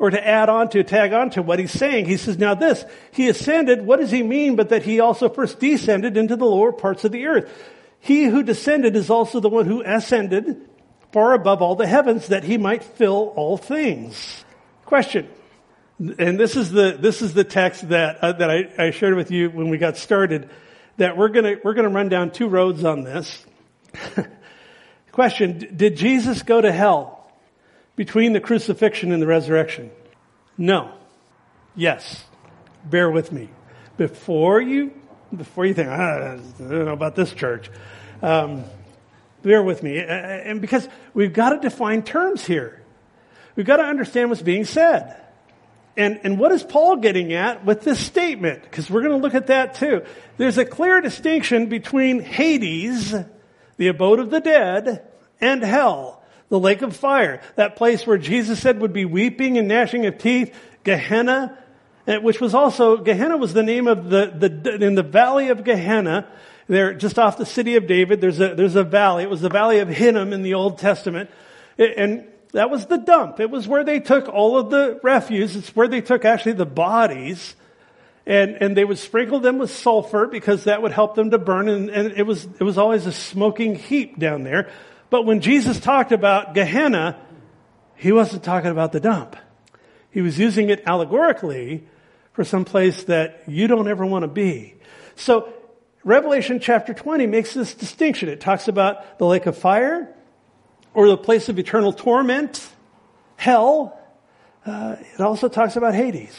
or 0.00 0.10
to 0.10 0.26
add 0.26 0.48
on 0.48 0.70
to, 0.70 0.82
tag 0.82 1.12
on 1.12 1.30
to 1.30 1.42
what 1.42 1.60
he's 1.60 1.70
saying. 1.70 2.06
He 2.06 2.16
says, 2.16 2.36
now 2.36 2.56
this, 2.56 2.84
he 3.12 3.28
ascended, 3.28 3.86
what 3.86 4.00
does 4.00 4.10
he 4.10 4.24
mean 4.24 4.56
but 4.56 4.70
that 4.70 4.82
he 4.82 4.98
also 4.98 5.28
first 5.28 5.60
descended 5.60 6.16
into 6.16 6.34
the 6.34 6.46
lower 6.46 6.72
parts 6.72 7.04
of 7.04 7.12
the 7.12 7.26
earth? 7.26 7.48
He 8.00 8.24
who 8.24 8.42
descended 8.42 8.96
is 8.96 9.10
also 9.10 9.40
the 9.40 9.48
one 9.48 9.66
who 9.66 9.82
ascended 9.82 10.68
far 11.12 11.34
above 11.34 11.62
all 11.62 11.76
the 11.76 11.86
heavens 11.86 12.28
that 12.28 12.44
he 12.44 12.56
might 12.56 12.82
fill 12.82 13.32
all 13.36 13.56
things. 13.56 14.44
Question. 14.86 15.28
And 15.98 16.40
this 16.40 16.56
is 16.56 16.70
the, 16.70 16.96
this 16.98 17.20
is 17.20 17.34
the 17.34 17.44
text 17.44 17.90
that, 17.90 18.18
uh, 18.24 18.32
that 18.32 18.50
I, 18.50 18.86
I 18.86 18.90
shared 18.90 19.14
with 19.14 19.30
you 19.30 19.50
when 19.50 19.68
we 19.68 19.76
got 19.76 19.98
started 19.98 20.48
that 20.96 21.16
we're 21.16 21.28
gonna, 21.28 21.56
we're 21.62 21.74
gonna 21.74 21.90
run 21.90 22.08
down 22.08 22.30
two 22.30 22.48
roads 22.48 22.84
on 22.84 23.04
this. 23.04 23.44
Question. 25.12 25.74
Did 25.76 25.96
Jesus 25.96 26.42
go 26.42 26.60
to 26.60 26.72
hell 26.72 27.30
between 27.96 28.32
the 28.32 28.40
crucifixion 28.40 29.12
and 29.12 29.20
the 29.20 29.26
resurrection? 29.26 29.90
No. 30.56 30.92
Yes. 31.76 32.24
Bear 32.84 33.10
with 33.10 33.30
me. 33.30 33.50
Before 33.96 34.60
you 34.60 34.92
before 35.36 35.66
you 35.66 35.74
think, 35.74 35.88
ah, 35.88 36.34
I 36.34 36.36
don't 36.58 36.84
know 36.84 36.92
about 36.92 37.16
this 37.16 37.32
church, 37.32 37.70
um, 38.22 38.64
bear 39.42 39.62
with 39.62 39.82
me. 39.82 39.98
And 39.98 40.60
because 40.60 40.88
we've 41.14 41.32
got 41.32 41.50
to 41.50 41.60
define 41.60 42.02
terms 42.02 42.44
here. 42.44 42.82
We've 43.56 43.66
got 43.66 43.76
to 43.76 43.84
understand 43.84 44.30
what's 44.30 44.42
being 44.42 44.64
said. 44.64 45.16
And, 45.96 46.20
and 46.22 46.38
what 46.38 46.52
is 46.52 46.62
Paul 46.62 46.96
getting 46.96 47.32
at 47.32 47.64
with 47.64 47.82
this 47.82 47.98
statement? 47.98 48.62
Because 48.62 48.88
we're 48.88 49.02
going 49.02 49.12
to 49.12 49.18
look 49.18 49.34
at 49.34 49.48
that 49.48 49.74
too. 49.74 50.02
There's 50.36 50.56
a 50.56 50.64
clear 50.64 51.00
distinction 51.00 51.66
between 51.66 52.20
Hades, 52.20 53.14
the 53.76 53.88
abode 53.88 54.20
of 54.20 54.30
the 54.30 54.40
dead, 54.40 55.06
and 55.40 55.62
hell, 55.62 56.22
the 56.48 56.60
lake 56.60 56.82
of 56.82 56.96
fire, 56.96 57.40
that 57.56 57.76
place 57.76 58.06
where 58.06 58.18
Jesus 58.18 58.60
said 58.60 58.80
would 58.80 58.92
be 58.92 59.04
weeping 59.04 59.58
and 59.58 59.68
gnashing 59.68 60.06
of 60.06 60.18
teeth, 60.18 60.54
Gehenna, 60.84 61.58
Eh, 62.06 62.16
which 62.16 62.40
was 62.40 62.54
also, 62.54 62.96
Gehenna 62.96 63.36
was 63.36 63.52
the 63.52 63.62
name 63.62 63.86
of 63.86 64.08
the, 64.08 64.26
the, 64.26 64.84
in 64.84 64.94
the 64.94 65.02
valley 65.02 65.48
of 65.48 65.64
Gehenna, 65.64 66.26
there, 66.68 66.94
just 66.94 67.18
off 67.18 67.36
the 67.36 67.46
city 67.46 67.76
of 67.76 67.86
David, 67.86 68.20
there's 68.20 68.40
a, 68.40 68.54
there's 68.54 68.76
a 68.76 68.84
valley. 68.84 69.24
It 69.24 69.30
was 69.30 69.40
the 69.40 69.48
valley 69.48 69.80
of 69.80 69.88
Hinnom 69.88 70.32
in 70.32 70.42
the 70.42 70.54
Old 70.54 70.78
Testament. 70.78 71.30
Eh, 71.78 71.92
and 71.96 72.26
that 72.52 72.70
was 72.70 72.86
the 72.86 72.98
dump. 72.98 73.40
It 73.40 73.50
was 73.50 73.68
where 73.68 73.84
they 73.84 74.00
took 74.00 74.28
all 74.28 74.56
of 74.56 74.70
the 74.70 74.98
refuse. 75.02 75.56
It's 75.56 75.74
where 75.76 75.88
they 75.88 76.00
took 76.00 76.24
actually 76.24 76.52
the 76.52 76.66
bodies 76.66 77.54
and, 78.26 78.56
and 78.60 78.76
they 78.76 78.84
would 78.84 78.98
sprinkle 78.98 79.40
them 79.40 79.58
with 79.58 79.70
sulfur 79.70 80.26
because 80.26 80.64
that 80.64 80.82
would 80.82 80.92
help 80.92 81.14
them 81.14 81.30
to 81.30 81.38
burn. 81.38 81.68
And, 81.68 81.90
and 81.90 82.12
it 82.12 82.22
was, 82.24 82.44
it 82.44 82.62
was 82.62 82.78
always 82.78 83.06
a 83.06 83.12
smoking 83.12 83.74
heap 83.74 84.18
down 84.18 84.44
there. 84.44 84.70
But 85.10 85.26
when 85.26 85.40
Jesus 85.40 85.80
talked 85.80 86.12
about 86.12 86.54
Gehenna, 86.54 87.20
he 87.96 88.12
wasn't 88.12 88.44
talking 88.44 88.70
about 88.70 88.92
the 88.92 89.00
dump. 89.00 89.36
He 90.10 90.22
was 90.22 90.38
using 90.38 90.70
it 90.70 90.82
allegorically 90.86 91.84
for 92.32 92.44
some 92.44 92.64
place 92.64 93.04
that 93.04 93.42
you 93.46 93.66
don't 93.66 93.88
ever 93.88 94.04
want 94.04 94.22
to 94.22 94.28
be. 94.28 94.74
So 95.16 95.52
Revelation 96.04 96.60
chapter 96.60 96.94
20 96.94 97.26
makes 97.26 97.54
this 97.54 97.74
distinction. 97.74 98.28
It 98.28 98.40
talks 98.40 98.68
about 98.68 99.18
the 99.18 99.26
lake 99.26 99.46
of 99.46 99.56
fire 99.56 100.08
or 100.94 101.08
the 101.08 101.16
place 101.16 101.48
of 101.48 101.58
eternal 101.58 101.92
torment, 101.92 102.68
hell. 103.36 103.98
Uh, 104.64 104.96
it 105.14 105.20
also 105.20 105.48
talks 105.48 105.76
about 105.76 105.94
Hades, 105.94 106.34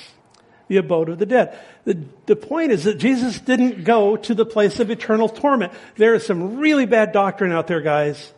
the 0.67 0.78
abode 0.78 1.09
of 1.09 1.19
the 1.19 1.26
dead. 1.26 1.57
The, 1.86 2.03
the 2.26 2.36
point 2.36 2.72
is 2.72 2.84
that 2.86 2.97
Jesus 2.97 3.39
didn't 3.39 3.84
go 3.84 4.17
to 4.17 4.34
the 4.34 4.45
place 4.45 4.80
of 4.80 4.89
eternal 4.89 5.30
torment. 5.30 5.74
There 5.95 6.15
is 6.15 6.26
some 6.26 6.57
really 6.57 6.86
bad 6.86 7.11
doctrine 7.11 7.51
out 7.51 7.67
there, 7.67 7.82
guys, 7.82 8.34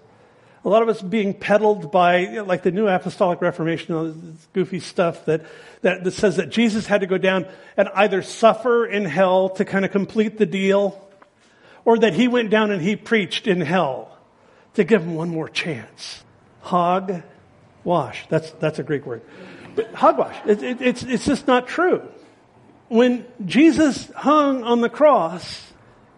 a 0.65 0.69
lot 0.69 0.81
of 0.81 0.89
it's 0.89 1.01
being 1.01 1.33
peddled 1.33 1.91
by, 1.91 2.39
like 2.39 2.63
the 2.63 2.71
New 2.71 2.87
Apostolic 2.87 3.41
Reformation, 3.41 3.95
all 3.95 4.05
this 4.05 4.47
goofy 4.53 4.79
stuff 4.79 5.25
that, 5.25 5.41
that, 5.81 6.03
that 6.05 6.11
says 6.11 6.37
that 6.37 6.49
Jesus 6.49 6.87
had 6.87 7.01
to 7.01 7.07
go 7.07 7.17
down 7.17 7.45
and 7.75 7.89
either 7.93 8.21
suffer 8.21 8.85
in 8.85 9.03
hell 9.03 9.49
to 9.49 9.65
kind 9.65 9.83
of 9.83 9.91
complete 9.91 10.37
the 10.37 10.45
deal, 10.45 10.99
or 11.83 11.97
that 11.99 12.13
he 12.13 12.29
went 12.29 12.49
down 12.49 12.71
and 12.71 12.81
he 12.81 12.95
preached 12.95 13.45
in 13.45 13.59
hell 13.59 14.17
to 14.75 14.85
give 14.85 15.01
him 15.01 15.15
one 15.15 15.29
more 15.29 15.49
chance. 15.49 16.23
Hog 16.61 17.23
wash. 17.83 18.25
That's, 18.29 18.49
that's 18.51 18.79
a 18.79 18.83
Greek 18.83 19.05
word. 19.05 19.21
But 19.75 19.93
hogwash. 19.93 20.37
It, 20.45 20.63
it, 20.63 20.81
it's, 20.81 21.03
it's 21.03 21.25
just 21.25 21.45
not 21.45 21.67
true. 21.67 22.07
When 22.87 23.25
Jesus 23.45 24.09
hung 24.11 24.63
on 24.63 24.79
the 24.79 24.89
cross 24.89 25.73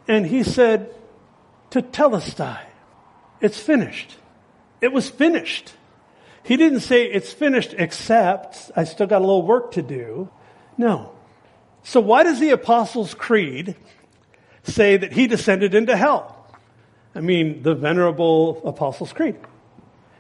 and 0.08 0.26
he 0.26 0.44
said, 0.44 0.94
tetelestai, 1.72 2.60
it's 3.42 3.60
finished. 3.60 4.18
It 4.86 4.94
was 4.94 5.10
finished. 5.10 5.74
He 6.44 6.58
didn't 6.58 6.82
say 6.82 7.06
it's 7.06 7.34
finished 7.34 7.74
except 7.76 8.70
I 8.76 8.84
still 8.84 9.08
got 9.08 9.18
a 9.18 9.26
little 9.26 9.42
work 9.42 9.72
to 9.72 9.82
do. 9.82 10.30
No. 10.78 11.12
So 11.82 12.00
why 12.00 12.22
does 12.22 12.40
the 12.40 12.52
Apostles' 12.52 13.16
Creed 13.16 13.76
say 14.62 14.96
that 14.96 15.12
he 15.12 15.26
descended 15.26 15.74
into 15.74 15.98
hell? 15.98 16.48
I 17.16 17.22
mean, 17.22 17.64
the 17.64 17.74
venerable 17.74 18.62
Apostles' 18.64 19.12
Creed. 19.12 19.38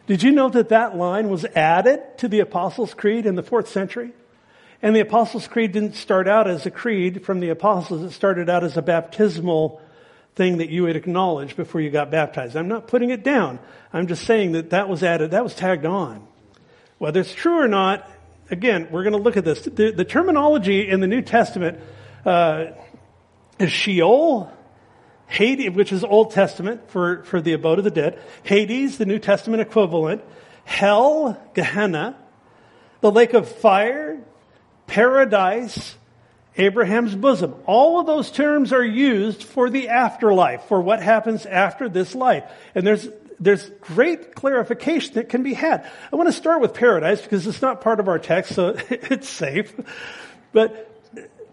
Did 0.08 0.24
you 0.24 0.32
know 0.32 0.50
that 0.50 0.70
that 0.70 0.98
line 0.98 1.30
was 1.30 1.46
added 1.56 2.02
to 2.18 2.28
the 2.28 2.40
Apostles' 2.40 2.96
Creed 2.96 3.28
in 3.28 3.36
the 3.36 3.44
fourth 3.44 3.68
century? 3.68 4.14
And 4.82 4.96
the 4.96 5.02
Apostles' 5.02 5.48
Creed 5.48 5.74
didn't 5.74 5.94
start 5.94 6.28
out 6.28 6.50
as 6.50 6.66
a 6.66 6.72
creed 6.72 7.24
from 7.24 7.40
the 7.40 7.50
apostles. 7.50 8.02
It 8.02 8.16
started 8.16 8.50
out 8.50 8.64
as 8.64 8.78
a 8.78 8.82
baptismal 8.82 9.80
thing 10.36 10.58
that 10.58 10.70
you 10.70 10.84
would 10.84 10.96
acknowledge 10.96 11.56
before 11.56 11.82
you 11.82 11.90
got 11.90 12.12
baptized. 12.12 12.56
I'm 12.56 12.68
not 12.68 12.88
putting 12.88 13.10
it 13.10 13.24
down. 13.24 13.60
I'm 13.94 14.08
just 14.08 14.26
saying 14.26 14.52
that 14.52 14.72
that 14.72 14.90
was 14.90 15.02
added, 15.02 15.32
that 15.32 15.44
was 15.44 15.56
tagged 15.56 15.86
on. 15.86 16.28
Whether 16.98 17.22
it's 17.22 17.34
true 17.34 17.60
or 17.62 17.68
not, 17.68 18.10
again, 18.52 18.90
we're 18.92 19.04
going 19.04 19.16
to 19.16 19.22
look 19.22 19.38
at 19.38 19.46
this. 19.46 19.62
The, 19.62 19.92
the 19.92 20.06
terminology 20.06 20.88
in 20.88 21.00
the 21.00 21.08
New 21.08 21.22
Testament 21.22 21.80
uh, 22.26 22.68
is 23.60 23.72
Sheol, 23.72 24.52
Hades, 25.28 25.72
which 25.72 25.92
is 25.92 26.04
Old 26.04 26.32
Testament 26.32 26.90
for, 26.90 27.24
for 27.24 27.42
the 27.42 27.54
abode 27.54 27.78
of 27.78 27.86
the 27.86 27.92
dead, 27.92 28.20
Hades, 28.44 28.98
the 28.98 29.06
New 29.06 29.20
Testament 29.20 29.62
equivalent, 29.62 30.22
hell, 30.66 31.42
Gehenna, 31.54 32.18
the 33.02 33.12
lake 33.12 33.34
of 33.34 33.48
fire, 33.50 34.20
paradise, 34.88 35.96
Abraham's 36.58 37.16
bosom. 37.16 37.56
All 37.66 38.00
of 38.00 38.06
those 38.06 38.32
terms 38.32 38.72
are 38.72 38.84
used 38.84 39.44
for 39.44 39.70
the 39.70 39.90
afterlife, 39.90 40.64
for 40.66 40.82
what 40.82 41.02
happens 41.02 41.46
after 41.46 41.90
this 41.90 42.16
life. 42.16 42.44
And 42.74 42.88
there's, 42.88 43.08
there's 43.40 43.70
great 43.82 44.36
clarification 44.36 45.16
that 45.16 45.30
can 45.30 45.44
be 45.44 45.54
had. 45.54 45.90
I 46.12 46.16
want 46.16 46.30
to 46.30 46.34
start 46.34 46.62
with 46.62 46.74
paradise 46.74 47.22
because 47.22 47.46
it's 47.46 47.62
not 47.62 47.82
part 47.82 48.00
of 48.00 48.08
our 48.08 48.20
text, 48.20 48.54
so 48.54 48.76
it's 48.90 49.28
safe. 49.28 49.74
But 50.54 50.92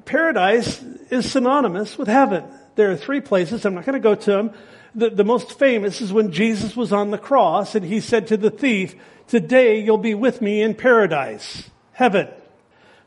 paradise 0.04 0.80
is 1.10 1.30
synonymous 1.30 1.98
with 1.98 2.08
heaven. 2.08 2.44
There 2.76 2.92
are 2.92 2.96
three 2.96 3.20
places. 3.20 3.64
I'm 3.64 3.74
not 3.74 3.84
going 3.84 3.94
to 3.94 4.00
go 4.00 4.14
to 4.14 4.30
them. 4.30 4.52
The, 4.94 5.10
the 5.10 5.24
most 5.24 5.58
famous 5.58 6.00
is 6.00 6.12
when 6.12 6.32
Jesus 6.32 6.76
was 6.76 6.92
on 6.92 7.10
the 7.10 7.18
cross 7.18 7.74
and 7.74 7.84
he 7.84 8.00
said 8.00 8.28
to 8.28 8.36
the 8.36 8.50
thief, 8.50 8.94
today 9.26 9.80
you'll 9.80 9.98
be 9.98 10.14
with 10.14 10.40
me 10.40 10.62
in 10.62 10.74
paradise, 10.74 11.68
heaven. 11.92 12.28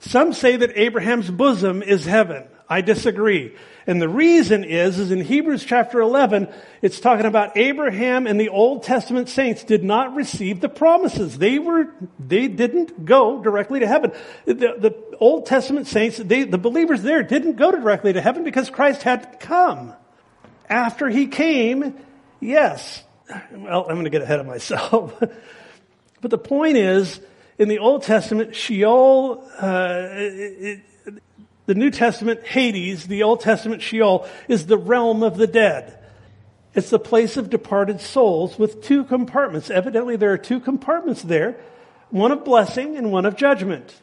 Some 0.08 0.34
say 0.34 0.56
that 0.58 0.78
Abraham's 0.78 1.32
bosom 1.32 1.82
is 1.82 2.06
heaven. 2.06 2.46
I 2.70 2.82
disagree. 2.82 3.56
And 3.88 4.02
the 4.02 4.10
reason 4.10 4.64
is, 4.64 4.98
is 5.00 5.12
in 5.12 5.22
Hebrews 5.22 5.64
chapter 5.64 6.00
11, 6.00 6.48
it's 6.82 7.00
talking 7.00 7.26
about 7.26 7.58
Abraham 7.58 8.26
and 8.26 8.40
the 8.40 8.50
Old 8.50 8.84
Testament 8.84 9.30
saints 9.30 9.64
did 9.64 9.84
not 9.84 10.16
receive 10.16 10.62
the 10.62 10.70
promises. 10.70 11.38
They 11.38 11.60
were, 11.60 11.88
they 12.20 12.48
didn't 12.48 13.06
go 13.06 13.42
directly 13.42 13.80
to 13.80 13.88
heaven. 13.88 14.12
The, 14.46 14.54
the 14.54 15.18
Old 15.20 15.46
Testament 15.46 15.88
saints, 15.88 16.18
they, 16.18 16.44
the 16.44 16.58
believers 16.58 17.02
there 17.04 17.24
didn't 17.24 17.56
go 17.56 17.72
directly 17.72 18.14
to 18.14 18.22
heaven 18.22 18.44
because 18.44 18.70
Christ 18.70 19.04
had 19.04 19.40
come. 19.40 19.94
After 20.68 21.10
he 21.10 21.28
came, 21.28 21.96
yes. 22.40 23.04
Well, 23.52 23.86
I'm 23.88 23.96
going 23.96 24.06
to 24.06 24.10
get 24.12 24.22
ahead 24.24 24.40
of 24.40 24.48
myself. 24.48 25.14
but 26.22 26.32
the 26.32 26.40
point 26.40 26.78
is, 26.78 27.20
in 27.58 27.70
the 27.70 27.80
Old 27.80 28.04
Testament, 28.04 28.56
Sheol, 28.56 29.50
uh, 29.60 30.10
it, 30.14 30.82
the 31.66 31.76
New 31.76 31.90
Testament 31.90 32.46
Hades, 32.46 33.08
the 33.08 33.24
Old 33.24 33.42
Testament 33.42 33.82
Sheol, 33.82 34.28
is 34.48 34.68
the 34.68 34.78
realm 34.78 35.24
of 35.24 35.38
the 35.38 35.48
dead. 35.48 35.98
It's 36.74 36.90
the 36.90 37.00
place 37.00 37.38
of 37.38 37.50
departed 37.50 38.02
souls 38.02 38.60
with 38.60 38.84
two 38.84 39.06
compartments. 39.06 39.70
Evidently, 39.70 40.18
there 40.18 40.34
are 40.34 40.38
two 40.38 40.60
compartments 40.60 41.22
there 41.22 41.58
one 42.12 42.32
of 42.32 42.46
blessing 42.46 42.96
and 42.98 43.12
one 43.12 43.26
of 43.26 43.36
judgment. 43.36 43.94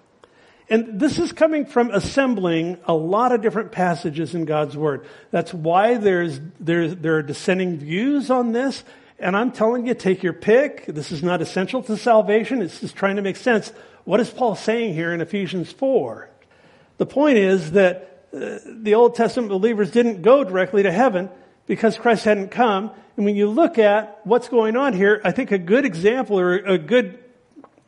And 0.68 0.98
this 0.98 1.18
is 1.18 1.32
coming 1.32 1.66
from 1.66 1.90
assembling 1.90 2.78
a 2.84 2.94
lot 2.94 3.32
of 3.32 3.42
different 3.42 3.72
passages 3.72 4.34
in 4.34 4.44
God's 4.44 4.76
Word. 4.76 5.06
That's 5.30 5.52
why 5.54 5.96
there's, 5.96 6.40
there's, 6.58 6.96
there 6.96 7.16
are 7.16 7.22
dissenting 7.22 7.78
views 7.78 8.30
on 8.30 8.52
this. 8.52 8.84
And 9.22 9.36
I'm 9.36 9.52
telling 9.52 9.86
you, 9.86 9.94
take 9.94 10.24
your 10.24 10.32
pick. 10.32 10.84
This 10.86 11.12
is 11.12 11.22
not 11.22 11.40
essential 11.40 11.80
to 11.84 11.96
salvation. 11.96 12.60
It's 12.60 12.80
just 12.80 12.96
trying 12.96 13.16
to 13.16 13.22
make 13.22 13.36
sense. 13.36 13.72
What 14.02 14.18
is 14.18 14.28
Paul 14.28 14.56
saying 14.56 14.94
here 14.94 15.14
in 15.14 15.20
Ephesians 15.20 15.70
4? 15.70 16.28
The 16.98 17.06
point 17.06 17.38
is 17.38 17.70
that 17.72 18.26
uh, 18.34 18.58
the 18.66 18.94
Old 18.94 19.14
Testament 19.14 19.48
believers 19.48 19.92
didn't 19.92 20.22
go 20.22 20.42
directly 20.42 20.82
to 20.82 20.90
heaven 20.90 21.30
because 21.66 21.96
Christ 21.96 22.24
hadn't 22.24 22.48
come. 22.50 22.90
And 23.16 23.24
when 23.24 23.36
you 23.36 23.48
look 23.48 23.78
at 23.78 24.20
what's 24.24 24.48
going 24.48 24.76
on 24.76 24.92
here, 24.92 25.20
I 25.24 25.30
think 25.30 25.52
a 25.52 25.58
good 25.58 25.84
example 25.84 26.40
or 26.40 26.56
a 26.56 26.78
good 26.78 27.22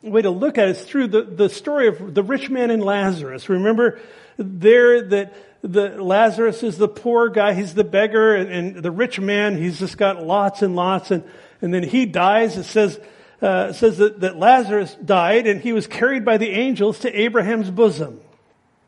way 0.01 0.21
to 0.21 0.29
look 0.29 0.57
at 0.57 0.69
it 0.69 0.77
is 0.77 0.85
through 0.85 1.07
the, 1.07 1.23
the 1.23 1.49
story 1.49 1.89
of 1.89 2.13
the 2.13 2.23
rich 2.23 2.49
man 2.49 2.71
and 2.71 2.81
Lazarus. 2.81 3.49
Remember 3.49 3.99
there 4.37 5.01
that 5.01 5.33
the 5.67 6.01
Lazarus 6.03 6.61
is 6.63 6.77
the 6.77 6.87
poor 6.87 7.29
guy, 7.29 7.53
he's 7.53 7.73
the 7.73 7.83
beggar, 7.83 8.35
and, 8.35 8.51
and 8.51 8.75
the 8.83 8.91
rich 8.91 9.19
man, 9.19 9.57
he's 9.57 9.79
just 9.79 9.97
got 9.97 10.23
lots 10.23 10.61
and 10.61 10.75
lots, 10.75 11.11
and, 11.11 11.23
and 11.61 11.73
then 11.73 11.83
he 11.83 12.05
dies. 12.05 12.57
It 12.57 12.65
says, 12.65 12.99
uh, 13.41 13.73
says 13.73 13.97
that, 13.97 14.21
that 14.21 14.37
Lazarus 14.37 14.95
died 15.03 15.47
and 15.47 15.59
he 15.59 15.73
was 15.73 15.87
carried 15.87 16.23
by 16.23 16.37
the 16.37 16.49
angels 16.49 16.99
to 16.99 17.19
Abraham's 17.19 17.69
bosom. 17.71 18.21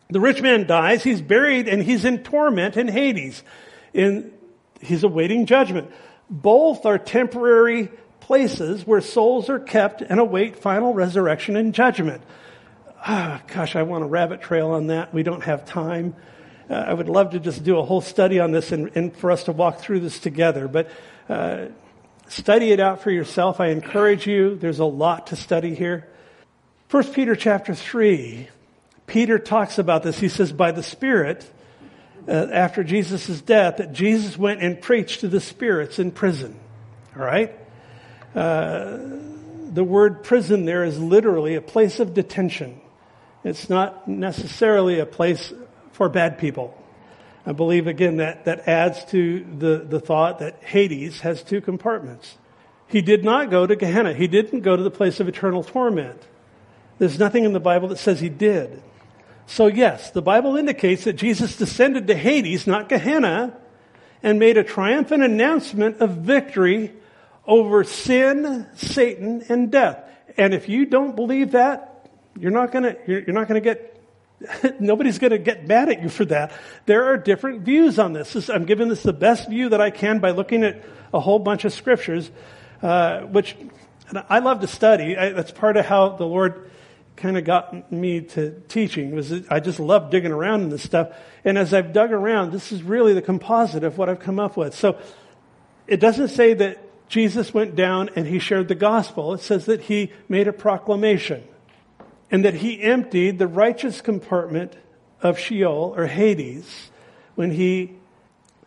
The 0.09 0.19
rich 0.19 0.41
man 0.41 0.67
dies, 0.67 1.03
he's 1.03 1.21
buried, 1.21 1.67
and 1.67 1.83
he's 1.83 2.05
in 2.05 2.23
torment 2.23 2.77
in 2.77 2.87
Hades. 2.87 3.43
In, 3.93 4.31
he's 4.79 5.03
awaiting 5.03 5.47
judgment. 5.47 5.91
Both 6.29 6.85
are 6.85 6.97
temporary 6.97 7.89
places 8.19 8.85
where 8.85 9.01
souls 9.01 9.49
are 9.49 9.59
kept 9.59 10.01
and 10.01 10.19
await 10.19 10.57
final 10.57 10.93
resurrection 10.93 11.55
and 11.55 11.73
judgment. 11.73 12.21
Ah, 13.05 13.41
gosh, 13.47 13.75
I 13.75 13.83
want 13.83 14.03
a 14.03 14.07
rabbit 14.07 14.41
trail 14.41 14.69
on 14.69 14.87
that. 14.87 15.13
We 15.13 15.23
don't 15.23 15.43
have 15.43 15.65
time. 15.65 16.15
Uh, 16.69 16.73
I 16.73 16.93
would 16.93 17.09
love 17.09 17.31
to 17.31 17.39
just 17.39 17.63
do 17.63 17.77
a 17.77 17.83
whole 17.83 18.01
study 18.01 18.39
on 18.39 18.51
this 18.51 18.71
and, 18.71 18.91
and 18.95 19.15
for 19.15 19.31
us 19.31 19.45
to 19.45 19.51
walk 19.51 19.79
through 19.79 20.01
this 20.01 20.19
together. 20.19 20.67
But 20.67 20.89
uh, 21.29 21.67
study 22.27 22.71
it 22.71 22.79
out 22.79 23.01
for 23.01 23.11
yourself. 23.11 23.59
I 23.59 23.67
encourage 23.67 24.27
you. 24.27 24.55
There's 24.55 24.79
a 24.79 24.85
lot 24.85 25.27
to 25.27 25.35
study 25.35 25.75
here. 25.75 26.07
First 26.89 27.13
Peter 27.13 27.35
chapter 27.35 27.73
three 27.73 28.49
Peter 29.07 29.39
talks 29.39 29.79
about 29.79 30.03
this. 30.03 30.19
He 30.19 30.27
says, 30.27 30.51
by 30.51 30.71
the 30.71 30.83
Spirit, 30.83 31.49
uh, 32.27 32.31
after 32.51 32.83
Jesus' 32.83 33.39
death, 33.39 33.77
that 33.77 33.93
Jesus 33.93 34.37
went 34.37 34.61
and 34.61 34.81
preached 34.81 35.21
to 35.21 35.29
the 35.29 35.39
spirits 35.39 35.97
in 35.97 36.11
prison. 36.11 36.59
All 37.15 37.23
right? 37.23 37.55
Uh, 38.35 38.97
the 39.71 39.83
word 39.83 40.23
prison 40.23 40.65
there 40.65 40.83
is 40.83 40.99
literally 40.99 41.55
a 41.55 41.61
place 41.61 42.01
of 42.01 42.13
detention. 42.13 42.81
It's 43.45 43.69
not 43.69 44.09
necessarily 44.09 44.99
a 44.99 45.05
place 45.05 45.53
for 45.97 46.09
bad 46.09 46.37
people. 46.37 46.77
I 47.43 47.53
believe 47.53 47.87
again 47.87 48.17
that, 48.17 48.45
that 48.45 48.67
adds 48.67 49.03
to 49.05 49.43
the, 49.57 49.79
the 49.79 49.99
thought 49.99 50.39
that 50.39 50.61
Hades 50.63 51.21
has 51.21 51.41
two 51.41 51.59
compartments. 51.59 52.37
He 52.87 53.01
did 53.01 53.23
not 53.23 53.49
go 53.49 53.65
to 53.65 53.75
Gehenna. 53.75 54.13
He 54.13 54.27
didn't 54.27 54.61
go 54.61 54.75
to 54.75 54.83
the 54.83 54.91
place 54.91 55.19
of 55.19 55.27
eternal 55.27 55.63
torment. 55.63 56.21
There's 56.99 57.17
nothing 57.17 57.45
in 57.45 57.53
the 57.53 57.59
Bible 57.59 57.87
that 57.89 57.97
says 57.97 58.19
he 58.19 58.29
did. 58.29 58.81
So 59.47 59.65
yes, 59.65 60.11
the 60.11 60.21
Bible 60.21 60.55
indicates 60.55 61.05
that 61.05 61.13
Jesus 61.13 61.57
descended 61.57 62.05
to 62.07 62.15
Hades, 62.15 62.67
not 62.67 62.89
Gehenna, 62.89 63.57
and 64.21 64.37
made 64.37 64.57
a 64.57 64.63
triumphant 64.63 65.23
announcement 65.23 65.99
of 65.99 66.17
victory 66.17 66.93
over 67.45 67.83
sin, 67.83 68.67
Satan, 68.75 69.43
and 69.49 69.71
death. 69.71 70.03
And 70.37 70.53
if 70.53 70.69
you 70.69 70.85
don't 70.85 71.15
believe 71.15 71.51
that, 71.51 72.07
you're 72.37 72.51
not 72.51 72.71
gonna, 72.71 72.95
you're, 73.07 73.21
you're 73.21 73.33
not 73.33 73.47
gonna 73.47 73.61
get, 73.61 73.96
nobody's 74.79 75.19
gonna 75.19 75.37
get 75.37 75.67
mad 75.67 75.89
at 75.89 76.01
you 76.01 76.09
for 76.09 76.25
that. 76.25 76.51
There 76.85 77.05
are 77.05 77.17
different 77.17 77.61
views 77.61 77.99
on 77.99 78.13
this. 78.13 78.33
this 78.33 78.49
I'm 78.49 78.65
giving 78.65 78.87
this 78.87 79.03
the 79.03 79.13
best 79.13 79.49
view 79.49 79.69
that 79.69 79.81
I 79.81 79.89
can 79.89 80.19
by 80.19 80.31
looking 80.31 80.63
at 80.63 80.83
a 81.13 81.19
whole 81.19 81.39
bunch 81.39 81.65
of 81.65 81.73
scriptures, 81.73 82.29
uh, 82.81 83.21
which 83.21 83.55
I 84.29 84.39
love 84.39 84.61
to 84.61 84.67
study. 84.67 85.17
I, 85.17 85.29
that's 85.29 85.51
part 85.51 85.77
of 85.77 85.85
how 85.85 86.09
the 86.09 86.25
Lord 86.25 86.69
kind 87.15 87.37
of 87.37 87.45
got 87.45 87.91
me 87.91 88.21
to 88.21 88.51
teaching 88.67 89.15
was 89.15 89.33
I 89.49 89.59
just 89.59 89.79
love 89.79 90.11
digging 90.11 90.31
around 90.31 90.61
in 90.61 90.69
this 90.69 90.83
stuff. 90.83 91.17
And 91.43 91.57
as 91.57 91.73
I've 91.73 91.91
dug 91.91 92.11
around, 92.11 92.51
this 92.51 92.71
is 92.71 92.83
really 92.83 93.13
the 93.13 93.23
composite 93.23 93.83
of 93.83 93.97
what 93.97 94.07
I've 94.07 94.19
come 94.19 94.39
up 94.39 94.55
with. 94.55 94.75
So 94.75 94.99
it 95.87 95.99
doesn't 95.99 96.29
say 96.29 96.53
that 96.53 96.83
Jesus 97.09 97.53
went 97.53 97.75
down 97.75 98.11
and 98.15 98.27
he 98.27 98.37
shared 98.37 98.67
the 98.67 98.75
gospel. 98.75 99.33
It 99.33 99.41
says 99.41 99.65
that 99.65 99.81
he 99.81 100.11
made 100.29 100.47
a 100.47 100.53
proclamation 100.53 101.43
and 102.29 102.43
that 102.45 102.55
he 102.55 102.81
emptied 102.81 103.39
the 103.39 103.47
righteous 103.47 104.01
compartment 104.01 104.75
of 105.21 105.39
Sheol 105.39 105.93
or 105.95 106.07
Hades 106.07 106.91
when 107.35 107.51
he 107.51 107.93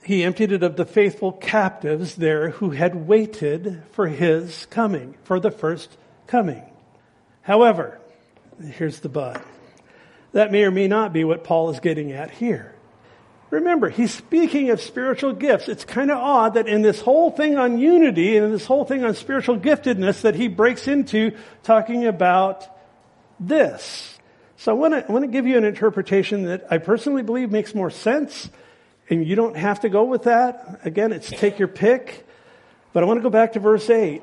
he 0.02 0.24
emptied 0.24 0.52
it 0.52 0.62
of 0.62 0.76
the 0.76 0.86
faithful 0.86 1.32
captives 1.32 2.14
there 2.14 2.50
who 2.50 2.70
had 2.70 3.06
waited 3.06 3.82
for 3.92 4.08
his 4.08 4.66
coming, 4.70 5.14
for 5.24 5.38
the 5.38 5.50
first 5.50 5.94
coming. 6.26 6.62
However, 7.42 8.00
here's 8.62 9.00
the 9.00 9.10
but. 9.10 9.44
That 10.32 10.52
may 10.52 10.64
or 10.64 10.70
may 10.70 10.88
not 10.88 11.12
be 11.12 11.24
what 11.24 11.44
Paul 11.44 11.70
is 11.70 11.80
getting 11.80 12.12
at 12.12 12.30
here. 12.30 12.74
Remember, 13.50 13.88
he's 13.88 14.14
speaking 14.14 14.70
of 14.70 14.80
spiritual 14.80 15.32
gifts. 15.32 15.68
It's 15.68 15.84
kind 15.84 16.10
of 16.10 16.18
odd 16.18 16.54
that 16.54 16.68
in 16.68 16.82
this 16.82 17.00
whole 17.00 17.32
thing 17.32 17.58
on 17.58 17.78
unity 17.78 18.36
and 18.36 18.54
this 18.54 18.64
whole 18.64 18.84
thing 18.84 19.04
on 19.04 19.14
spiritual 19.14 19.58
giftedness 19.58 20.22
that 20.22 20.36
he 20.36 20.46
breaks 20.46 20.86
into 20.86 21.36
talking 21.64 22.06
about 22.06 22.66
this. 23.40 24.18
So 24.56 24.72
I 24.72 24.74
want 24.74 24.94
to, 24.94 25.08
I 25.08 25.10
want 25.10 25.24
to 25.24 25.30
give 25.30 25.46
you 25.46 25.56
an 25.56 25.64
interpretation 25.64 26.44
that 26.44 26.66
I 26.70 26.78
personally 26.78 27.22
believe 27.22 27.50
makes 27.50 27.74
more 27.74 27.90
sense, 27.90 28.50
and 29.08 29.26
you 29.26 29.34
don't 29.34 29.56
have 29.56 29.80
to 29.80 29.88
go 29.88 30.04
with 30.04 30.24
that. 30.24 30.80
Again, 30.84 31.12
it's 31.12 31.30
take 31.30 31.58
your 31.58 31.68
pick. 31.68 32.26
But 32.92 33.02
I 33.02 33.06
want 33.06 33.18
to 33.18 33.22
go 33.22 33.30
back 33.30 33.52
to 33.52 33.60
verse 33.60 33.88
8. 33.88 34.22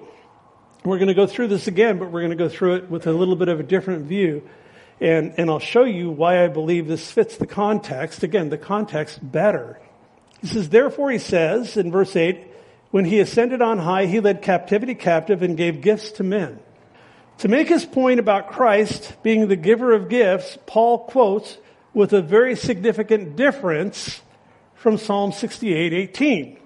We're 0.83 0.97
going 0.97 1.07
to 1.07 1.13
go 1.13 1.25
through 1.25 1.47
this 1.47 1.67
again, 1.67 1.99
but 1.99 2.11
we're 2.11 2.21
going 2.21 2.31
to 2.31 2.37
go 2.37 2.49
through 2.49 2.75
it 2.75 2.89
with 2.89 3.07
a 3.07 3.11
little 3.11 3.35
bit 3.35 3.47
of 3.47 3.59
a 3.59 3.63
different 3.63 4.05
view. 4.05 4.47
And, 4.99 5.33
and 5.37 5.49
I'll 5.49 5.59
show 5.59 5.83
you 5.83 6.09
why 6.09 6.43
I 6.43 6.47
believe 6.47 6.87
this 6.87 7.11
fits 7.11 7.37
the 7.37 7.47
context. 7.47 8.23
Again, 8.23 8.49
the 8.49 8.57
context 8.57 9.19
better. 9.21 9.79
He 10.41 10.47
says, 10.47 10.69
therefore 10.69 11.11
he 11.11 11.17
says 11.17 11.77
in 11.77 11.91
verse 11.91 12.15
8, 12.15 12.45
when 12.91 13.05
he 13.05 13.19
ascended 13.19 13.61
on 13.61 13.79
high, 13.79 14.05
he 14.05 14.19
led 14.19 14.41
captivity 14.41 14.95
captive 14.95 15.41
and 15.41 15.57
gave 15.57 15.81
gifts 15.81 16.11
to 16.13 16.23
men. 16.23 16.59
To 17.39 17.47
make 17.47 17.69
his 17.69 17.85
point 17.85 18.19
about 18.19 18.49
Christ 18.49 19.15
being 19.21 19.47
the 19.47 19.55
giver 19.55 19.93
of 19.93 20.09
gifts, 20.09 20.57
Paul 20.65 20.99
quotes 21.05 21.57
with 21.93 22.11
a 22.13 22.21
very 22.21 22.55
significant 22.55 23.35
difference 23.35 24.21
from 24.75 24.97
Psalm 24.97 25.31
68, 25.31 25.93
18. 25.93 26.59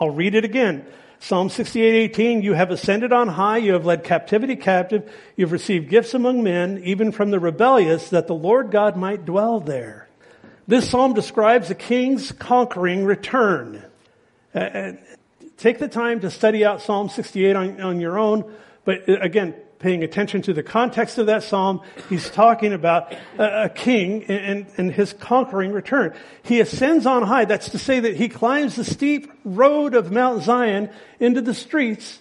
I'll 0.00 0.10
read 0.10 0.34
it 0.34 0.44
again. 0.44 0.86
Psalm 1.18 1.48
68:18, 1.48 2.42
you 2.42 2.52
have 2.52 2.70
ascended 2.70 3.12
on 3.12 3.28
high, 3.28 3.56
you 3.56 3.72
have 3.72 3.86
led 3.86 4.04
captivity 4.04 4.54
captive, 4.54 5.10
you've 5.34 5.52
received 5.52 5.88
gifts 5.88 6.14
among 6.14 6.42
men, 6.42 6.80
even 6.84 7.10
from 7.10 7.30
the 7.30 7.40
rebellious, 7.40 8.10
that 8.10 8.26
the 8.26 8.34
Lord 8.34 8.70
God 8.70 8.96
might 8.96 9.24
dwell 9.24 9.58
there. 9.58 10.08
This 10.68 10.88
psalm 10.88 11.14
describes 11.14 11.70
a 11.70 11.74
king's 11.74 12.32
conquering 12.32 13.04
return. 13.04 13.82
Take 15.56 15.78
the 15.78 15.88
time 15.88 16.20
to 16.20 16.30
study 16.30 16.64
out 16.64 16.82
Psalm 16.82 17.08
68 17.08 17.56
on, 17.56 17.80
on 17.80 18.00
your 18.00 18.18
own, 18.18 18.52
but 18.84 19.08
uh, 19.08 19.18
again, 19.20 19.54
paying 19.78 20.02
attention 20.02 20.42
to 20.42 20.52
the 20.52 20.62
context 20.62 21.18
of 21.18 21.26
that 21.26 21.42
psalm, 21.42 21.82
he's 22.08 22.30
talking 22.30 22.72
about 22.72 23.14
a, 23.38 23.68
king 23.68 24.24
and, 24.24 24.66
and, 24.76 24.92
his 24.92 25.12
conquering 25.12 25.72
return. 25.72 26.14
He 26.42 26.60
ascends 26.60 27.06
on 27.06 27.22
high. 27.22 27.44
That's 27.44 27.70
to 27.70 27.78
say 27.78 28.00
that 28.00 28.16
he 28.16 28.28
climbs 28.28 28.76
the 28.76 28.84
steep 28.84 29.30
road 29.44 29.94
of 29.94 30.10
Mount 30.10 30.42
Zion 30.42 30.90
into 31.20 31.42
the 31.42 31.54
streets 31.54 32.20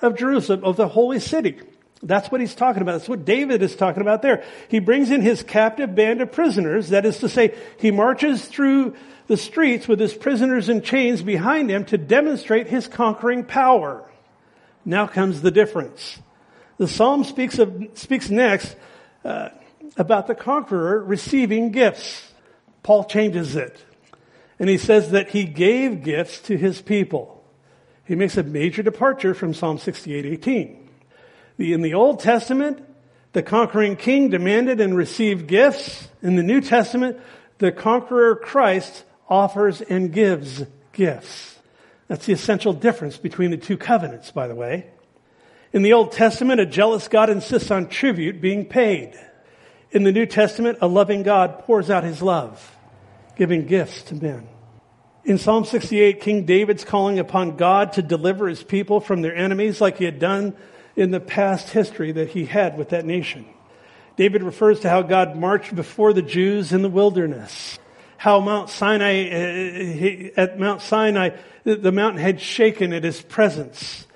of 0.00 0.16
Jerusalem, 0.16 0.64
of 0.64 0.76
the 0.76 0.88
holy 0.88 1.20
city. 1.20 1.60
That's 2.02 2.30
what 2.30 2.40
he's 2.40 2.54
talking 2.54 2.82
about. 2.82 2.92
That's 2.92 3.08
what 3.08 3.24
David 3.24 3.62
is 3.62 3.76
talking 3.76 4.02
about 4.02 4.22
there. 4.22 4.44
He 4.68 4.78
brings 4.78 5.10
in 5.10 5.22
his 5.22 5.42
captive 5.42 5.94
band 5.94 6.20
of 6.20 6.32
prisoners. 6.32 6.90
That 6.90 7.06
is 7.06 7.18
to 7.18 7.28
say, 7.28 7.54
he 7.78 7.90
marches 7.90 8.44
through 8.44 8.94
the 9.26 9.36
streets 9.36 9.88
with 9.88 9.98
his 9.98 10.14
prisoners 10.14 10.68
in 10.68 10.82
chains 10.82 11.22
behind 11.22 11.70
him 11.70 11.84
to 11.86 11.98
demonstrate 11.98 12.66
his 12.66 12.86
conquering 12.86 13.44
power. 13.44 14.04
Now 14.84 15.06
comes 15.06 15.40
the 15.40 15.50
difference. 15.50 16.18
The 16.76 16.88
psalm 16.88 17.24
speaks 17.24 17.58
of, 17.58 17.88
speaks 17.94 18.28
next 18.28 18.76
uh, 19.24 19.50
about 19.96 20.26
the 20.26 20.34
conqueror 20.34 21.02
receiving 21.02 21.70
gifts. 21.70 22.32
Paul 22.82 23.04
changes 23.04 23.56
it. 23.56 23.82
And 24.58 24.68
he 24.68 24.78
says 24.78 25.12
that 25.12 25.30
he 25.30 25.44
gave 25.44 26.04
gifts 26.04 26.40
to 26.42 26.56
his 26.56 26.82
people. 26.82 27.42
He 28.04 28.14
makes 28.14 28.36
a 28.36 28.42
major 28.42 28.82
departure 28.82 29.34
from 29.34 29.54
Psalm 29.54 29.78
68:18. 29.78 30.88
in 31.58 31.82
the 31.82 31.94
Old 31.94 32.20
Testament, 32.20 32.84
the 33.32 33.42
conquering 33.42 33.96
king 33.96 34.28
demanded 34.28 34.80
and 34.80 34.96
received 34.96 35.46
gifts. 35.46 36.08
In 36.22 36.36
the 36.36 36.42
New 36.42 36.60
Testament, 36.60 37.18
the 37.58 37.72
conqueror 37.72 38.36
Christ 38.36 39.04
offers 39.34 39.80
and 39.80 40.12
gives 40.12 40.64
gifts. 40.92 41.58
That's 42.08 42.26
the 42.26 42.32
essential 42.32 42.72
difference 42.72 43.16
between 43.16 43.50
the 43.50 43.56
two 43.56 43.76
covenants, 43.76 44.30
by 44.30 44.46
the 44.46 44.54
way. 44.54 44.86
In 45.72 45.82
the 45.82 45.92
Old 45.92 46.12
Testament, 46.12 46.60
a 46.60 46.66
jealous 46.66 47.08
God 47.08 47.30
insists 47.30 47.70
on 47.70 47.88
tribute 47.88 48.40
being 48.40 48.64
paid. 48.64 49.18
In 49.90 50.04
the 50.04 50.12
New 50.12 50.26
Testament, 50.26 50.78
a 50.80 50.86
loving 50.86 51.22
God 51.22 51.60
pours 51.60 51.90
out 51.90 52.04
his 52.04 52.22
love, 52.22 52.76
giving 53.36 53.66
gifts 53.66 54.02
to 54.04 54.14
men. 54.14 54.48
In 55.24 55.38
Psalm 55.38 55.64
68, 55.64 56.20
King 56.20 56.44
David's 56.44 56.84
calling 56.84 57.18
upon 57.18 57.56
God 57.56 57.94
to 57.94 58.02
deliver 58.02 58.46
his 58.46 58.62
people 58.62 59.00
from 59.00 59.22
their 59.22 59.34
enemies 59.34 59.80
like 59.80 59.98
he 59.98 60.04
had 60.04 60.18
done 60.18 60.54
in 60.94 61.10
the 61.10 61.20
past 61.20 61.70
history 61.70 62.12
that 62.12 62.28
he 62.28 62.44
had 62.44 62.78
with 62.78 62.90
that 62.90 63.04
nation. 63.04 63.46
David 64.16 64.42
refers 64.42 64.80
to 64.80 64.90
how 64.90 65.02
God 65.02 65.36
marched 65.36 65.74
before 65.74 66.12
the 66.12 66.22
Jews 66.22 66.72
in 66.72 66.82
the 66.82 66.88
wilderness. 66.88 67.78
How 68.24 68.40
Mount 68.40 68.70
Sinai, 68.70 69.28
uh, 69.28 70.40
at 70.40 70.58
Mount 70.58 70.80
Sinai, 70.80 71.36
the 71.64 71.92
mountain 71.92 72.22
had 72.22 72.40
shaken 72.40 72.94
at 72.94 73.04
his 73.04 73.20
presence 73.20 74.06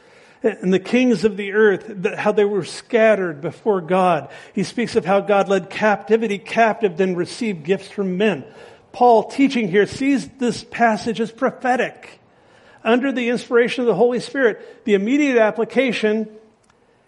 and 0.42 0.72
the 0.72 0.80
kings 0.80 1.24
of 1.26 1.36
the 1.36 1.52
earth, 1.52 2.16
how 2.16 2.32
they 2.32 2.46
were 2.46 2.64
scattered 2.64 3.42
before 3.42 3.82
God. 3.82 4.30
He 4.54 4.62
speaks 4.62 4.96
of 4.96 5.04
how 5.04 5.20
God 5.20 5.50
led 5.50 5.68
captivity 5.68 6.38
captive, 6.38 6.96
then 6.96 7.16
received 7.16 7.64
gifts 7.64 7.90
from 7.90 8.16
men. 8.16 8.46
Paul, 8.92 9.24
teaching 9.24 9.68
here, 9.68 9.86
sees 9.86 10.26
this 10.38 10.64
passage 10.64 11.20
as 11.20 11.30
prophetic. 11.30 12.18
Under 12.82 13.12
the 13.12 13.28
inspiration 13.28 13.82
of 13.82 13.88
the 13.88 13.94
Holy 13.94 14.20
Spirit, 14.20 14.86
the 14.86 14.94
immediate 14.94 15.36
application, 15.36 16.30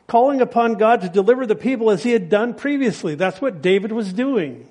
calling 0.06 0.42
upon 0.42 0.74
God 0.74 1.00
to 1.00 1.08
deliver 1.08 1.46
the 1.46 1.56
people 1.56 1.90
as 1.90 2.02
he 2.02 2.10
had 2.10 2.28
done 2.28 2.52
previously. 2.52 3.14
That's 3.14 3.40
what 3.40 3.62
David 3.62 3.90
was 3.90 4.12
doing. 4.12 4.68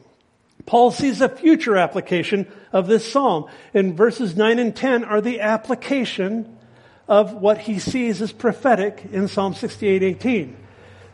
Paul 0.69 0.91
sees 0.91 1.19
a 1.19 1.27
future 1.27 1.77
application 1.77 2.45
of 2.71 2.85
this 2.85 3.11
psalm. 3.11 3.49
And 3.73 3.97
verses 3.97 4.35
9 4.35 4.59
and 4.59 4.75
10 4.75 5.03
are 5.03 5.19
the 5.19 5.41
application 5.41 6.59
of 7.07 7.33
what 7.33 7.57
he 7.57 7.79
sees 7.79 8.21
as 8.21 8.31
prophetic 8.31 9.03
in 9.11 9.27
Psalm 9.27 9.55
68, 9.55 10.03
18. 10.03 10.55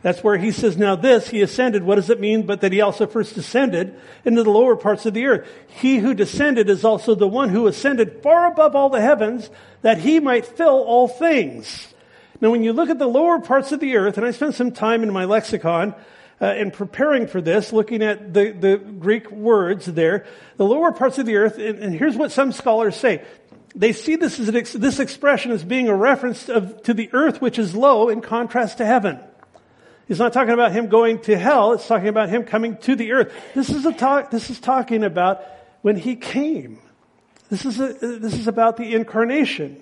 That's 0.02 0.22
where 0.22 0.36
he 0.36 0.52
says, 0.52 0.76
now 0.76 0.98
this, 0.98 1.30
he 1.30 1.42
ascended. 1.42 1.84
What 1.84 1.96
does 1.96 2.10
it 2.10 2.20
mean? 2.20 2.46
But 2.46 2.60
that 2.60 2.74
he 2.74 2.82
also 2.82 3.08
first 3.08 3.34
descended 3.34 3.98
into 4.26 4.44
the 4.44 4.52
lower 4.52 4.76
parts 4.76 5.06
of 5.06 5.14
the 5.14 5.26
earth. 5.26 5.48
He 5.68 6.00
who 6.00 6.14
descended 6.14 6.70
is 6.70 6.84
also 6.84 7.16
the 7.16 7.26
one 7.26 7.48
who 7.48 7.66
ascended 7.68 8.22
far 8.22 8.48
above 8.48 8.76
all 8.76 8.90
the 8.90 9.00
heavens 9.00 9.50
that 9.84 10.00
he 10.00 10.20
might 10.20 10.46
fill 10.46 10.84
all 10.84 11.08
things. 11.08 11.94
Now 12.42 12.52
when 12.52 12.62
you 12.62 12.74
look 12.74 12.90
at 12.90 13.00
the 13.00 13.08
lower 13.08 13.40
parts 13.40 13.72
of 13.72 13.80
the 13.80 13.96
earth, 13.96 14.18
and 14.18 14.26
I 14.26 14.32
spent 14.32 14.56
some 14.56 14.74
time 14.74 15.02
in 15.02 15.14
my 15.14 15.24
lexicon, 15.24 15.96
uh, 16.42 16.48
in 16.48 16.72
preparing 16.72 17.28
for 17.28 17.42
this, 17.42 17.72
looking 17.72 18.02
at 18.02 18.34
the, 18.34 18.52
the 18.52 18.78
Greek 18.78 19.32
words 19.32 19.86
there, 19.86 20.26
the 20.58 20.66
lower 20.66 20.92
parts 20.92 21.18
of 21.18 21.26
the 21.26 21.36
earth, 21.38 21.58
and, 21.58 21.80
and 21.80 21.96
here's 21.96 22.16
what 22.16 22.32
some 22.32 22.52
scholars 22.52 22.96
say 22.96 23.24
they 23.76 23.92
see 23.92 24.16
this, 24.16 24.40
as 24.40 24.50
ex- 24.56 24.74
this 24.74 25.00
expression 25.00 25.52
as 25.52 25.64
being 25.64 25.90
a 25.90 25.96
reference 25.96 26.48
of, 26.48 26.82
to 26.84 26.94
the 26.94 27.10
earth 27.12 27.42
which 27.42 27.60
is 27.60 27.76
low 27.76 28.10
in 28.10 28.22
contrast 28.22 28.78
to 28.78 28.86
heaven. 28.86 29.20
He's 30.08 30.20
not 30.20 30.34
talking 30.34 30.54
about 30.54 30.72
him 30.72 30.88
going 30.88 31.20
to 31.24 31.38
hell. 31.38 31.74
It's 31.74 31.88
talking 31.88 32.08
about 32.08 32.30
him 32.30 32.44
coming 32.44 32.78
to 32.78 32.96
the 32.96 33.12
earth. 33.12 33.34
This 33.54 33.70
is 33.70 33.86
a 33.86 33.92
talk, 33.92 34.32
this 34.32 34.50
is 34.50 34.60
talking 34.60 35.04
about 35.04 35.44
when 35.82 35.98
he 35.98 36.16
came. 36.16 36.80
This 37.50 37.66
is 37.66 37.80
a, 37.80 37.94
this 37.94 38.34
is 38.34 38.48
about 38.48 38.78
the 38.78 38.96
incarnation 38.96 39.82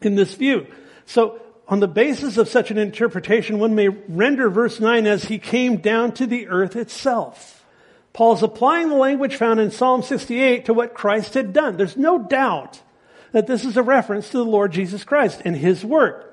in 0.00 0.14
this 0.14 0.34
view. 0.34 0.66
So 1.06 1.40
on 1.68 1.80
the 1.80 1.88
basis 1.88 2.38
of 2.38 2.48
such 2.48 2.70
an 2.70 2.78
interpretation, 2.78 3.58
one 3.58 3.74
may 3.74 3.88
render 3.88 4.48
verse 4.48 4.80
9 4.80 5.06
as 5.06 5.24
he 5.24 5.38
came 5.38 5.76
down 5.76 6.12
to 6.12 6.26
the 6.26 6.48
earth 6.48 6.76
itself. 6.76 7.64
Paul's 8.14 8.42
applying 8.42 8.88
the 8.88 8.96
language 8.96 9.36
found 9.36 9.60
in 9.60 9.70
Psalm 9.70 10.02
68 10.02 10.64
to 10.64 10.74
what 10.74 10.94
Christ 10.94 11.34
had 11.34 11.52
done. 11.52 11.76
There's 11.76 11.96
no 11.96 12.18
doubt 12.18 12.80
that 13.32 13.46
this 13.46 13.66
is 13.66 13.76
a 13.76 13.82
reference 13.82 14.30
to 14.30 14.38
the 14.38 14.44
Lord 14.44 14.72
Jesus 14.72 15.04
Christ 15.04 15.42
and 15.44 15.54
His 15.54 15.84
work. 15.84 16.24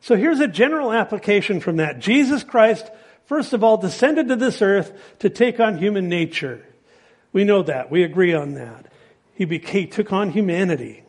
So 0.00 0.16
here's 0.16 0.40
a 0.40 0.48
general 0.48 0.92
application 0.92 1.60
from 1.60 1.76
that. 1.76 1.98
Jesus 1.98 2.44
Christ, 2.44 2.88
first 3.26 3.52
of 3.52 3.64
all, 3.64 3.76
descended 3.76 4.28
to 4.28 4.36
this 4.36 4.62
earth 4.62 4.92
to 5.18 5.28
take 5.28 5.58
on 5.58 5.78
human 5.78 6.08
nature. 6.08 6.64
We 7.32 7.44
know 7.44 7.64
that. 7.64 7.90
We 7.90 8.04
agree 8.04 8.32
on 8.32 8.54
that. 8.54 8.86
He 9.34 9.44
became, 9.44 9.90
took 9.90 10.12
on 10.12 10.30
humanity. 10.30 11.02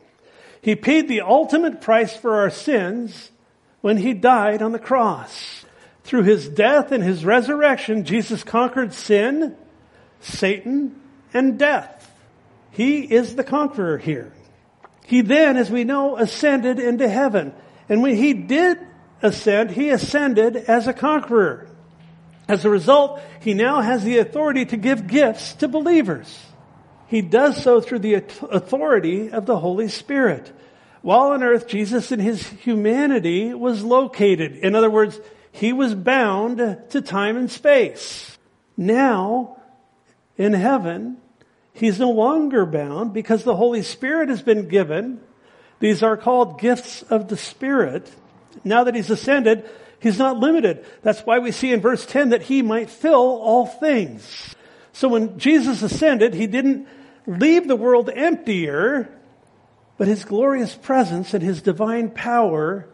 He 0.60 0.74
paid 0.76 1.08
the 1.08 1.22
ultimate 1.22 1.80
price 1.80 2.14
for 2.16 2.40
our 2.40 2.50
sins 2.50 3.30
when 3.82 3.98
he 3.98 4.14
died 4.14 4.62
on 4.62 4.72
the 4.72 4.78
cross. 4.78 5.64
Through 6.04 6.22
his 6.22 6.48
death 6.48 6.90
and 6.90 7.04
his 7.04 7.24
resurrection, 7.24 8.04
Jesus 8.04 8.42
conquered 8.42 8.94
sin, 8.94 9.54
Satan, 10.20 11.00
and 11.34 11.58
death. 11.58 12.10
He 12.70 13.00
is 13.02 13.36
the 13.36 13.44
conqueror 13.44 13.98
here. 13.98 14.32
He 15.04 15.20
then, 15.20 15.56
as 15.56 15.70
we 15.70 15.84
know, 15.84 16.16
ascended 16.16 16.80
into 16.80 17.08
heaven. 17.08 17.52
And 17.88 18.02
when 18.02 18.16
he 18.16 18.32
did 18.32 18.78
ascend, 19.20 19.70
he 19.70 19.90
ascended 19.90 20.56
as 20.56 20.86
a 20.86 20.92
conqueror. 20.92 21.68
As 22.48 22.64
a 22.64 22.70
result, 22.70 23.20
he 23.40 23.54
now 23.54 23.80
has 23.80 24.02
the 24.02 24.18
authority 24.18 24.64
to 24.66 24.76
give 24.76 25.06
gifts 25.06 25.54
to 25.54 25.68
believers. 25.68 26.38
He 27.08 27.20
does 27.20 27.62
so 27.62 27.80
through 27.80 28.00
the 28.00 28.14
authority 28.14 29.30
of 29.30 29.46
the 29.46 29.58
Holy 29.58 29.88
Spirit. 29.88 30.50
While 31.02 31.32
on 31.32 31.42
earth, 31.42 31.66
Jesus 31.66 32.12
in 32.12 32.20
his 32.20 32.46
humanity 32.46 33.52
was 33.52 33.82
located. 33.82 34.56
In 34.56 34.74
other 34.74 34.90
words, 34.90 35.20
he 35.50 35.72
was 35.72 35.94
bound 35.94 36.58
to 36.90 37.00
time 37.02 37.36
and 37.36 37.50
space. 37.50 38.38
Now, 38.76 39.60
in 40.36 40.52
heaven, 40.52 41.18
he's 41.72 41.98
no 41.98 42.10
longer 42.10 42.64
bound 42.64 43.12
because 43.12 43.44
the 43.44 43.56
Holy 43.56 43.82
Spirit 43.82 44.28
has 44.28 44.42
been 44.42 44.68
given. 44.68 45.20
These 45.80 46.02
are 46.02 46.16
called 46.16 46.60
gifts 46.60 47.02
of 47.02 47.28
the 47.28 47.36
Spirit. 47.36 48.10
Now 48.64 48.84
that 48.84 48.94
he's 48.94 49.10
ascended, 49.10 49.68
he's 49.98 50.18
not 50.18 50.38
limited. 50.38 50.86
That's 51.02 51.20
why 51.20 51.40
we 51.40 51.52
see 51.52 51.72
in 51.72 51.80
verse 51.80 52.06
10 52.06 52.30
that 52.30 52.42
he 52.42 52.62
might 52.62 52.90
fill 52.90 53.40
all 53.40 53.66
things. 53.66 54.54
So 54.92 55.08
when 55.08 55.38
Jesus 55.38 55.82
ascended, 55.82 56.34
he 56.34 56.46
didn't 56.46 56.86
leave 57.26 57.66
the 57.66 57.76
world 57.76 58.10
emptier, 58.14 59.08
but 59.96 60.08
his 60.08 60.24
glorious 60.24 60.74
presence 60.74 61.34
and 61.34 61.42
his 61.42 61.62
divine 61.62 62.10
power 62.10 62.88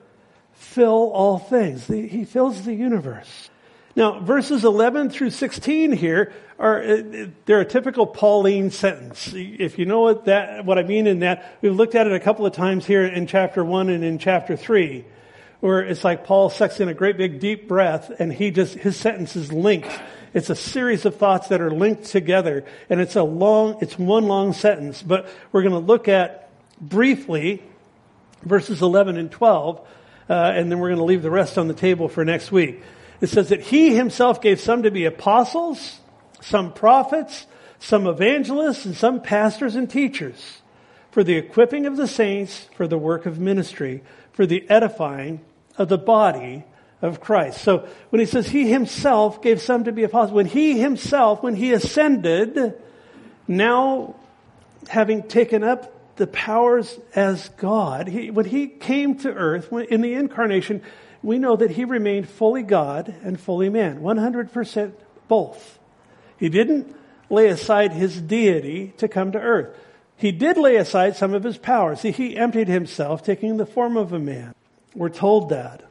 fill 0.53 1.11
all 1.13 1.39
things. 1.39 1.87
He 1.87 2.25
fills 2.25 2.65
the 2.65 2.75
universe. 2.75 3.51
Now, 3.99 4.21
verses 4.21 4.65
11 4.65 5.11
through 5.11 5.31
16 5.31 5.91
here 5.91 6.33
are, 6.57 6.83
uh, 6.83 7.27
they're 7.47 7.61
a 7.61 7.65
typical 7.65 8.07
Pauline 8.07 8.71
sentence. 8.71 9.33
If 9.35 9.77
you 9.77 9.87
know 9.87 10.03
what 10.03 10.27
that, 10.27 10.65
what 10.65 10.79
I 10.79 10.85
mean 10.85 11.09
in 11.09 11.21
that, 11.21 11.59
we've 11.63 11.75
looked 11.75 11.97
at 11.97 12.07
it 12.07 12.13
a 12.13 12.21
couple 12.21 12.47
of 12.47 12.53
times 12.53 12.87
here 12.87 13.05
in 13.05 13.27
chapter 13.27 13.65
1 13.65 13.89
and 13.89 14.05
in 14.05 14.19
chapter 14.19 14.57
3, 14.57 15.05
where 15.59 15.81
it's 15.81 16.05
like 16.05 16.25
Paul 16.25 16.49
sucks 16.49 16.79
in 16.79 16.89
a 16.89 16.95
great 16.95 17.17
big 17.17 17.41
deep 17.41 17.67
breath 17.67 18.11
and 18.21 18.33
he 18.33 18.53
just, 18.53 18.75
his 18.75 18.97
sentence 18.97 19.35
is 19.35 19.53
linked. 19.53 19.91
It's 20.33 20.49
a 20.49 20.55
series 20.55 21.05
of 21.05 21.17
thoughts 21.17 21.49
that 21.49 21.61
are 21.61 21.73
linked 21.73 22.05
together 22.05 22.65
and 22.89 23.01
it's 23.01 23.17
a 23.17 23.25
long, 23.25 23.79
it's 23.81 23.99
one 23.99 24.29
long 24.29 24.53
sentence, 24.53 25.03
but 25.03 25.29
we're 25.51 25.63
going 25.63 25.73
to 25.73 25.79
look 25.79 26.07
at 26.07 26.48
briefly 26.81 27.63
verses 28.43 28.83
11 28.83 29.17
and 29.17 29.31
12, 29.31 29.81
uh, 30.29 30.33
and 30.33 30.71
then 30.71 30.79
we're 30.79 30.89
going 30.89 30.99
to 30.99 31.05
leave 31.05 31.23
the 31.23 31.31
rest 31.31 31.59
on 31.59 31.69
the 31.69 31.75
table 31.75 32.09
for 32.09 32.25
next 32.25 32.53
week. 32.53 32.83
It 33.21 33.29
says 33.29 33.49
that 33.49 33.61
he 33.61 33.95
himself 33.95 34.41
gave 34.41 34.61
some 34.61 34.85
to 34.85 34.91
be 34.91 35.05
apostles, 35.05 35.99
some 36.41 36.73
prophets, 36.73 37.47
some 37.81 38.07
evangelists, 38.07 38.85
and 38.85 38.97
some 38.97 39.21
pastors 39.21 39.75
and 39.75 39.91
teachers 39.91 40.59
for 41.11 41.25
the 41.25 41.37
equipping 41.37 41.87
of 41.87 41.97
the 41.97 42.07
saints, 42.07 42.69
for 42.77 42.87
the 42.87 42.99
work 42.99 43.27
of 43.27 43.41
ministry, 43.41 44.03
for 44.33 44.47
the 44.47 44.69
edifying 44.71 45.41
of 45.77 45.89
the 45.89 45.99
body 45.99 46.65
of 47.01 47.21
Christ. 47.21 47.63
So 47.63 47.89
when 48.11 48.21
he 48.21 48.27
says 48.27 48.49
he 48.49 48.71
himself 48.71 49.43
gave 49.43 49.61
some 49.61 49.85
to 49.85 49.93
be 49.93 50.05
apostles, 50.05 50.33
when 50.33 50.47
he 50.47 50.79
himself, 50.79 51.43
when 51.43 51.57
he 51.57 51.73
ascended, 51.73 52.75
now 53.49 54.17
having 54.89 55.23
taken 55.25 55.65
up 55.65 55.93
the 56.19 56.27
powers 56.27 56.99
as 57.15 57.49
God, 57.51 58.09
he, 58.09 58.31
when 58.31 58.45
he 58.45 58.67
came 58.67 59.19
to 59.21 59.33
earth, 59.33 59.73
when, 59.73 59.87
in 59.87 60.03
the 60.03 60.15
incarnation, 60.15 60.83
we 61.23 61.39
know 61.39 61.57
that 61.57 61.71
he 61.71 61.85
remained 61.85 62.29
fully 62.29 62.63
God 62.63 63.15
and 63.23 63.41
fully 63.41 63.69
man, 63.69 64.01
100% 64.01 64.93
both. 65.27 65.79
He 66.37 66.49
didn't 66.49 66.95
lay 67.31 67.49
aside 67.49 67.93
his 67.93 68.21
deity 68.21 68.95
to 68.99 69.09
come 69.09 69.33
to 69.33 69.41
earth. 69.41 69.77
He 70.17 70.33
did 70.33 70.57
lay 70.57 70.77
aside 70.77 71.17
some 71.17 71.35
of 71.35 71.45
his 71.45 71.59
powers. 71.59 72.01
See, 72.01 72.11
he 72.11 72.37
emptied 72.37 72.69
himself, 72.69 73.23
taking 73.23 73.57
the 73.57 73.67
form 73.67 73.97
of 73.97 74.13
a 74.13 74.19
man. 74.19 74.55
We're 74.95 75.09
told 75.11 75.51
that. 75.51 75.83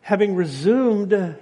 Having 0.00 0.36
resumed 0.36 1.36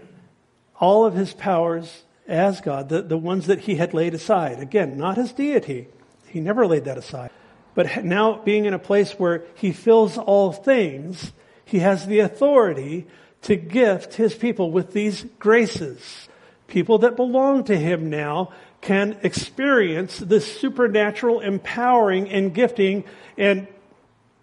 all 0.80 1.04
of 1.04 1.14
his 1.14 1.34
powers 1.34 2.04
as 2.26 2.60
God, 2.60 2.88
the, 2.88 3.02
the 3.02 3.18
ones 3.18 3.46
that 3.48 3.60
he 3.60 3.74
had 3.74 3.92
laid 3.92 4.14
aside. 4.14 4.60
Again, 4.60 4.96
not 4.96 5.16
his 5.16 5.32
deity. 5.32 5.88
He 6.28 6.40
never 6.40 6.66
laid 6.66 6.84
that 6.84 6.96
aside. 6.96 7.30
But 7.74 8.04
now 8.04 8.38
being 8.38 8.66
in 8.66 8.74
a 8.74 8.78
place 8.78 9.12
where 9.12 9.44
he 9.54 9.72
fills 9.72 10.18
all 10.18 10.52
things, 10.52 11.32
he 11.64 11.78
has 11.78 12.06
the 12.06 12.20
authority 12.20 13.06
to 13.42 13.56
gift 13.56 14.14
his 14.14 14.34
people 14.34 14.70
with 14.70 14.92
these 14.92 15.24
graces. 15.38 16.28
People 16.66 16.98
that 16.98 17.16
belong 17.16 17.64
to 17.64 17.76
him 17.76 18.10
now 18.10 18.52
can 18.80 19.18
experience 19.22 20.18
this 20.18 20.60
supernatural 20.60 21.40
empowering 21.40 22.28
and 22.28 22.54
gifting 22.54 23.04
and 23.38 23.66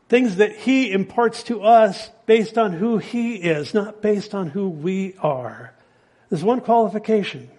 things 0.08 0.38
that 0.38 0.56
he 0.56 0.92
imparts 0.92 1.44
to 1.44 1.62
us 1.62 2.10
based 2.26 2.58
on 2.58 2.74
who 2.74 2.98
he 2.98 3.36
is, 3.36 3.74
not 3.74 4.02
based 4.02 4.34
on 4.34 4.48
who 4.48 4.70
we 4.70 5.16
are. 5.22 5.74
There's 6.30 6.44
one 6.44 6.62
qualification. 6.62 7.50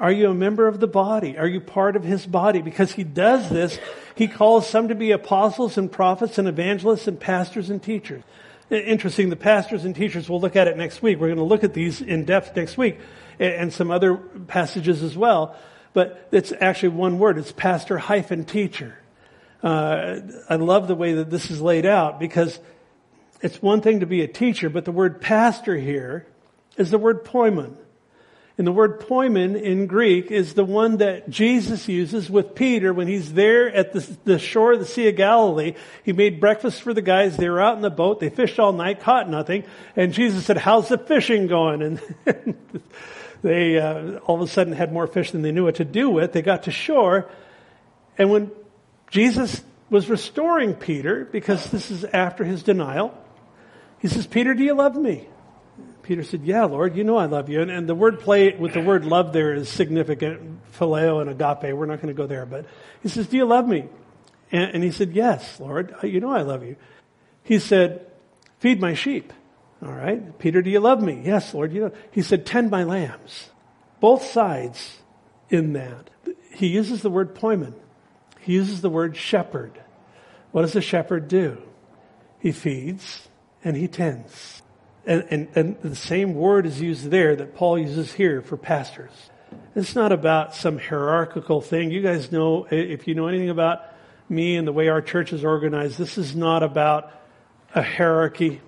Are 0.00 0.10
you 0.10 0.30
a 0.30 0.34
member 0.34 0.66
of 0.66 0.80
the 0.80 0.86
body? 0.86 1.38
Are 1.38 1.46
you 1.46 1.60
part 1.60 1.96
of 1.96 2.02
his 2.02 2.26
body? 2.26 2.60
Because 2.60 2.92
he 2.92 3.04
does 3.04 3.48
this, 3.50 3.78
he 4.14 4.26
calls 4.26 4.68
some 4.68 4.88
to 4.88 4.94
be 4.94 5.12
apostles 5.12 5.78
and 5.78 5.90
prophets 5.90 6.38
and 6.38 6.48
evangelists 6.48 7.06
and 7.06 7.20
pastors 7.20 7.70
and 7.70 7.82
teachers 7.82 8.22
interesting. 8.80 9.30
The 9.30 9.36
pastors 9.36 9.84
and 9.84 9.94
teachers, 9.94 10.28
we'll 10.28 10.40
look 10.40 10.56
at 10.56 10.68
it 10.68 10.76
next 10.76 11.02
week. 11.02 11.18
We're 11.18 11.28
going 11.28 11.38
to 11.38 11.44
look 11.44 11.64
at 11.64 11.74
these 11.74 12.00
in 12.00 12.24
depth 12.24 12.56
next 12.56 12.78
week 12.78 12.98
and 13.38 13.72
some 13.72 13.90
other 13.90 14.16
passages 14.16 15.02
as 15.02 15.16
well. 15.16 15.56
But 15.92 16.28
it's 16.32 16.52
actually 16.58 16.90
one 16.90 17.18
word. 17.18 17.38
It's 17.38 17.52
pastor 17.52 17.98
hyphen 17.98 18.44
teacher. 18.44 18.98
Uh, 19.62 20.20
I 20.48 20.56
love 20.56 20.88
the 20.88 20.94
way 20.94 21.14
that 21.14 21.30
this 21.30 21.50
is 21.50 21.60
laid 21.60 21.86
out 21.86 22.18
because 22.18 22.58
it's 23.40 23.60
one 23.60 23.80
thing 23.80 24.00
to 24.00 24.06
be 24.06 24.22
a 24.22 24.28
teacher, 24.28 24.70
but 24.70 24.84
the 24.84 24.92
word 24.92 25.20
pastor 25.20 25.76
here 25.76 26.26
is 26.76 26.90
the 26.90 26.98
word 26.98 27.24
poimen. 27.24 27.76
And 28.62 28.66
the 28.68 28.70
word 28.70 29.00
poimen 29.00 29.60
in 29.60 29.88
Greek 29.88 30.30
is 30.30 30.54
the 30.54 30.64
one 30.64 30.98
that 30.98 31.28
Jesus 31.28 31.88
uses 31.88 32.30
with 32.30 32.54
Peter 32.54 32.94
when 32.94 33.08
he's 33.08 33.32
there 33.32 33.68
at 33.68 33.92
the, 33.92 34.16
the, 34.22 34.38
shore 34.38 34.74
of 34.74 34.78
the 34.78 34.86
Sea 34.86 35.08
of 35.08 35.16
Galilee. 35.16 35.74
He 36.04 36.12
made 36.12 36.38
breakfast 36.38 36.80
for 36.80 36.94
the 36.94 37.02
guys. 37.02 37.36
They 37.36 37.48
were 37.48 37.60
out 37.60 37.74
in 37.74 37.82
the 37.82 37.90
boat. 37.90 38.20
They 38.20 38.28
fished 38.30 38.60
all 38.60 38.72
night, 38.72 39.00
caught 39.00 39.28
nothing. 39.28 39.64
And 39.96 40.12
Jesus 40.12 40.46
said, 40.46 40.58
how's 40.58 40.88
the 40.88 40.96
fishing 40.96 41.48
going? 41.48 41.82
And 41.82 42.00
they 43.42 43.80
uh, 43.80 44.18
all 44.26 44.36
of 44.36 44.42
a 44.42 44.46
sudden 44.46 44.74
had 44.74 44.92
more 44.92 45.08
fish 45.08 45.32
than 45.32 45.42
they 45.42 45.50
knew 45.50 45.64
what 45.64 45.74
to 45.74 45.84
do 45.84 46.08
with. 46.08 46.32
They 46.32 46.42
got 46.42 46.62
to 46.62 46.70
shore. 46.70 47.28
And 48.16 48.30
when 48.30 48.52
Jesus 49.10 49.60
was 49.90 50.08
restoring 50.08 50.74
Peter, 50.74 51.24
because 51.24 51.68
this 51.72 51.90
is 51.90 52.04
after 52.04 52.44
his 52.44 52.62
denial, 52.62 53.12
he 53.98 54.06
says, 54.06 54.24
Peter, 54.24 54.54
do 54.54 54.62
you 54.62 54.74
love 54.74 54.94
me? 54.94 55.26
Peter 56.02 56.24
said, 56.24 56.42
Yeah, 56.42 56.64
Lord, 56.64 56.96
you 56.96 57.04
know 57.04 57.16
I 57.16 57.26
love 57.26 57.48
you. 57.48 57.60
And, 57.60 57.70
and 57.70 57.88
the 57.88 57.94
word 57.94 58.20
play 58.20 58.54
with 58.54 58.74
the 58.74 58.80
word 58.80 59.04
love 59.04 59.32
there 59.32 59.54
is 59.54 59.68
significant 59.68 60.60
phileo 60.72 61.20
and 61.20 61.30
agape. 61.30 61.74
We're 61.74 61.86
not 61.86 62.02
going 62.02 62.14
to 62.14 62.20
go 62.20 62.26
there. 62.26 62.46
But 62.46 62.66
he 63.02 63.08
says, 63.08 63.28
Do 63.28 63.36
you 63.36 63.44
love 63.44 63.66
me? 63.66 63.88
And, 64.50 64.74
and 64.74 64.84
he 64.84 64.90
said, 64.90 65.12
Yes, 65.12 65.60
Lord, 65.60 65.94
you 66.02 66.20
know 66.20 66.30
I 66.30 66.42
love 66.42 66.64
you. 66.64 66.76
He 67.44 67.58
said, 67.58 68.06
Feed 68.58 68.80
my 68.80 68.94
sheep. 68.94 69.32
All 69.82 69.92
right. 69.92 70.38
Peter, 70.38 70.62
do 70.62 70.70
you 70.70 70.80
love 70.80 71.02
me? 71.02 71.22
Yes, 71.24 71.54
Lord, 71.54 71.72
you 71.72 71.82
know. 71.82 71.92
He 72.10 72.22
said, 72.22 72.46
Tend 72.46 72.70
my 72.70 72.84
lambs. 72.84 73.50
Both 74.00 74.24
sides 74.24 74.98
in 75.48 75.74
that. 75.74 76.10
He 76.54 76.68
uses 76.68 77.02
the 77.02 77.10
word 77.10 77.34
poimen. 77.34 77.74
He 78.40 78.52
uses 78.54 78.80
the 78.80 78.90
word 78.90 79.16
shepherd. 79.16 79.80
What 80.50 80.62
does 80.62 80.76
a 80.76 80.80
shepherd 80.80 81.28
do? 81.28 81.62
He 82.40 82.52
feeds 82.52 83.28
and 83.64 83.76
he 83.76 83.88
tends. 83.88 84.61
And, 85.04 85.24
and, 85.30 85.48
and 85.54 85.82
the 85.82 85.96
same 85.96 86.34
word 86.34 86.66
is 86.66 86.80
used 86.80 87.10
there 87.10 87.34
that 87.36 87.56
Paul 87.56 87.78
uses 87.78 88.12
here 88.12 88.40
for 88.40 88.56
pastors. 88.56 89.10
It's 89.74 89.94
not 89.94 90.12
about 90.12 90.54
some 90.54 90.78
hierarchical 90.78 91.60
thing. 91.60 91.90
You 91.90 92.02
guys 92.02 92.30
know, 92.30 92.66
if 92.70 93.08
you 93.08 93.14
know 93.14 93.26
anything 93.26 93.50
about 93.50 93.80
me 94.28 94.56
and 94.56 94.66
the 94.66 94.72
way 94.72 94.88
our 94.88 95.02
church 95.02 95.32
is 95.32 95.44
organized, 95.44 95.98
this 95.98 96.18
is 96.18 96.36
not 96.36 96.62
about 96.62 97.10
a 97.74 97.82
hierarchy. 97.82 98.60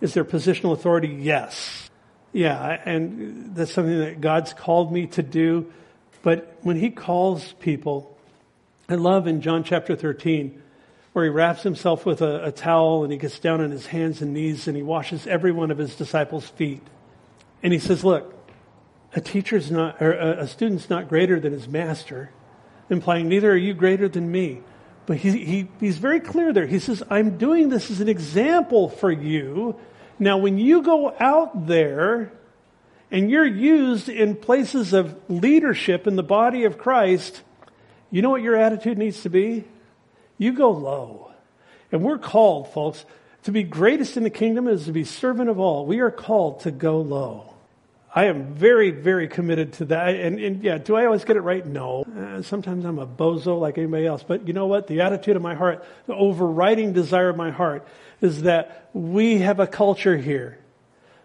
Is 0.00 0.14
there 0.14 0.24
positional 0.24 0.72
authority? 0.72 1.08
Yes. 1.08 1.90
Yeah, 2.32 2.80
and 2.84 3.54
that's 3.56 3.72
something 3.72 3.98
that 3.98 4.20
God's 4.20 4.52
called 4.52 4.92
me 4.92 5.06
to 5.08 5.22
do. 5.22 5.72
But 6.22 6.58
when 6.60 6.76
He 6.76 6.90
calls 6.90 7.52
people, 7.54 8.16
I 8.88 8.94
love 8.94 9.26
in 9.26 9.40
John 9.40 9.64
chapter 9.64 9.96
13, 9.96 10.62
where 11.18 11.24
he 11.24 11.30
wraps 11.30 11.64
himself 11.64 12.06
with 12.06 12.22
a, 12.22 12.44
a, 12.44 12.52
towel 12.52 13.02
and 13.02 13.10
he 13.12 13.18
gets 13.18 13.40
down 13.40 13.60
on 13.60 13.72
his 13.72 13.86
hands 13.86 14.22
and 14.22 14.32
knees 14.32 14.68
and 14.68 14.76
he 14.76 14.84
washes 14.84 15.26
every 15.26 15.50
one 15.50 15.72
of 15.72 15.76
his 15.76 15.96
disciples' 15.96 16.48
feet. 16.48 16.80
And 17.60 17.72
he 17.72 17.80
says, 17.80 18.04
look, 18.04 18.32
a 19.16 19.20
teacher's 19.20 19.68
not, 19.68 20.00
or 20.00 20.12
a, 20.12 20.44
a 20.44 20.46
student's 20.46 20.88
not 20.88 21.08
greater 21.08 21.40
than 21.40 21.52
his 21.52 21.66
master, 21.66 22.30
implying 22.88 23.28
neither 23.28 23.50
are 23.50 23.56
you 23.56 23.74
greater 23.74 24.08
than 24.08 24.30
me. 24.30 24.60
But 25.06 25.16
he, 25.16 25.44
he, 25.44 25.68
he's 25.80 25.98
very 25.98 26.20
clear 26.20 26.52
there. 26.52 26.66
He 26.66 26.78
says, 26.78 27.02
I'm 27.10 27.36
doing 27.36 27.68
this 27.68 27.90
as 27.90 28.00
an 28.00 28.08
example 28.08 28.88
for 28.88 29.10
you. 29.10 29.74
Now, 30.20 30.38
when 30.38 30.56
you 30.56 30.82
go 30.82 31.12
out 31.18 31.66
there 31.66 32.30
and 33.10 33.28
you're 33.28 33.44
used 33.44 34.08
in 34.08 34.36
places 34.36 34.92
of 34.92 35.18
leadership 35.28 36.06
in 36.06 36.14
the 36.14 36.22
body 36.22 36.62
of 36.62 36.78
Christ, 36.78 37.42
you 38.12 38.22
know 38.22 38.30
what 38.30 38.42
your 38.42 38.54
attitude 38.54 38.98
needs 38.98 39.22
to 39.22 39.30
be? 39.30 39.64
You 40.38 40.52
go 40.52 40.70
low. 40.70 41.32
And 41.92 42.02
we're 42.02 42.18
called, 42.18 42.72
folks, 42.72 43.04
to 43.44 43.52
be 43.52 43.62
greatest 43.62 44.16
in 44.16 44.22
the 44.22 44.30
kingdom 44.30 44.68
is 44.68 44.86
to 44.86 44.92
be 44.92 45.04
servant 45.04 45.50
of 45.50 45.58
all. 45.58 45.86
We 45.86 46.00
are 46.00 46.10
called 46.10 46.60
to 46.60 46.70
go 46.70 47.00
low. 47.00 47.54
I 48.14 48.24
am 48.24 48.54
very, 48.54 48.90
very 48.90 49.28
committed 49.28 49.74
to 49.74 49.84
that. 49.86 50.14
And, 50.14 50.40
and 50.40 50.62
yeah, 50.62 50.78
do 50.78 50.96
I 50.96 51.04
always 51.04 51.24
get 51.24 51.36
it 51.36 51.40
right? 51.40 51.64
No. 51.64 52.04
Uh, 52.04 52.42
sometimes 52.42 52.84
I'm 52.84 52.98
a 52.98 53.06
bozo 53.06 53.60
like 53.60 53.78
anybody 53.78 54.06
else. 54.06 54.24
But 54.26 54.46
you 54.46 54.54
know 54.54 54.66
what? 54.66 54.86
The 54.86 55.02
attitude 55.02 55.36
of 55.36 55.42
my 55.42 55.54
heart, 55.54 55.84
the 56.06 56.14
overriding 56.14 56.92
desire 56.92 57.28
of 57.28 57.36
my 57.36 57.50
heart 57.50 57.86
is 58.20 58.42
that 58.42 58.88
we 58.92 59.38
have 59.38 59.60
a 59.60 59.66
culture 59.66 60.16
here 60.16 60.58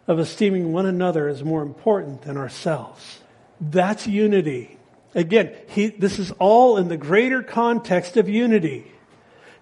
of 0.08 0.20
esteeming 0.20 0.74
one 0.74 0.86
another 0.86 1.28
as 1.30 1.44
more 1.44 1.62
important 1.62 2.24
than 2.24 2.38
ourselves. 2.38 3.20
That's 3.62 4.06
unity. 4.06 4.78
Again, 5.16 5.56
he, 5.70 5.88
this 5.88 6.20
is 6.20 6.32
all 6.32 6.78
in 6.78 6.90
the 6.90 6.98
greater 6.98 7.42
context 7.42 8.18
of 8.18 8.28
unity. 8.28 8.92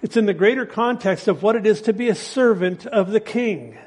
It's 0.01 0.17
in 0.17 0.25
the 0.25 0.33
greater 0.33 0.65
context 0.65 1.27
of 1.27 1.43
what 1.43 1.55
it 1.55 1.67
is 1.67 1.83
to 1.83 1.93
be 1.93 2.09
a 2.09 2.15
servant 2.15 2.85
of 2.85 3.11
the 3.11 3.19
king. 3.19 3.77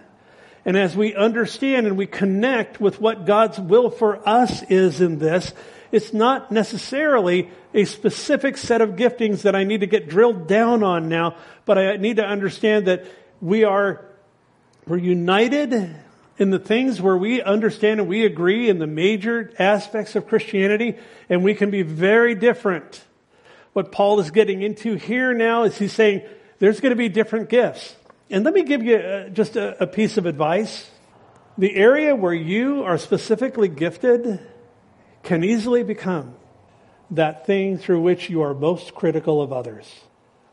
And 0.64 0.76
as 0.76 0.96
we 0.96 1.14
understand 1.14 1.86
and 1.86 1.96
we 1.96 2.06
connect 2.06 2.80
with 2.80 3.00
what 3.00 3.26
God's 3.26 3.58
will 3.58 3.90
for 3.90 4.26
us 4.26 4.62
is 4.64 5.00
in 5.00 5.18
this, 5.18 5.52
it's 5.92 6.12
not 6.12 6.50
necessarily 6.50 7.50
a 7.72 7.84
specific 7.84 8.56
set 8.56 8.80
of 8.80 8.90
giftings 8.90 9.42
that 9.42 9.54
I 9.54 9.64
need 9.64 9.80
to 9.80 9.86
get 9.86 10.08
drilled 10.08 10.48
down 10.48 10.82
on 10.82 11.08
now, 11.08 11.36
but 11.66 11.78
I 11.78 11.96
need 11.96 12.16
to 12.16 12.24
understand 12.24 12.86
that 12.86 13.04
we 13.40 13.64
are, 13.64 14.04
we're 14.86 14.96
united 14.96 15.94
in 16.38 16.50
the 16.50 16.58
things 16.58 17.00
where 17.00 17.16
we 17.16 17.42
understand 17.42 18.00
and 18.00 18.08
we 18.08 18.24
agree 18.24 18.68
in 18.68 18.78
the 18.78 18.86
major 18.86 19.52
aspects 19.58 20.16
of 20.16 20.26
Christianity, 20.26 20.96
and 21.28 21.44
we 21.44 21.54
can 21.54 21.70
be 21.70 21.82
very 21.82 22.34
different. 22.34 23.04
What 23.74 23.92
Paul 23.92 24.20
is 24.20 24.30
getting 24.30 24.62
into 24.62 24.94
here 24.94 25.34
now 25.34 25.64
is 25.64 25.76
he's 25.76 25.92
saying 25.92 26.22
there's 26.60 26.80
going 26.80 26.90
to 26.90 26.96
be 26.96 27.08
different 27.10 27.50
gifts. 27.50 27.94
And 28.30 28.44
let 28.44 28.54
me 28.54 28.62
give 28.62 28.82
you 28.82 28.96
uh, 28.96 29.28
just 29.28 29.56
a, 29.56 29.86
piece 29.86 30.16
of 30.16 30.26
advice. 30.26 30.88
The 31.58 31.74
area 31.76 32.16
where 32.16 32.32
you 32.32 32.84
are 32.84 32.96
specifically 32.96 33.68
gifted 33.68 34.40
can 35.24 35.44
easily 35.44 35.82
become 35.82 36.36
that 37.10 37.46
thing 37.46 37.76
through 37.78 38.00
which 38.00 38.30
you 38.30 38.42
are 38.42 38.54
most 38.54 38.94
critical 38.94 39.42
of 39.42 39.52
others. 39.52 39.92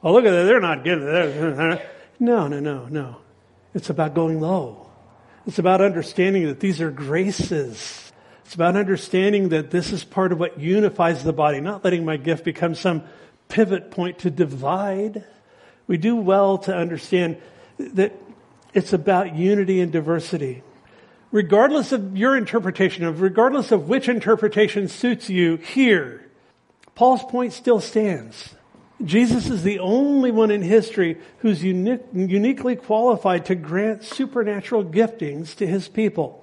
Oh, 0.03 0.11
look 0.13 0.25
at 0.25 0.31
that. 0.31 0.43
They're 0.43 0.59
not 0.59 0.85
it. 0.85 1.89
No, 2.19 2.47
no, 2.47 2.59
no, 2.59 2.85
no. 2.85 3.17
It's 3.73 3.89
about 3.89 4.13
going 4.13 4.41
low. 4.41 4.89
It's 5.47 5.59
about 5.59 5.81
understanding 5.81 6.47
that 6.47 6.59
these 6.59 6.81
are 6.81 6.91
graces. 6.91 8.10
It's 8.51 8.55
about 8.57 8.75
understanding 8.75 9.47
that 9.49 9.71
this 9.71 9.93
is 9.93 10.03
part 10.03 10.33
of 10.33 10.37
what 10.37 10.59
unifies 10.59 11.23
the 11.23 11.31
body, 11.31 11.61
not 11.61 11.85
letting 11.85 12.03
my 12.03 12.17
gift 12.17 12.43
become 12.43 12.75
some 12.75 13.03
pivot 13.47 13.91
point 13.91 14.19
to 14.19 14.29
divide. 14.29 15.23
We 15.87 15.95
do 15.95 16.17
well 16.17 16.57
to 16.57 16.75
understand 16.75 17.37
that 17.77 18.13
it's 18.73 18.91
about 18.91 19.37
unity 19.37 19.79
and 19.79 19.89
diversity. 19.89 20.63
Regardless 21.31 21.93
of 21.93 22.17
your 22.17 22.35
interpretation 22.35 23.05
of, 23.05 23.21
regardless 23.21 23.71
of 23.71 23.87
which 23.87 24.09
interpretation 24.09 24.89
suits 24.89 25.29
you 25.29 25.55
here, 25.55 26.29
Paul's 26.93 27.23
point 27.23 27.53
still 27.53 27.79
stands. 27.79 28.53
Jesus 29.01 29.47
is 29.47 29.63
the 29.63 29.79
only 29.79 30.29
one 30.29 30.51
in 30.51 30.61
history 30.61 31.19
who's 31.37 31.63
unique, 31.63 32.01
uniquely 32.13 32.75
qualified 32.75 33.45
to 33.45 33.55
grant 33.55 34.03
supernatural 34.03 34.83
giftings 34.83 35.55
to 35.55 35.65
his 35.65 35.87
people. 35.87 36.40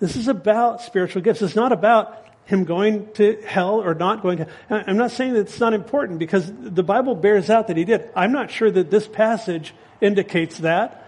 This 0.00 0.16
is 0.16 0.28
about 0.28 0.82
spiritual 0.82 1.22
gifts. 1.22 1.42
It's 1.42 1.54
not 1.54 1.72
about 1.72 2.26
him 2.46 2.64
going 2.64 3.12
to 3.12 3.40
hell 3.46 3.80
or 3.80 3.94
not 3.94 4.22
going 4.22 4.38
to. 4.38 4.48
I'm 4.68 4.96
not 4.96 5.12
saying 5.12 5.34
that 5.34 5.40
it's 5.40 5.60
not 5.60 5.72
important 5.72 6.18
because 6.18 6.50
the 6.52 6.82
Bible 6.82 7.14
bears 7.14 7.48
out 7.48 7.68
that 7.68 7.76
he 7.76 7.84
did. 7.84 8.10
I'm 8.16 8.32
not 8.32 8.50
sure 8.50 8.70
that 8.70 8.90
this 8.90 9.06
passage 9.06 9.72
indicates 10.00 10.58
that. 10.58 11.06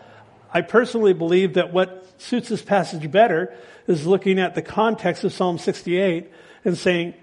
I 0.55 0.61
personally 0.61 1.15
believe 1.15 1.55
that 1.55 1.73
what 1.73 2.07
suits 2.21 2.51
this 2.51 2.63
passage 2.63 3.11
better 3.11 3.57
is 3.89 4.07
looking 4.07 4.39
at 4.39 4.55
the 4.55 4.63
context 4.63 5.25
of 5.25 5.33
Psalm 5.33 5.59
68 5.59 6.31
and 6.65 6.77
saying, 6.79 7.15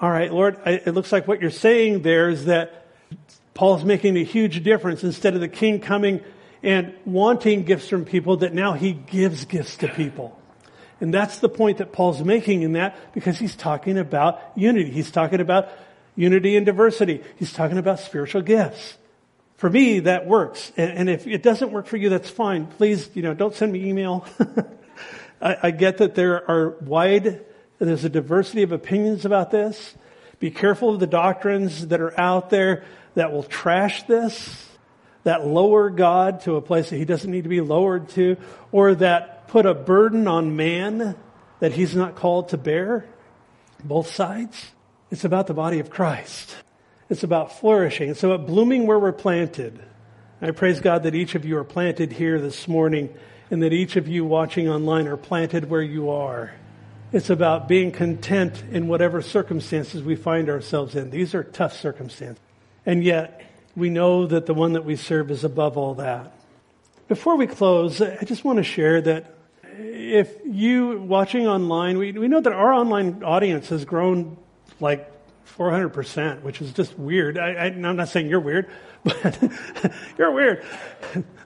all 0.00 0.10
right, 0.10 0.32
Lord, 0.32 0.58
it 0.66 0.94
looks 0.94 1.10
like 1.10 1.26
what 1.26 1.40
you're 1.40 1.50
saying 1.50 2.02
there 2.02 2.28
is 2.28 2.44
that 2.44 2.86
Paul's 3.54 3.84
making 3.84 4.16
a 4.16 4.24
huge 4.24 4.62
difference. 4.62 5.02
Instead 5.02 5.34
of 5.34 5.40
the 5.40 5.48
king 5.48 5.80
coming 5.80 6.20
and 6.62 6.94
wanting 7.04 7.64
gifts 7.64 7.88
from 7.88 8.04
people, 8.04 8.38
that 8.38 8.52
now 8.52 8.74
he 8.74 8.92
gives 8.92 9.44
gifts 9.46 9.78
to 9.78 9.88
people. 9.88 10.38
And 11.02 11.12
that's 11.12 11.40
the 11.40 11.48
point 11.48 11.78
that 11.78 11.92
Paul's 11.92 12.22
making 12.22 12.62
in 12.62 12.72
that 12.72 12.96
because 13.12 13.38
he's 13.38 13.56
talking 13.56 13.98
about 13.98 14.40
unity. 14.54 14.90
He's 14.90 15.10
talking 15.10 15.40
about 15.40 15.68
unity 16.16 16.56
and 16.56 16.64
diversity. 16.64 17.22
He's 17.36 17.52
talking 17.52 17.76
about 17.76 17.98
spiritual 17.98 18.42
gifts. 18.42 18.96
For 19.56 19.68
me, 19.68 20.00
that 20.00 20.26
works. 20.26 20.72
And 20.76 21.10
if 21.10 21.26
it 21.26 21.42
doesn't 21.42 21.72
work 21.72 21.86
for 21.86 21.96
you, 21.96 22.08
that's 22.08 22.30
fine. 22.30 22.66
Please, 22.66 23.10
you 23.14 23.22
know, 23.22 23.34
don't 23.34 23.54
send 23.54 23.72
me 23.72 23.84
email. 23.88 24.24
I, 25.42 25.56
I 25.64 25.70
get 25.72 25.98
that 25.98 26.14
there 26.14 26.48
are 26.50 26.70
wide 26.80 27.44
there's 27.86 28.04
a 28.04 28.08
diversity 28.08 28.62
of 28.62 28.70
opinions 28.70 29.24
about 29.24 29.50
this. 29.50 29.94
Be 30.38 30.52
careful 30.52 30.94
of 30.94 31.00
the 31.00 31.06
doctrines 31.06 31.88
that 31.88 32.00
are 32.00 32.18
out 32.18 32.48
there 32.48 32.84
that 33.14 33.32
will 33.32 33.42
trash 33.42 34.04
this, 34.04 34.68
that 35.24 35.46
lower 35.46 35.90
God 35.90 36.42
to 36.42 36.54
a 36.56 36.62
place 36.62 36.90
that 36.90 36.96
he 36.96 37.04
doesn't 37.04 37.30
need 37.30 37.42
to 37.42 37.48
be 37.48 37.60
lowered 37.60 38.08
to, 38.10 38.36
or 38.70 38.94
that 38.96 39.31
put 39.52 39.66
a 39.66 39.74
burden 39.74 40.26
on 40.26 40.56
man 40.56 41.14
that 41.60 41.72
he's 41.72 41.94
not 41.94 42.14
called 42.14 42.48
to 42.48 42.56
bear. 42.56 43.04
Both 43.84 44.08
sides. 44.08 44.72
It's 45.10 45.26
about 45.26 45.46
the 45.46 45.52
body 45.52 45.78
of 45.78 45.90
Christ. 45.90 46.56
It's 47.10 47.22
about 47.22 47.60
flourishing. 47.60 48.08
It's 48.08 48.22
about 48.22 48.46
blooming 48.46 48.86
where 48.86 48.98
we're 48.98 49.12
planted. 49.12 49.78
I 50.40 50.52
praise 50.52 50.80
God 50.80 51.02
that 51.02 51.14
each 51.14 51.34
of 51.34 51.44
you 51.44 51.58
are 51.58 51.64
planted 51.64 52.12
here 52.12 52.40
this 52.40 52.66
morning 52.66 53.14
and 53.50 53.62
that 53.62 53.74
each 53.74 53.96
of 53.96 54.08
you 54.08 54.24
watching 54.24 54.70
online 54.70 55.06
are 55.06 55.18
planted 55.18 55.68
where 55.68 55.82
you 55.82 56.08
are. 56.08 56.54
It's 57.12 57.28
about 57.28 57.68
being 57.68 57.92
content 57.92 58.64
in 58.72 58.88
whatever 58.88 59.20
circumstances 59.20 60.02
we 60.02 60.16
find 60.16 60.48
ourselves 60.48 60.94
in. 60.94 61.10
These 61.10 61.34
are 61.34 61.44
tough 61.44 61.74
circumstances. 61.74 62.42
And 62.86 63.04
yet, 63.04 63.44
we 63.76 63.90
know 63.90 64.24
that 64.24 64.46
the 64.46 64.54
one 64.54 64.72
that 64.72 64.86
we 64.86 64.96
serve 64.96 65.30
is 65.30 65.44
above 65.44 65.76
all 65.76 65.96
that. 65.96 66.32
Before 67.06 67.36
we 67.36 67.46
close, 67.46 68.00
I 68.00 68.24
just 68.24 68.46
want 68.46 68.56
to 68.56 68.62
share 68.62 69.02
that 69.02 69.41
if 69.78 70.34
you 70.44 71.00
watching 71.00 71.46
online, 71.46 71.98
we, 71.98 72.12
we 72.12 72.28
know 72.28 72.40
that 72.40 72.52
our 72.52 72.72
online 72.72 73.22
audience 73.22 73.68
has 73.68 73.84
grown 73.84 74.36
like 74.80 75.10
400%, 75.56 76.42
which 76.42 76.60
is 76.60 76.72
just 76.72 76.98
weird. 76.98 77.38
I, 77.38 77.66
I'm 77.66 77.96
not 77.96 78.08
saying 78.08 78.28
you're 78.28 78.40
weird, 78.40 78.70
but 79.04 79.38
you're 80.18 80.32
weird. 80.32 80.64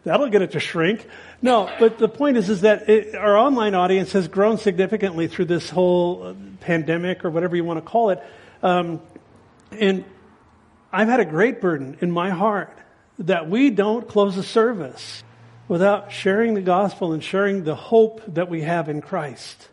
That'll 0.05 0.29
get 0.29 0.43
it 0.43 0.53
to 0.53 0.61
shrink. 0.61 1.07
No, 1.43 1.71
but 1.79 1.99
the 1.99 2.09
point 2.09 2.37
is, 2.37 2.49
is 2.49 2.61
that 2.61 2.89
it, 2.89 3.15
our 3.15 3.37
online 3.37 3.75
audience 3.75 4.13
has 4.13 4.29
grown 4.29 4.59
significantly 4.59 5.27
through 5.27 5.47
this 5.47 5.69
whole 5.69 6.37
pandemic 6.61 7.25
or 7.25 7.31
whatever 7.31 7.57
you 7.57 7.65
want 7.65 7.79
to 7.79 7.91
call 7.91 8.11
it. 8.11 8.23
Um, 8.63 9.01
and 9.73 10.05
I've 10.93 11.09
had 11.09 11.21
a 11.21 11.25
great 11.25 11.61
burden 11.61 11.99
in 12.01 12.11
my 12.11 12.31
heart 12.31 12.77
that 13.19 13.49
we 13.49 13.71
don't 13.71 14.07
close 14.07 14.37
a 14.37 14.43
service 14.43 15.25
without 15.69 16.13
sharing 16.13 16.55
the 16.55 16.61
gospel 16.61 17.13
and 17.13 17.23
sharing 17.23 17.65
the 17.65 17.75
hope 17.75 18.23
that 18.29 18.49
we 18.49 18.63
have 18.63 18.89
in 18.89 19.01
Christ. 19.01 19.69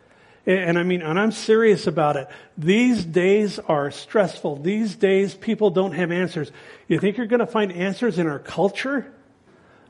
And, 0.46 0.58
and 0.58 0.78
I 0.78 0.82
mean, 0.82 1.02
and 1.02 1.18
I'm 1.18 1.32
serious 1.32 1.86
about 1.86 2.16
it. 2.16 2.28
These 2.58 3.04
days 3.04 3.58
are 3.58 3.90
stressful. 3.90 4.56
These 4.56 4.96
days 4.96 5.34
people 5.34 5.70
don't 5.70 5.92
have 5.92 6.10
answers. 6.10 6.50
You 6.88 6.98
think 6.98 7.16
you're 7.16 7.26
going 7.26 7.40
to 7.40 7.46
find 7.46 7.72
answers 7.72 8.18
in 8.18 8.26
our 8.26 8.38
culture? 8.38 9.12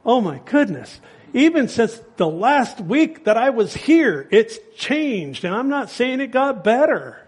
Oh 0.05 0.21
my 0.21 0.41
goodness. 0.45 1.01
Even 1.33 1.69
since 1.69 2.01
the 2.17 2.29
last 2.29 2.81
week 2.81 3.25
that 3.25 3.37
I 3.37 3.51
was 3.51 3.75
here, 3.75 4.29
it's 4.31 4.59
changed. 4.77 5.45
And 5.45 5.55
I'm 5.55 5.69
not 5.69 5.91
saying 5.91 6.21
it 6.21 6.29
got 6.29 6.63
better. 6.63 7.21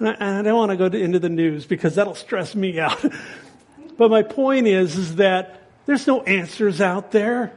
And 0.00 0.08
I, 0.08 0.40
I 0.40 0.42
don't 0.42 0.56
want 0.56 0.70
to 0.70 0.76
go 0.76 0.86
into 0.86 1.18
the 1.18 1.28
news 1.28 1.66
because 1.66 1.94
that'll 1.94 2.14
stress 2.14 2.54
me 2.54 2.80
out. 2.80 3.04
but 3.96 4.10
my 4.10 4.22
point 4.22 4.66
is, 4.66 4.96
is 4.96 5.16
that 5.16 5.62
there's 5.86 6.06
no 6.06 6.22
answers 6.22 6.80
out 6.80 7.12
there. 7.12 7.52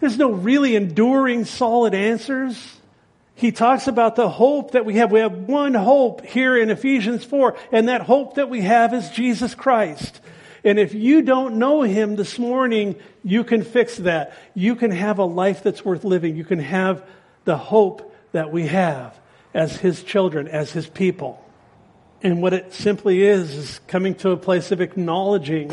There's 0.00 0.18
no 0.18 0.30
really 0.30 0.76
enduring 0.76 1.44
solid 1.44 1.94
answers. 1.94 2.76
He 3.34 3.52
talks 3.52 3.86
about 3.86 4.16
the 4.16 4.28
hope 4.28 4.72
that 4.72 4.84
we 4.84 4.96
have. 4.96 5.12
We 5.12 5.20
have 5.20 5.32
one 5.32 5.74
hope 5.74 6.24
here 6.24 6.56
in 6.56 6.70
Ephesians 6.70 7.24
4, 7.24 7.56
and 7.72 7.88
that 7.88 8.02
hope 8.02 8.34
that 8.34 8.50
we 8.50 8.62
have 8.62 8.94
is 8.94 9.10
Jesus 9.10 9.54
Christ. 9.54 10.20
And 10.64 10.78
if 10.78 10.92
you 10.94 11.22
don't 11.22 11.56
know 11.56 11.82
Him 11.82 12.16
this 12.16 12.38
morning, 12.38 12.96
you 13.22 13.44
can 13.44 13.62
fix 13.62 13.96
that. 13.98 14.36
You 14.54 14.74
can 14.74 14.90
have 14.90 15.18
a 15.18 15.24
life 15.24 15.62
that's 15.62 15.84
worth 15.84 16.04
living. 16.04 16.36
You 16.36 16.44
can 16.44 16.58
have 16.58 17.08
the 17.44 17.56
hope 17.56 18.14
that 18.32 18.50
we 18.52 18.66
have 18.66 19.18
as 19.54 19.76
His 19.76 20.02
children, 20.02 20.48
as 20.48 20.72
His 20.72 20.88
people. 20.88 21.42
And 22.22 22.42
what 22.42 22.52
it 22.52 22.74
simply 22.74 23.22
is, 23.22 23.54
is 23.54 23.80
coming 23.86 24.16
to 24.16 24.30
a 24.30 24.36
place 24.36 24.72
of 24.72 24.80
acknowledging 24.80 25.72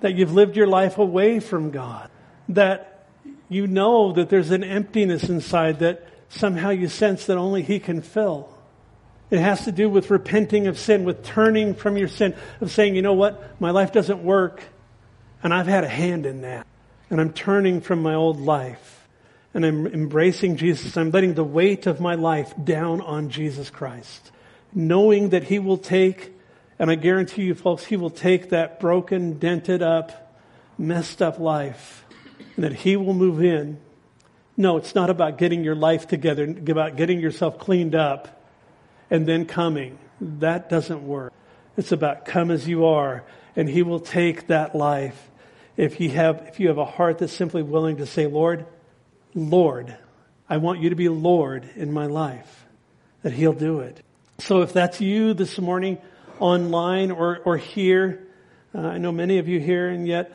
that 0.00 0.14
you've 0.14 0.34
lived 0.34 0.56
your 0.56 0.66
life 0.66 0.98
away 0.98 1.40
from 1.40 1.70
God. 1.70 2.10
That 2.50 2.93
you 3.54 3.66
know 3.68 4.12
that 4.12 4.28
there's 4.28 4.50
an 4.50 4.64
emptiness 4.64 5.28
inside 5.28 5.78
that 5.78 6.06
somehow 6.28 6.70
you 6.70 6.88
sense 6.88 7.26
that 7.26 7.38
only 7.38 7.62
He 7.62 7.78
can 7.78 8.02
fill. 8.02 8.48
It 9.30 9.38
has 9.38 9.64
to 9.64 9.72
do 9.72 9.88
with 9.88 10.10
repenting 10.10 10.66
of 10.66 10.78
sin, 10.78 11.04
with 11.04 11.24
turning 11.24 11.74
from 11.74 11.96
your 11.96 12.08
sin, 12.08 12.34
of 12.60 12.70
saying, 12.70 12.94
you 12.94 13.02
know 13.02 13.14
what, 13.14 13.60
my 13.60 13.70
life 13.70 13.92
doesn't 13.92 14.22
work, 14.22 14.62
and 15.42 15.54
I've 15.54 15.66
had 15.66 15.84
a 15.84 15.88
hand 15.88 16.26
in 16.26 16.42
that. 16.42 16.66
And 17.10 17.20
I'm 17.20 17.32
turning 17.32 17.80
from 17.80 18.02
my 18.02 18.14
old 18.14 18.40
life, 18.40 19.08
and 19.54 19.64
I'm 19.64 19.86
embracing 19.86 20.56
Jesus. 20.56 20.96
I'm 20.96 21.10
letting 21.10 21.34
the 21.34 21.44
weight 21.44 21.86
of 21.86 22.00
my 22.00 22.16
life 22.16 22.52
down 22.62 23.00
on 23.00 23.28
Jesus 23.28 23.70
Christ, 23.70 24.32
knowing 24.72 25.30
that 25.30 25.44
He 25.44 25.58
will 25.58 25.78
take, 25.78 26.32
and 26.78 26.90
I 26.90 26.96
guarantee 26.96 27.42
you 27.42 27.54
folks, 27.54 27.84
He 27.84 27.96
will 27.96 28.10
take 28.10 28.50
that 28.50 28.80
broken, 28.80 29.38
dented 29.38 29.80
up, 29.80 30.36
messed 30.76 31.22
up 31.22 31.38
life, 31.38 32.03
that 32.56 32.72
He 32.72 32.96
will 32.96 33.14
move 33.14 33.42
in. 33.42 33.78
No, 34.56 34.76
it's 34.76 34.94
not 34.94 35.10
about 35.10 35.38
getting 35.38 35.64
your 35.64 35.74
life 35.74 36.06
together, 36.06 36.44
about 36.44 36.96
getting 36.96 37.20
yourself 37.20 37.58
cleaned 37.58 37.94
up 37.94 38.42
and 39.10 39.26
then 39.26 39.46
coming. 39.46 39.98
That 40.20 40.68
doesn't 40.68 41.06
work. 41.06 41.32
It's 41.76 41.92
about 41.92 42.24
come 42.24 42.50
as 42.50 42.68
you 42.68 42.86
are, 42.86 43.24
and 43.56 43.68
He 43.68 43.82
will 43.82 44.00
take 44.00 44.46
that 44.46 44.74
life. 44.74 45.30
If 45.76 46.00
you 46.00 46.10
have, 46.10 46.44
if 46.46 46.60
you 46.60 46.68
have 46.68 46.78
a 46.78 46.84
heart 46.84 47.18
that's 47.18 47.32
simply 47.32 47.62
willing 47.62 47.96
to 47.96 48.06
say, 48.06 48.26
Lord, 48.28 48.64
Lord, 49.34 49.96
I 50.48 50.58
want 50.58 50.80
you 50.80 50.90
to 50.90 50.96
be 50.96 51.08
Lord 51.08 51.68
in 51.74 51.92
my 51.92 52.06
life, 52.06 52.64
that 53.22 53.32
He'll 53.32 53.52
do 53.52 53.80
it. 53.80 54.00
So 54.38 54.62
if 54.62 54.72
that's 54.72 55.00
you 55.00 55.34
this 55.34 55.58
morning, 55.58 55.98
online 56.38 57.10
or, 57.10 57.40
or 57.44 57.56
here, 57.56 58.26
uh, 58.74 58.80
I 58.80 58.98
know 58.98 59.12
many 59.12 59.38
of 59.38 59.48
you 59.48 59.58
here, 59.58 59.88
and 59.88 60.06
yet 60.06 60.32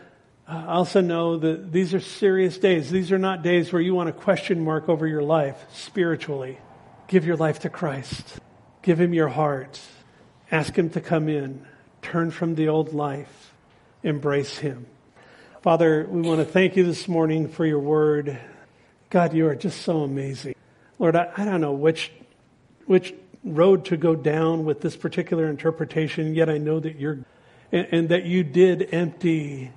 I 0.49 0.65
also 0.65 0.99
know 0.99 1.37
that 1.37 1.71
these 1.71 1.93
are 1.93 1.99
serious 1.99 2.57
days. 2.57 2.89
These 2.89 3.11
are 3.11 3.19
not 3.19 3.43
days 3.43 3.71
where 3.71 3.81
you 3.83 3.93
want 3.93 4.09
a 4.09 4.13
question 4.13 4.63
mark 4.63 4.89
over 4.89 5.05
your 5.05 5.21
life 5.21 5.63
spiritually. 5.73 6.57
Give 7.07 7.23
your 7.23 7.35
life 7.35 7.59
to 7.59 7.69
Christ. 7.69 8.39
Give 8.81 8.99
Him 8.99 9.13
your 9.13 9.27
heart. 9.27 9.79
Ask 10.51 10.75
Him 10.75 10.89
to 10.91 11.01
come 11.01 11.29
in. 11.29 11.67
Turn 12.01 12.31
from 12.31 12.55
the 12.55 12.69
old 12.69 12.95
life. 12.95 13.53
Embrace 14.01 14.57
Him. 14.57 14.87
Father, 15.61 16.07
we 16.09 16.21
want 16.21 16.39
to 16.39 16.45
thank 16.45 16.75
you 16.75 16.83
this 16.83 17.07
morning 17.07 17.47
for 17.47 17.63
your 17.63 17.79
word. 17.79 18.39
God, 19.11 19.35
you 19.35 19.45
are 19.45 19.55
just 19.55 19.83
so 19.83 19.99
amazing. 20.01 20.55
Lord, 20.97 21.15
I, 21.15 21.31
I 21.37 21.45
don't 21.45 21.61
know 21.61 21.73
which, 21.73 22.11
which 22.87 23.13
road 23.43 23.85
to 23.85 23.97
go 23.97 24.15
down 24.15 24.65
with 24.65 24.81
this 24.81 24.97
particular 24.97 25.47
interpretation, 25.47 26.33
yet 26.33 26.49
I 26.49 26.57
know 26.57 26.79
that 26.79 26.95
you're, 26.95 27.19
and, 27.71 27.87
and 27.91 28.09
that 28.09 28.25
you 28.25 28.43
did 28.43 28.91
empty 28.95 29.73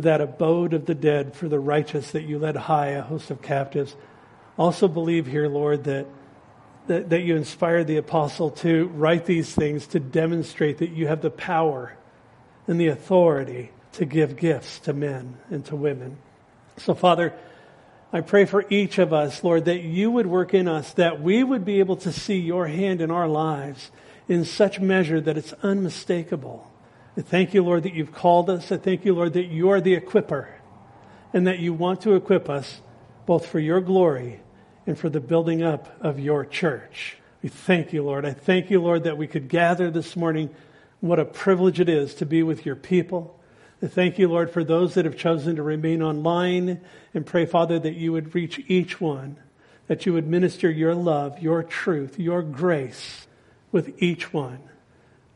that 0.00 0.20
abode 0.20 0.74
of 0.74 0.86
the 0.86 0.94
dead 0.94 1.34
for 1.34 1.48
the 1.48 1.58
righteous, 1.58 2.10
that 2.12 2.22
you 2.22 2.38
led 2.38 2.56
high 2.56 2.88
a 2.88 3.02
host 3.02 3.30
of 3.30 3.42
captives. 3.42 3.96
Also 4.58 4.88
believe 4.88 5.26
here, 5.26 5.48
Lord, 5.48 5.84
that, 5.84 6.06
that, 6.86 7.10
that 7.10 7.22
you 7.22 7.36
inspired 7.36 7.86
the 7.86 7.96
apostle 7.96 8.50
to 8.50 8.86
write 8.88 9.26
these 9.26 9.54
things 9.54 9.86
to 9.88 10.00
demonstrate 10.00 10.78
that 10.78 10.90
you 10.90 11.06
have 11.06 11.20
the 11.20 11.30
power 11.30 11.96
and 12.66 12.80
the 12.80 12.88
authority 12.88 13.70
to 13.92 14.04
give 14.04 14.36
gifts 14.36 14.78
to 14.80 14.92
men 14.92 15.36
and 15.50 15.64
to 15.66 15.76
women. 15.76 16.18
So, 16.78 16.94
Father, 16.94 17.34
I 18.12 18.20
pray 18.20 18.44
for 18.44 18.64
each 18.70 18.98
of 18.98 19.12
us, 19.12 19.42
Lord, 19.42 19.64
that 19.66 19.82
you 19.82 20.10
would 20.10 20.26
work 20.26 20.54
in 20.54 20.68
us, 20.68 20.92
that 20.94 21.20
we 21.20 21.42
would 21.42 21.64
be 21.64 21.80
able 21.80 21.96
to 21.96 22.12
see 22.12 22.38
your 22.38 22.66
hand 22.66 23.00
in 23.00 23.10
our 23.10 23.28
lives 23.28 23.90
in 24.28 24.44
such 24.44 24.80
measure 24.80 25.20
that 25.20 25.36
it's 25.36 25.52
unmistakable. 25.62 26.70
I 27.16 27.22
thank 27.22 27.54
you, 27.54 27.62
Lord, 27.62 27.84
that 27.84 27.94
you've 27.94 28.12
called 28.12 28.50
us. 28.50 28.70
I 28.70 28.76
thank 28.76 29.06
you, 29.06 29.14
Lord, 29.14 29.32
that 29.32 29.46
you 29.46 29.70
are 29.70 29.80
the 29.80 29.98
equiper 29.98 30.48
and 31.32 31.46
that 31.46 31.60
you 31.60 31.72
want 31.72 32.02
to 32.02 32.14
equip 32.14 32.50
us 32.50 32.80
both 33.24 33.46
for 33.46 33.58
your 33.58 33.80
glory 33.80 34.40
and 34.86 34.98
for 34.98 35.08
the 35.08 35.20
building 35.20 35.62
up 35.62 35.96
of 36.00 36.20
your 36.20 36.44
church. 36.44 37.16
We 37.42 37.48
thank 37.48 37.92
you, 37.92 38.02
Lord. 38.02 38.26
I 38.26 38.32
thank 38.32 38.70
you, 38.70 38.80
Lord, 38.82 39.04
that 39.04 39.16
we 39.16 39.26
could 39.26 39.48
gather 39.48 39.90
this 39.90 40.14
morning. 40.14 40.54
What 41.00 41.18
a 41.18 41.24
privilege 41.24 41.80
it 41.80 41.88
is 41.88 42.14
to 42.16 42.26
be 42.26 42.42
with 42.42 42.66
your 42.66 42.76
people. 42.76 43.38
I 43.82 43.86
thank 43.86 44.18
you, 44.18 44.28
Lord, 44.28 44.50
for 44.50 44.64
those 44.64 44.94
that 44.94 45.04
have 45.04 45.16
chosen 45.16 45.56
to 45.56 45.62
remain 45.62 46.02
online 46.02 46.80
and 47.14 47.26
pray, 47.26 47.46
Father, 47.46 47.78
that 47.78 47.94
you 47.94 48.12
would 48.12 48.34
reach 48.34 48.60
each 48.68 49.00
one, 49.00 49.38
that 49.86 50.06
you 50.06 50.12
would 50.12 50.26
minister 50.26 50.70
your 50.70 50.94
love, 50.94 51.40
your 51.40 51.62
truth, 51.62 52.18
your 52.18 52.42
grace 52.42 53.26
with 53.72 54.02
each 54.02 54.32
one. 54.32 54.60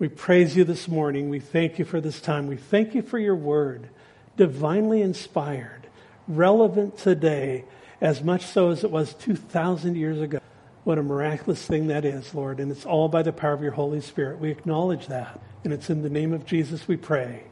We 0.00 0.08
praise 0.08 0.56
you 0.56 0.64
this 0.64 0.88
morning. 0.88 1.28
We 1.28 1.40
thank 1.40 1.78
you 1.78 1.84
for 1.84 2.00
this 2.00 2.22
time. 2.22 2.46
We 2.46 2.56
thank 2.56 2.94
you 2.94 3.02
for 3.02 3.18
your 3.18 3.36
word, 3.36 3.90
divinely 4.34 5.02
inspired, 5.02 5.88
relevant 6.26 6.96
today, 6.96 7.66
as 8.00 8.22
much 8.22 8.46
so 8.46 8.70
as 8.70 8.82
it 8.82 8.90
was 8.90 9.12
2,000 9.12 9.96
years 9.96 10.18
ago. 10.18 10.40
What 10.84 10.96
a 10.96 11.02
miraculous 11.02 11.62
thing 11.66 11.88
that 11.88 12.06
is, 12.06 12.34
Lord. 12.34 12.60
And 12.60 12.72
it's 12.72 12.86
all 12.86 13.10
by 13.10 13.22
the 13.22 13.30
power 13.30 13.52
of 13.52 13.60
your 13.60 13.72
Holy 13.72 14.00
Spirit. 14.00 14.40
We 14.40 14.50
acknowledge 14.50 15.06
that. 15.08 15.38
And 15.64 15.72
it's 15.74 15.90
in 15.90 16.00
the 16.00 16.08
name 16.08 16.32
of 16.32 16.46
Jesus 16.46 16.88
we 16.88 16.96
pray. 16.96 17.44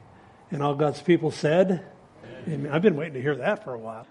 And 0.51 0.63
all 0.63 0.75
God's 0.75 1.03
people 1.03 1.31
said, 1.31 1.85
Amen. 2.49 2.73
I've 2.73 2.81
been 2.81 2.97
waiting 2.97 3.13
to 3.13 3.21
hear 3.21 3.37
that 3.37 3.63
for 3.63 3.75
a 3.75 3.79
while. 3.79 4.07